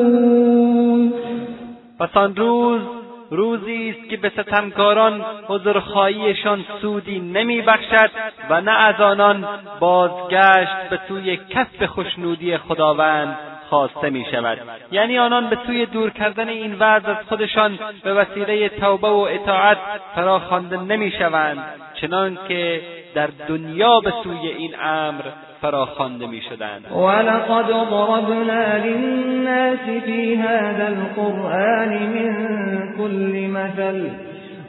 پس 2.00 2.16
آن 2.16 2.36
روز 2.36 2.80
روزی 3.30 3.94
است 3.98 4.10
که 4.10 4.16
به 4.16 4.28
ستمکاران 4.28 5.24
عذرخواهیشان 5.48 6.64
سودی 6.80 7.20
نمیبخشد 7.20 8.10
و 8.50 8.60
نه 8.60 8.70
از 8.70 9.00
آنان 9.00 9.48
بازگشت 9.80 10.88
به 10.90 11.00
سوی 11.08 11.36
کسب 11.36 11.86
خوشنودی 11.86 12.56
خداوند 12.56 13.38
خواسته 13.70 14.10
می 14.10 14.26
شود 14.30 14.58
یعنی 14.92 15.18
آنان 15.18 15.50
به 15.50 15.58
سوی 15.66 15.86
دور 15.86 16.10
کردن 16.10 16.48
این 16.48 16.74
وضع 16.74 17.10
از 17.10 17.16
خودشان 17.28 17.78
به 18.04 18.14
وسیله 18.14 18.68
توبه 18.68 19.08
و 19.08 19.28
اطاعت 19.30 19.78
فراخوانده 20.14 20.76
نمی 20.76 21.10
شوند 21.10 21.58
چنان 21.94 22.38
که 22.48 22.82
در 23.14 23.28
دنیا 23.48 24.00
به 24.00 24.12
سوی 24.22 24.48
این 24.58 24.74
امر 24.82 25.22
فراخوانده 25.62 26.26
می 26.26 26.40
شدند 26.40 26.92
ولقد 26.92 27.66
ضربنا 27.66 28.76
للناس 28.84 30.02
في 30.04 30.36
هذا 30.36 30.86
القرآن 30.86 31.88
من 31.88 32.32
كل 32.98 33.48
مثل 33.48 34.10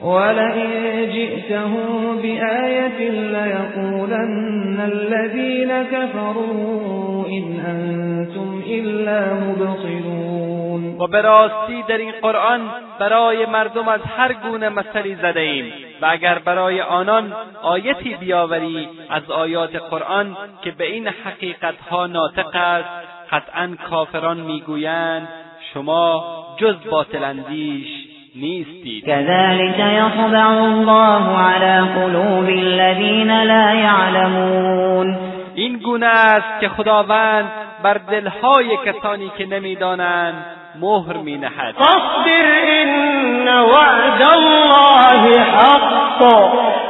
ولئن 0.04 1.12
جئتهم 1.14 2.18
بآية 2.22 3.10
ليقولن 3.10 4.80
الذين 4.80 5.84
كفروا 5.84 7.28
إن 7.28 7.60
أنتم 7.68 8.64
إلا 8.68 9.34
مبطلون. 9.34 10.96
و 11.00 11.08
به 11.08 11.22
راستی 11.22 11.84
در 11.88 11.98
این 11.98 12.12
قرآن 12.22 12.62
برای 13.00 13.46
مردم 13.46 13.88
از 13.88 14.02
هر 14.18 14.34
گونه 14.34 14.70
مثلی 14.70 15.16
زده 15.16 15.40
ایم 15.40 15.74
و 16.02 16.06
اگر 16.10 16.40
برای 16.40 16.82
آنان 16.82 17.34
آیتی 17.62 18.16
بیاوری 18.16 18.90
از 19.10 19.32
آیات 19.32 19.76
قرآن 19.76 20.38
که 20.62 20.72
به 20.72 20.86
این 20.86 21.08
حقیقتها 21.08 22.08
ناطق 22.08 22.56
است 22.56 22.90
قطعا 23.32 23.76
کافران 23.90 24.38
می‌گویند 24.38 25.28
شما 25.74 26.24
جز 26.58 26.76
باطل 26.92 27.24
اندیش 27.24 27.88
نیستید. 28.36 29.06
كذلك 29.06 29.80
يطبع 29.80 30.48
الله 30.48 31.38
على 31.38 31.88
قلوب 31.96 32.50
الذين 32.50 33.44
لا 33.44 33.74
يعلمون 33.74 35.18
این 35.56 35.78
گونه 35.78 36.06
است 36.06 36.60
که 36.62 36.70
خداوند 36.70 37.52
بر 37.84 37.94
دلهای 37.94 38.78
کسانی 38.86 39.32
که 39.38 39.46
نمی‌دانند 39.46 40.61
مهر 40.76 41.18
می 41.18 41.38
نهد 41.38 41.76
فاصبر 41.76 42.46
إن 42.82 43.48
وعد 43.48 44.22
الله 44.22 45.40
حق. 45.40 46.22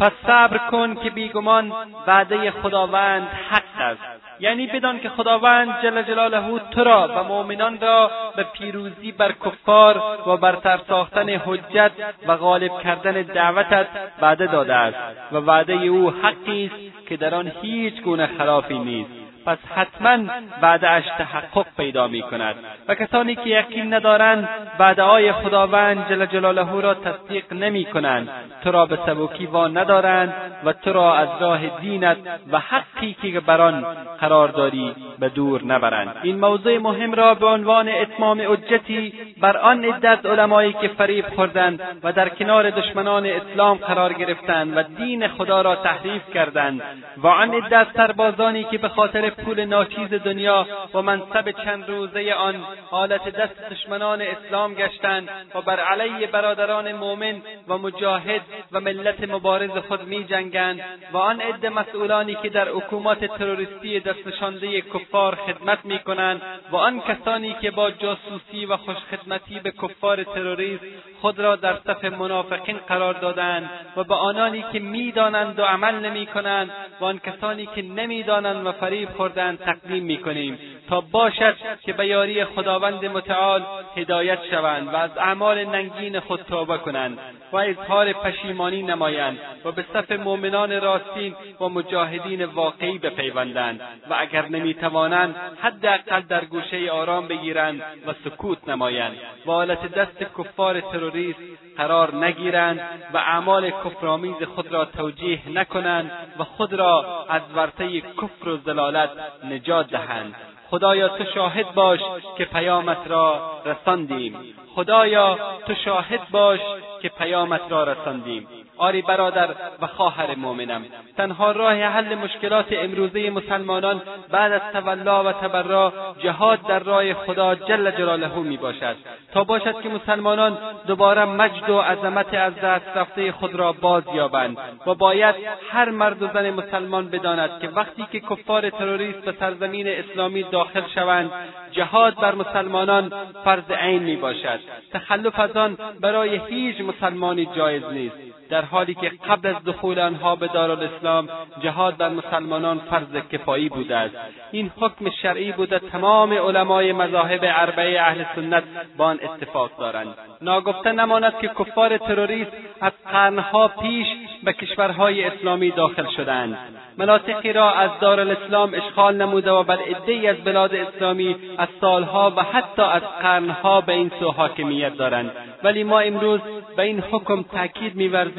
پس 0.00 0.12
صبر 0.26 0.58
کن 0.70 0.94
که 0.94 1.10
بیگمان 1.10 1.72
وعده 2.06 2.50
خداوند 2.50 3.28
حق 3.50 3.80
است. 3.80 4.23
یعنی 4.44 4.66
بدان 4.66 5.00
که 5.00 5.08
خداوند 5.08 5.82
جل 5.82 6.02
جلاله 6.02 6.60
تو 6.70 6.84
را 6.84 7.08
و 7.16 7.24
مؤمنان 7.24 7.80
را 7.80 8.10
به 8.36 8.42
پیروزی 8.42 9.12
بر 9.12 9.32
کفار 9.32 10.02
و 10.26 10.36
برتر 10.36 10.80
ساختن 10.88 11.28
حجت 11.28 11.92
و 12.26 12.36
غالب 12.36 12.78
کردن 12.78 13.22
دعوتت 13.22 13.86
وعده 14.22 14.46
داده 14.46 14.74
است 14.74 14.98
و 15.32 15.36
وعده 15.36 15.72
او 15.72 16.10
حقی 16.10 16.66
است 16.66 17.08
که 17.08 17.16
در 17.16 17.34
آن 17.34 17.52
هیچ 17.62 18.02
گونه 18.02 18.26
خلافی 18.26 18.78
نیست. 18.78 19.23
پس 19.46 19.58
حتما 19.74 20.18
وعدهاش 20.62 21.04
تحقق 21.18 21.66
پیدا 21.76 22.08
می 22.08 22.22
کند 22.22 22.54
و 22.88 22.94
کسانی 22.94 23.34
که 23.34 23.50
یقین 23.50 23.94
ندارند 23.94 24.48
وعدههای 24.78 25.32
خداوند 25.32 26.08
جل 26.08 26.26
جلاله 26.26 26.80
را 26.80 26.94
تصدیق 26.94 27.52
نمی 27.52 27.84
کنند 27.84 28.28
تو 28.64 28.72
را 28.72 28.86
به 28.86 28.98
سبکی 29.06 29.46
وا 29.46 29.68
ندارند 29.68 30.34
و 30.64 30.72
تو 30.72 30.92
را 30.92 31.14
از 31.14 31.28
راه 31.40 31.80
دینت 31.80 32.16
و 32.52 32.58
حقی 32.58 33.16
که 33.22 33.40
بر 33.40 33.60
آن 33.60 33.86
قرار 34.20 34.48
داری 34.48 34.94
به 35.18 35.28
دور 35.28 35.64
نبرند. 35.64 36.16
این 36.22 36.38
موضوع 36.40 36.78
مهم 36.78 37.12
را 37.12 37.34
به 37.34 37.46
عنوان 37.46 37.88
اتمام 37.88 38.40
حجتی 38.52 39.12
بر 39.40 39.56
آن 39.56 39.84
عدت 39.84 40.26
علمایی 40.26 40.72
که 40.72 40.88
فریب 40.88 41.26
خوردند 41.26 41.80
و 42.02 42.12
در 42.12 42.28
کنار 42.28 42.70
دشمنان 42.70 43.26
اسلام 43.26 43.76
قرار 43.76 44.12
گرفتند 44.12 44.76
و 44.76 44.82
دین 44.82 45.28
خدا 45.28 45.62
را 45.62 45.76
تحریف 45.76 46.30
کردند. 46.34 46.82
و 47.16 47.26
آن 47.26 47.54
عدت 47.54 47.86
سربازانی 47.96 48.64
که 48.64 48.78
به 48.78 48.88
خاطر 48.88 49.30
پول 49.36 49.64
ناچیز 49.64 50.14
دنیا 50.14 50.66
و 50.94 51.02
منصب 51.02 51.50
چند 51.64 51.88
روزه 51.88 52.32
آن 52.32 52.66
حالت 52.90 53.28
دست 53.28 53.70
دشمنان 53.70 54.22
اسلام 54.22 54.74
گشتند 54.74 55.28
و 55.54 55.60
بر 55.60 55.80
علیه 55.80 56.26
برادران 56.26 56.92
مؤمن 56.92 57.42
و 57.68 57.78
مجاهد 57.78 58.40
و 58.72 58.80
ملت 58.80 59.28
مبارز 59.28 59.70
خود 59.70 60.02
می 60.02 60.24
جنگند 60.24 60.80
و 61.12 61.16
آن 61.16 61.40
عده 61.40 61.68
مسئولانی 61.68 62.34
که 62.34 62.48
در 62.48 62.68
حکومات 62.68 63.24
تروریستی 63.24 64.00
دستنشانده 64.00 64.80
کفار 64.80 65.34
خدمت 65.34 65.84
می 65.84 65.98
کنند 65.98 66.42
و 66.70 66.76
آن 66.76 67.00
کسانی 67.00 67.56
که 67.60 67.70
با 67.70 67.90
جاسوسی 67.90 68.66
و 68.66 68.76
خوشخدمتی 68.76 69.60
به 69.60 69.70
کفار 69.70 70.24
تروریست 70.24 70.84
خود 71.20 71.38
را 71.38 71.56
در 71.56 71.76
صف 71.86 72.04
منافقین 72.04 72.76
قرار 72.88 73.14
دادند 73.14 73.70
و 73.96 74.04
به 74.04 74.14
آنانی 74.14 74.64
که 74.72 74.78
می‌دانند 74.78 75.58
و 75.58 75.62
عمل 75.62 75.94
نمی 75.94 76.26
کنند 76.26 76.70
و 77.00 77.04
آن 77.04 77.18
کسانی 77.18 77.66
که 77.66 77.82
نمی‌دانند 77.82 78.66
و 78.66 78.72
فریب 78.72 79.08
خوردند 79.24 79.58
تقدیم 79.58 80.04
می 80.04 80.18
کنیم 80.18 80.58
تا 80.88 81.00
باشد 81.00 81.54
که 81.82 81.92
به 81.92 82.06
یاری 82.06 82.44
خداوند 82.44 83.04
متعال 83.04 83.62
هدایت 83.96 84.38
شوند 84.50 84.88
و 84.88 84.96
از 84.96 85.10
اعمال 85.18 85.64
ننگین 85.64 86.20
خود 86.20 86.40
توبه 86.40 86.78
کنند 86.78 87.18
و 87.52 87.56
اظهار 87.56 88.12
پشیمانی 88.12 88.82
نمایند 88.82 89.38
و 89.64 89.72
به 89.72 89.84
صف 89.92 90.12
مؤمنان 90.12 90.80
راستین 90.80 91.34
و 91.60 91.68
مجاهدین 91.68 92.44
واقعی 92.44 92.98
بپیوندند 92.98 93.80
و 94.10 94.14
اگر 94.18 94.48
نمی‌توانند 94.48 95.34
حداقل 95.62 96.20
در 96.20 96.44
گوشه 96.44 96.90
آرام 96.90 97.28
بگیرند 97.28 97.82
و 98.06 98.12
سکوت 98.24 98.68
نمایند 98.68 99.16
و 99.46 99.50
حالت 99.50 99.94
دست 99.94 100.18
کفار 100.38 100.80
تروریست 100.80 101.40
قرار 101.76 102.14
نگیرند 102.24 102.80
و 103.14 103.16
اعمال 103.16 103.70
کفرآمیز 103.70 104.42
خود 104.54 104.72
را 104.72 104.84
توجیه 104.84 105.40
نکنند 105.48 106.10
و 106.38 106.44
خود 106.44 106.72
را 106.72 107.26
از 107.28 107.42
ورطه 107.54 108.00
کفر 108.00 108.48
و 108.48 108.56
ضلالت 108.56 109.10
نجات 109.44 109.90
دهند. 109.90 110.34
خدایا 110.70 111.08
تو 111.08 111.24
شاهد 111.34 111.74
باش 111.74 112.00
که 112.38 112.44
پیامت 112.44 112.98
را 113.06 113.60
رساندیم. 113.64 114.54
خدایا 114.74 115.38
تو 115.66 115.74
شاهد 115.74 116.20
باش 116.30 116.60
که 117.02 117.08
پیامت 117.08 117.60
را 117.68 117.84
رساندیم. 117.84 118.48
آری 118.78 119.02
برادر 119.02 119.48
و 119.82 119.86
خواهر 119.86 120.34
مؤمنم. 120.34 120.84
تنها 121.16 121.52
راه 121.52 121.74
حل 121.74 122.14
مشکلات 122.14 122.66
امروزه 122.70 123.30
مسلمانان 123.30 124.02
بعد 124.30 124.52
از 124.52 124.60
تولا 124.72 125.24
و 125.24 125.32
تبرا 125.32 125.92
جهاد 126.18 126.58
در 126.68 126.78
راه 126.78 127.14
خدا 127.14 127.54
جل 127.54 127.90
جلاله 127.90 128.38
می 128.38 128.56
باشد 128.56 128.96
تا 129.32 129.44
باشد 129.44 129.80
که 129.80 129.88
مسلمانان 129.88 130.58
دوباره 130.86 131.24
مجد 131.24 131.70
و 131.70 131.78
عظمت 131.78 132.34
از 132.34 132.54
دست 132.54 132.96
رفته 132.96 133.32
خود 133.32 133.54
را 133.54 133.72
باز 133.72 134.02
یابند 134.14 134.56
و 134.86 134.94
باید 134.94 135.34
هر 135.70 135.90
مرد 135.90 136.22
و 136.22 136.28
زن 136.34 136.50
مسلمان 136.50 137.08
بداند 137.08 137.60
که 137.60 137.68
وقتی 137.68 138.06
که 138.12 138.20
کفار 138.20 138.70
تروریست 138.70 139.18
به 139.18 139.34
سرزمین 139.40 139.88
اسلامی 139.88 140.42
داخل 140.42 140.82
شوند 140.94 141.30
جهاد 141.72 142.14
بر 142.14 142.34
مسلمانان 142.34 143.12
فرض 143.44 143.70
عین 143.70 144.02
می 144.02 144.16
باشد 144.16 144.60
تخلف 144.92 145.38
از 145.38 145.56
آن 145.56 145.78
برای 146.00 146.40
هیچ 146.48 146.80
مسلمانی 146.80 147.46
جایز 147.56 147.84
نیست. 147.84 148.33
در 148.50 148.64
حالی 148.64 148.94
که 148.94 149.12
قبل 149.28 149.48
از 149.48 149.64
دخول 149.64 149.98
آنها 149.98 150.36
به 150.36 150.46
دارالاسلام 150.46 151.28
جهاد 151.62 151.96
بر 151.96 152.08
مسلمانان 152.08 152.78
فرض 152.78 153.26
کفایی 153.32 153.68
بوده 153.68 153.96
است. 153.96 154.14
این 154.50 154.70
حکم 154.76 155.10
شرعی 155.10 155.52
بوده 155.52 155.78
تمام 155.78 156.32
علمای 156.32 156.92
مذاهب 156.92 157.40
اربعه 157.42 158.00
اهل 158.00 158.24
سنت 158.34 158.62
با 158.96 159.04
آن 159.04 159.20
اتفاق 159.22 159.70
دارند. 159.78 160.14
ناگفته 160.42 160.92
نماند 160.92 161.38
که 161.38 161.48
کفار 161.48 161.98
تروریست 161.98 162.52
از 162.80 162.92
قرنها 163.12 163.68
پیش 163.68 164.06
به 164.44 164.52
کشورهای 164.52 165.24
اسلامی 165.24 165.70
داخل 165.70 166.06
شدند 166.16 166.58
مناطقی 166.98 167.52
را 167.52 167.72
از 167.72 167.90
دارالاسلام 168.00 168.74
اشغال 168.74 169.16
نموده 169.16 169.50
و 169.50 169.62
بر 169.62 169.78
عدهای 169.78 170.26
از 170.26 170.36
بلاد 170.36 170.74
اسلامی 170.74 171.36
از 171.58 171.68
سالها 171.80 172.32
و 172.36 172.42
حتی 172.42 172.82
از 172.82 173.02
قرنها 173.22 173.80
به 173.80 173.92
این 173.92 174.10
سو 174.20 174.30
حاکمیت 174.30 174.96
دارند. 174.96 175.30
ولی 175.62 175.84
ما 175.84 176.00
امروز 176.00 176.40
به 176.76 176.82
این 176.82 177.00
حکم 177.00 177.42
تاکید 177.42 177.94
میورزیم 177.94 178.33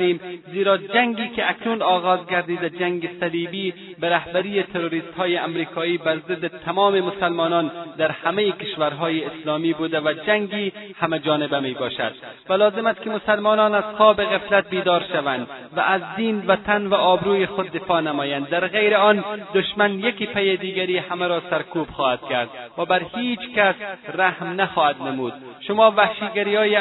زیرا 0.51 0.77
جنگی 0.77 1.29
که 1.29 1.49
اکنون 1.49 1.81
آغاز 1.81 2.27
گردیده 2.27 2.69
جنگ 2.69 3.09
صلیبی 3.19 3.73
به 3.99 4.09
رهبری 4.09 4.63
تروریستهای 4.63 5.37
امریکایی 5.37 5.97
بر 5.97 6.17
ضد 6.17 6.47
تمام 6.47 6.99
مسلمانان 6.99 7.71
در 7.97 8.11
همه 8.11 8.51
کشورهای 8.51 9.25
اسلامی 9.25 9.73
بوده 9.73 9.99
و 9.99 10.13
جنگی 10.27 10.71
همه 10.99 11.19
جانبه 11.19 11.59
می 11.59 11.75
و 12.49 12.53
لازم 12.53 12.87
است 12.87 13.01
که 13.01 13.09
مسلمانان 13.09 13.75
از 13.75 13.83
خواب 13.97 14.23
غفلت 14.23 14.69
بیدار 14.69 15.03
شوند 15.13 15.47
و 15.75 15.79
از 15.79 16.01
دین 16.15 16.43
و 16.47 16.55
تن 16.55 16.87
و 16.87 16.93
آبروی 16.93 17.45
خود 17.45 17.71
دفاع 17.71 18.01
نمایند. 18.01 18.49
در 18.49 18.67
غیر 18.67 18.95
آن 18.95 19.23
دشمن 19.53 19.99
یکی 19.99 20.25
پی 20.25 20.57
دیگری 20.57 20.97
همه 20.97 21.27
را 21.27 21.41
سرکوب 21.49 21.87
خواهد 21.89 22.19
کرد 22.29 22.49
و 22.77 22.85
بر 22.85 23.01
هیچ 23.15 23.39
کس 23.55 23.75
رحم 24.13 24.61
نخواهد 24.61 25.01
نمود. 25.01 25.33
شما 25.59 25.91
وحشیگری 25.91 26.55
های 26.55 26.75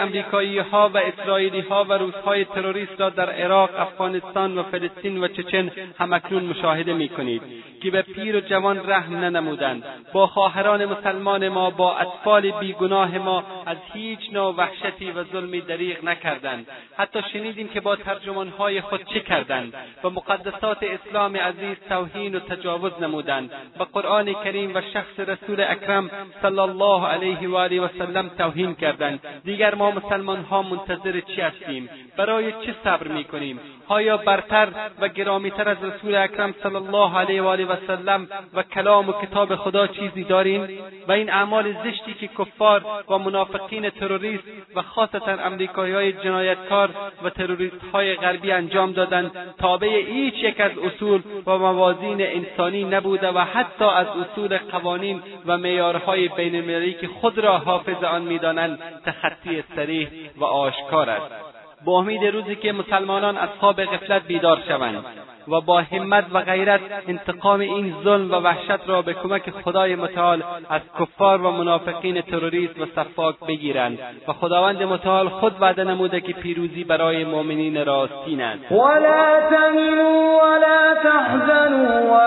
و 0.88 0.98
اسرائیلی 0.98 1.60
ها 1.60 1.84
و 1.84 1.92
روسهای 1.92 2.44
تروریست 2.44 3.00
در 3.10 3.30
عراق 3.30 3.70
افغانستان 3.78 4.58
و 4.58 4.62
فلسطین 4.62 5.24
و 5.24 5.28
چچن 5.28 5.70
همکنون 5.98 6.44
مشاهده 6.44 6.92
می 6.92 7.08
کنید 7.08 7.42
که 7.82 7.90
به 7.90 8.02
پیر 8.02 8.36
و 8.36 8.40
جوان 8.40 8.90
رحم 8.90 9.16
ننمودند. 9.16 9.84
با 10.12 10.26
خواهران 10.26 10.84
مسلمان 10.84 11.48
ما 11.48 11.70
با 11.70 11.96
اطفال 11.96 12.50
بیگناه 12.50 13.18
ما 13.18 13.44
از 13.66 13.76
هیچ 13.92 14.20
نوع 14.32 14.54
وحشتی 14.54 15.10
و 15.10 15.24
ظلمی 15.24 15.60
دریغ 15.60 16.04
نکردند. 16.04 16.66
حتی 16.96 17.18
شنیدیم 17.32 17.68
که 17.68 17.80
با 17.80 17.96
ترجمانهای 17.96 18.80
خود 18.80 19.04
چه 19.04 19.20
کردند 19.20 19.74
و 20.04 20.10
مقدسات 20.10 20.78
اسلام 20.82 21.36
عزیز 21.36 21.76
توهین 21.88 22.34
و 22.34 22.40
تجاوز 22.40 22.92
نمودند. 23.00 23.50
و 23.80 23.84
قرآن 23.84 24.32
کریم 24.32 24.74
و 24.74 24.80
شخص 24.80 25.20
رسول 25.20 25.60
اکرم 25.60 26.10
صلی 26.42 26.58
الله 26.58 27.06
علیه 27.06 27.48
و 27.48 27.56
آله 27.56 27.80
و 27.80 27.88
سلم 27.98 28.28
توهین 28.28 28.74
کردند. 28.74 29.20
دیگر 29.44 29.74
ما 29.74 29.90
مسلمان 29.90 30.42
ها 30.42 30.62
منتظر 30.62 31.20
چی 31.20 31.40
هستیم؟ 31.40 31.88
برای 32.16 32.52
چه 32.52 32.74
صبر 32.94 33.08
می‌کنیم. 33.08 33.60
آیا 33.88 34.16
برتر 34.16 34.68
و 35.00 35.08
گرامیتر 35.08 35.68
از 35.68 35.76
رسول 35.84 36.14
اکرم 36.14 36.54
صلی 36.62 36.76
الله 36.76 37.18
علیه 37.18 37.42
و 37.42 37.46
آله 37.46 37.64
و 37.64 37.76
سلم 37.86 38.28
و 38.54 38.62
کلام 38.62 39.08
و 39.08 39.12
کتاب 39.12 39.56
خدا 39.56 39.86
چیزی 39.86 40.24
داریم؟ 40.24 40.68
و 41.08 41.12
این 41.12 41.30
اعمال 41.30 41.72
زشتی 41.84 42.14
که 42.14 42.28
کفار 42.28 42.84
و 43.08 43.18
منافقین 43.18 43.90
تروریست 43.90 44.44
و 44.76 44.82
خاصتا 44.82 45.32
امریکاییهای 45.32 46.12
جنایتکار 46.12 46.90
و 47.22 47.30
تروریستهای 47.30 48.14
غربی 48.14 48.52
انجام 48.52 48.92
دادند 48.92 49.30
تابع 49.58 49.88
هیچ 49.88 50.34
یک 50.34 50.60
از 50.60 50.72
اصول 50.78 51.22
و 51.46 51.58
موازین 51.58 52.20
انسانی 52.20 52.84
نبوده 52.84 53.28
و 53.28 53.38
حتی 53.38 53.84
از 53.84 54.06
اصول 54.06 54.58
قوانین 54.58 55.22
و 55.46 55.58
معیارهای 55.58 56.28
بینالمللی 56.28 56.94
که 56.94 57.08
خود 57.08 57.38
را 57.38 57.58
حافظ 57.58 58.04
آن 58.04 58.22
می‌دانند 58.22 58.78
تخطی 59.06 59.64
صریح 59.76 60.08
و 60.36 60.44
آشکار 60.44 61.10
است. 61.10 61.53
به 61.86 61.90
امید 61.92 62.24
روزی 62.24 62.56
که 62.56 62.72
مسلمانان 62.72 63.36
از 63.36 63.48
خواب 63.60 63.84
غفلت 63.84 64.26
بیدار 64.26 64.58
شوند 64.68 65.04
و 65.48 65.60
با 65.60 65.80
همت 65.80 66.24
و 66.32 66.40
غیرت 66.40 66.80
انتقام 67.08 67.60
این 67.60 67.94
ظلم 68.04 68.30
و 68.30 68.34
وحشت 68.34 68.88
را 68.88 69.02
به 69.02 69.14
کمک 69.14 69.50
خدای 69.50 69.96
متعال 69.96 70.42
از 70.70 70.80
کفار 71.00 71.42
و 71.42 71.50
منافقین 71.50 72.20
تروریست 72.20 72.80
و 72.80 72.86
صفاک 72.96 73.34
بگیرند 73.48 73.98
و 74.28 74.32
خداوند 74.32 74.82
متعال 74.82 75.28
خود 75.28 75.56
وعده 75.60 75.84
نموده 75.84 76.20
که 76.20 76.32
پیروزی 76.32 76.84
برای 76.84 77.24
مؤمنین 77.24 77.84
راستین 77.84 78.40
است. 78.40 78.72
ولا 78.72 79.40
تهنوا 79.50 80.38
ولا 80.42 80.94
تحزنوا 81.02 82.20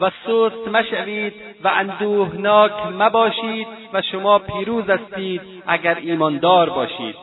و 0.00 0.10
سست 0.10 0.68
مشوید 0.68 1.34
و 1.64 1.68
اندوهناک 1.68 2.72
مباشید 2.98 3.66
و 3.92 4.02
شما 4.02 4.38
پیروز 4.38 4.90
هستید 4.90 5.40
اگر 5.66 5.94
ایماندار 5.94 6.70
باشید. 6.70 7.16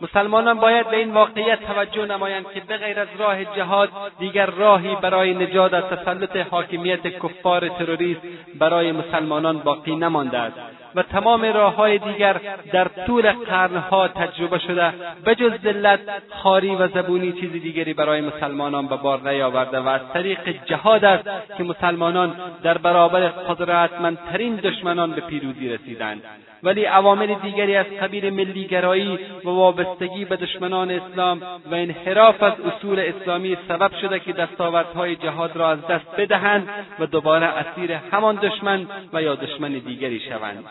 مسلمانان 0.00 0.60
باید 0.60 0.90
به 0.90 0.96
این 0.96 1.14
واقعیت 1.14 1.66
توجه 1.66 2.06
نمایند 2.06 2.46
که 2.54 2.60
بغیر 2.60 3.00
از 3.00 3.08
راه 3.18 3.44
جهاد 3.44 3.90
دیگر 4.18 4.46
راهی 4.46 4.96
برای 4.96 5.34
نجات 5.34 5.74
از 5.74 5.84
تسلط 5.84 6.36
حاکمیت 6.36 7.06
کفار 7.06 7.68
تروریست 7.68 8.20
برای 8.58 8.92
مسلمانان 8.92 9.58
باقی 9.58 9.96
نمانده 9.96 10.38
است. 10.38 10.83
و 10.94 11.02
تمام 11.02 11.44
راههای 11.44 11.98
دیگر 11.98 12.40
در 12.72 12.88
طول 13.06 13.32
قرنها 13.32 14.08
تجربه 14.08 14.58
شده. 14.58 14.92
بجز 15.26 15.52
ذلت 15.64 16.00
خاری 16.30 16.74
و 16.74 16.88
زبونی 16.88 17.32
چیز 17.32 17.52
دیگری 17.52 17.94
برای 17.94 18.20
مسلمانان 18.20 18.86
به 18.86 18.96
بار 18.96 19.30
نیاورده 19.30 19.80
و 19.80 19.88
از 19.88 20.00
طریق 20.12 20.64
جهاد 20.64 21.04
است 21.04 21.56
که 21.56 21.64
مسلمانان 21.64 22.34
در 22.62 22.78
برابر 22.78 23.20
قدرتمندترین 23.28 24.56
دشمنان 24.56 25.10
به 25.10 25.20
پیروزی 25.20 25.68
رسیدند. 25.68 26.22
ولی 26.64 26.84
عوامل 26.84 27.34
دیگری 27.34 27.76
از 27.76 27.86
قبیل 27.86 28.30
ملیگرایی 28.30 29.18
و 29.44 29.48
وابستگی 29.48 30.24
به 30.24 30.36
دشمنان 30.36 30.90
اسلام 30.90 31.42
و 31.70 31.74
انحراف 31.74 32.42
از 32.42 32.52
اصول 32.60 33.00
اسلامی 33.00 33.56
سبب 33.68 33.90
شده 34.00 34.20
که 34.20 34.32
دستاوردهای 34.32 35.16
جهاد 35.16 35.56
را 35.56 35.70
از 35.70 35.86
دست 35.86 36.16
بدهند 36.18 36.68
و 36.98 37.06
دوباره 37.06 37.46
اسیر 37.46 37.92
همان 37.92 38.34
دشمن 38.34 38.86
و 39.12 39.22
یا 39.22 39.34
دشمن 39.34 39.72
دیگری 39.72 40.20
شوند. 40.20 40.64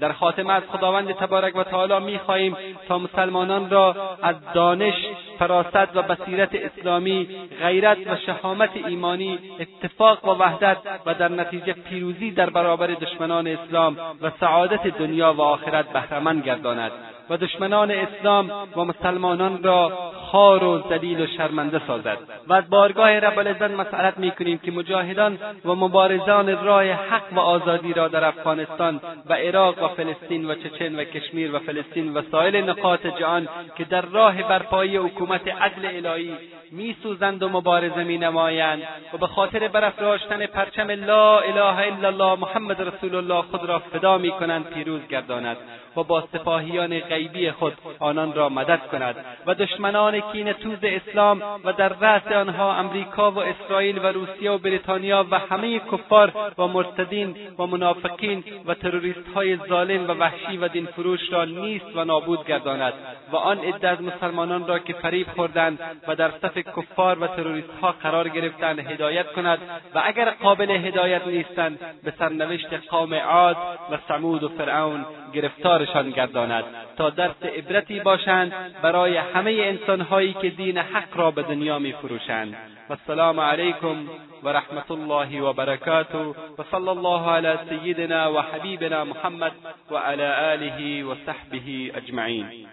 در 0.00 0.12
خاتمه 0.12 0.52
از 0.52 0.62
خداوند 0.72 1.12
تبارک 1.12 1.56
و 1.56 1.64
تعالی 1.64 2.04
می‌خواهیم 2.04 2.56
تا 2.88 2.98
مسلمانان 2.98 3.70
را 3.70 4.16
از 4.22 4.36
دانش 4.54 4.94
فراست 5.38 5.96
و 5.96 6.02
بصیرت 6.02 6.50
اسلامی 6.54 7.28
غیرت 7.62 7.98
و 8.06 8.16
شهامت 8.16 8.70
ایمانی 8.74 9.38
اتفاق 9.60 10.24
و 10.24 10.30
وحدت 10.30 10.76
و 11.06 11.14
در 11.14 11.28
نتیجه 11.28 11.72
پیروزی 11.72 12.30
در 12.30 12.50
برابر 12.50 12.86
دشمنان 12.86 13.46
اسلام 13.46 13.96
و 14.22 14.30
سعادت 14.40 14.86
دنیا 14.86 15.32
و 15.32 15.40
آخرت 15.40 15.92
بهرهمند 15.92 16.44
گرداند. 16.44 16.92
و 17.30 17.36
دشمنان 17.36 17.90
اسلام 17.90 18.52
و 18.76 18.84
مسلمانان 18.84 19.62
را 19.62 20.12
خار 20.14 20.64
و 20.64 20.82
ذلیل 20.88 21.20
و 21.20 21.26
شرمنده 21.26 21.80
سازد. 21.86 22.18
و 22.46 22.52
از 22.52 22.70
بارگاه 22.70 23.18
رب 23.18 23.38
العزت 23.38 23.70
مسئلت 23.70 24.18
می‌کنیم 24.18 24.58
که 24.58 24.70
مجاهدان 24.70 25.38
و 25.64 25.74
مبارزان 25.74 26.64
راه 26.64 26.84
حق 26.84 27.32
و 27.32 27.38
آزادی 27.38 27.92
را 27.92 28.08
در 28.08 28.24
افغانستان 28.24 29.00
و 29.28 29.34
عراق 29.34 29.82
و 29.82 29.88
فلسطین 29.88 30.50
و 30.50 30.54
چچن 30.54 30.96
و 30.96 31.04
کشمیر 31.04 31.54
و 31.54 31.58
فلسطین 31.58 32.14
و 32.14 32.22
سایر 32.32 32.64
نقاط 32.64 33.06
جهان 33.06 33.48
که 33.76 33.84
در 33.84 34.00
راه 34.00 34.42
برپایی 34.42 34.96
حکومت 34.96 35.48
عدل 35.48 36.06
الهی 36.06 36.36
میسوزند 36.72 37.42
و 37.42 37.48
مبارزه 37.48 38.04
مینمایند 38.04 38.82
و 39.14 39.18
به 39.18 39.26
خاطر 39.26 39.68
برافراشتن 39.68 40.46
پرچم 40.46 40.90
لا 40.90 41.38
اله 41.38 41.78
الا 41.78 42.08
الله 42.08 42.40
محمد 42.40 42.82
رسول 42.82 43.14
الله 43.14 43.42
خود 43.42 43.64
را 43.64 43.78
فدا 43.78 44.18
می‌کنند 44.18 44.66
پیروز 44.66 45.00
گرداند 45.08 45.56
و 45.96 46.02
با 46.02 46.24
سپاهیان 46.32 47.00
غیبی 47.20 47.50
خود 47.50 47.72
آنان 47.98 48.34
را 48.34 48.48
مدد 48.48 48.80
کند 48.92 49.16
و 49.46 49.54
دشمنان 49.54 50.20
کین 50.20 50.52
توز 50.52 50.78
اسلام 50.82 51.42
و 51.64 51.72
در 51.72 51.88
رأس 51.88 52.32
آنها 52.32 52.74
امریکا 52.74 53.30
و 53.30 53.38
اسرائیل 53.38 53.98
و 53.98 54.06
روسیه 54.06 54.50
و 54.50 54.58
بریتانیا 54.58 55.26
و 55.30 55.38
همه 55.38 55.78
کفار 55.78 56.32
و 56.58 56.66
مرتدین 56.66 57.36
و 57.58 57.66
منافقین 57.66 58.44
و 58.66 58.74
تروریستهای 58.74 59.56
ظالم 59.56 60.10
و 60.10 60.12
وحشی 60.12 60.56
و 60.56 60.68
دین 60.68 60.86
فروش 60.86 61.32
را 61.32 61.44
نیست 61.44 61.96
و 61.96 62.04
نابود 62.04 62.46
گرداند 62.46 62.92
و 63.32 63.36
آن 63.36 63.58
عده 63.58 63.88
از 63.88 64.02
مسلمانان 64.02 64.66
را 64.66 64.78
که 64.78 64.92
فریب 64.92 65.26
خوردند 65.36 65.78
و 66.08 66.16
در 66.16 66.30
صف 66.42 66.58
کفار 66.58 67.18
و 67.18 67.26
تروریستها 67.26 67.94
قرار 68.02 68.28
گرفتند 68.28 68.78
هدایت 68.78 69.32
کند 69.32 69.58
و 69.94 70.02
اگر 70.04 70.30
قابل 70.30 70.70
هدایت 70.70 71.26
نیستند 71.26 71.78
به 72.04 72.12
سرنوشت 72.18 72.72
قوم 72.88 73.14
عاد 73.14 73.56
و 73.90 73.98
سمود 74.08 74.42
و 74.42 74.48
فرعون 74.48 75.06
گرفتارشان 75.32 76.10
گرداند 76.10 76.64
تا 76.96 77.09
درس 77.10 77.42
عبرتی 77.42 78.00
باشند 78.00 78.52
برای 78.82 79.16
همه 79.16 79.50
انسانهایی 79.50 80.32
که 80.32 80.50
دین 80.50 80.78
حق 80.78 81.16
را 81.16 81.30
به 81.30 81.42
دنیا 81.42 81.78
میفروشند. 81.78 82.56
والسلام 82.90 83.40
علیکم 83.40 83.96
ورحمة 84.42 84.90
الله 84.90 85.42
وبركاته 85.42 86.34
وصلى 86.58 86.90
الله 86.90 87.30
على 87.30 87.58
سيدنا 87.68 88.26
وحبيبنا 88.26 89.04
محمد 89.04 89.52
وعلى 89.90 90.54
آله 90.54 91.04
وصحبه 91.04 91.92
أجمعين 91.94 92.66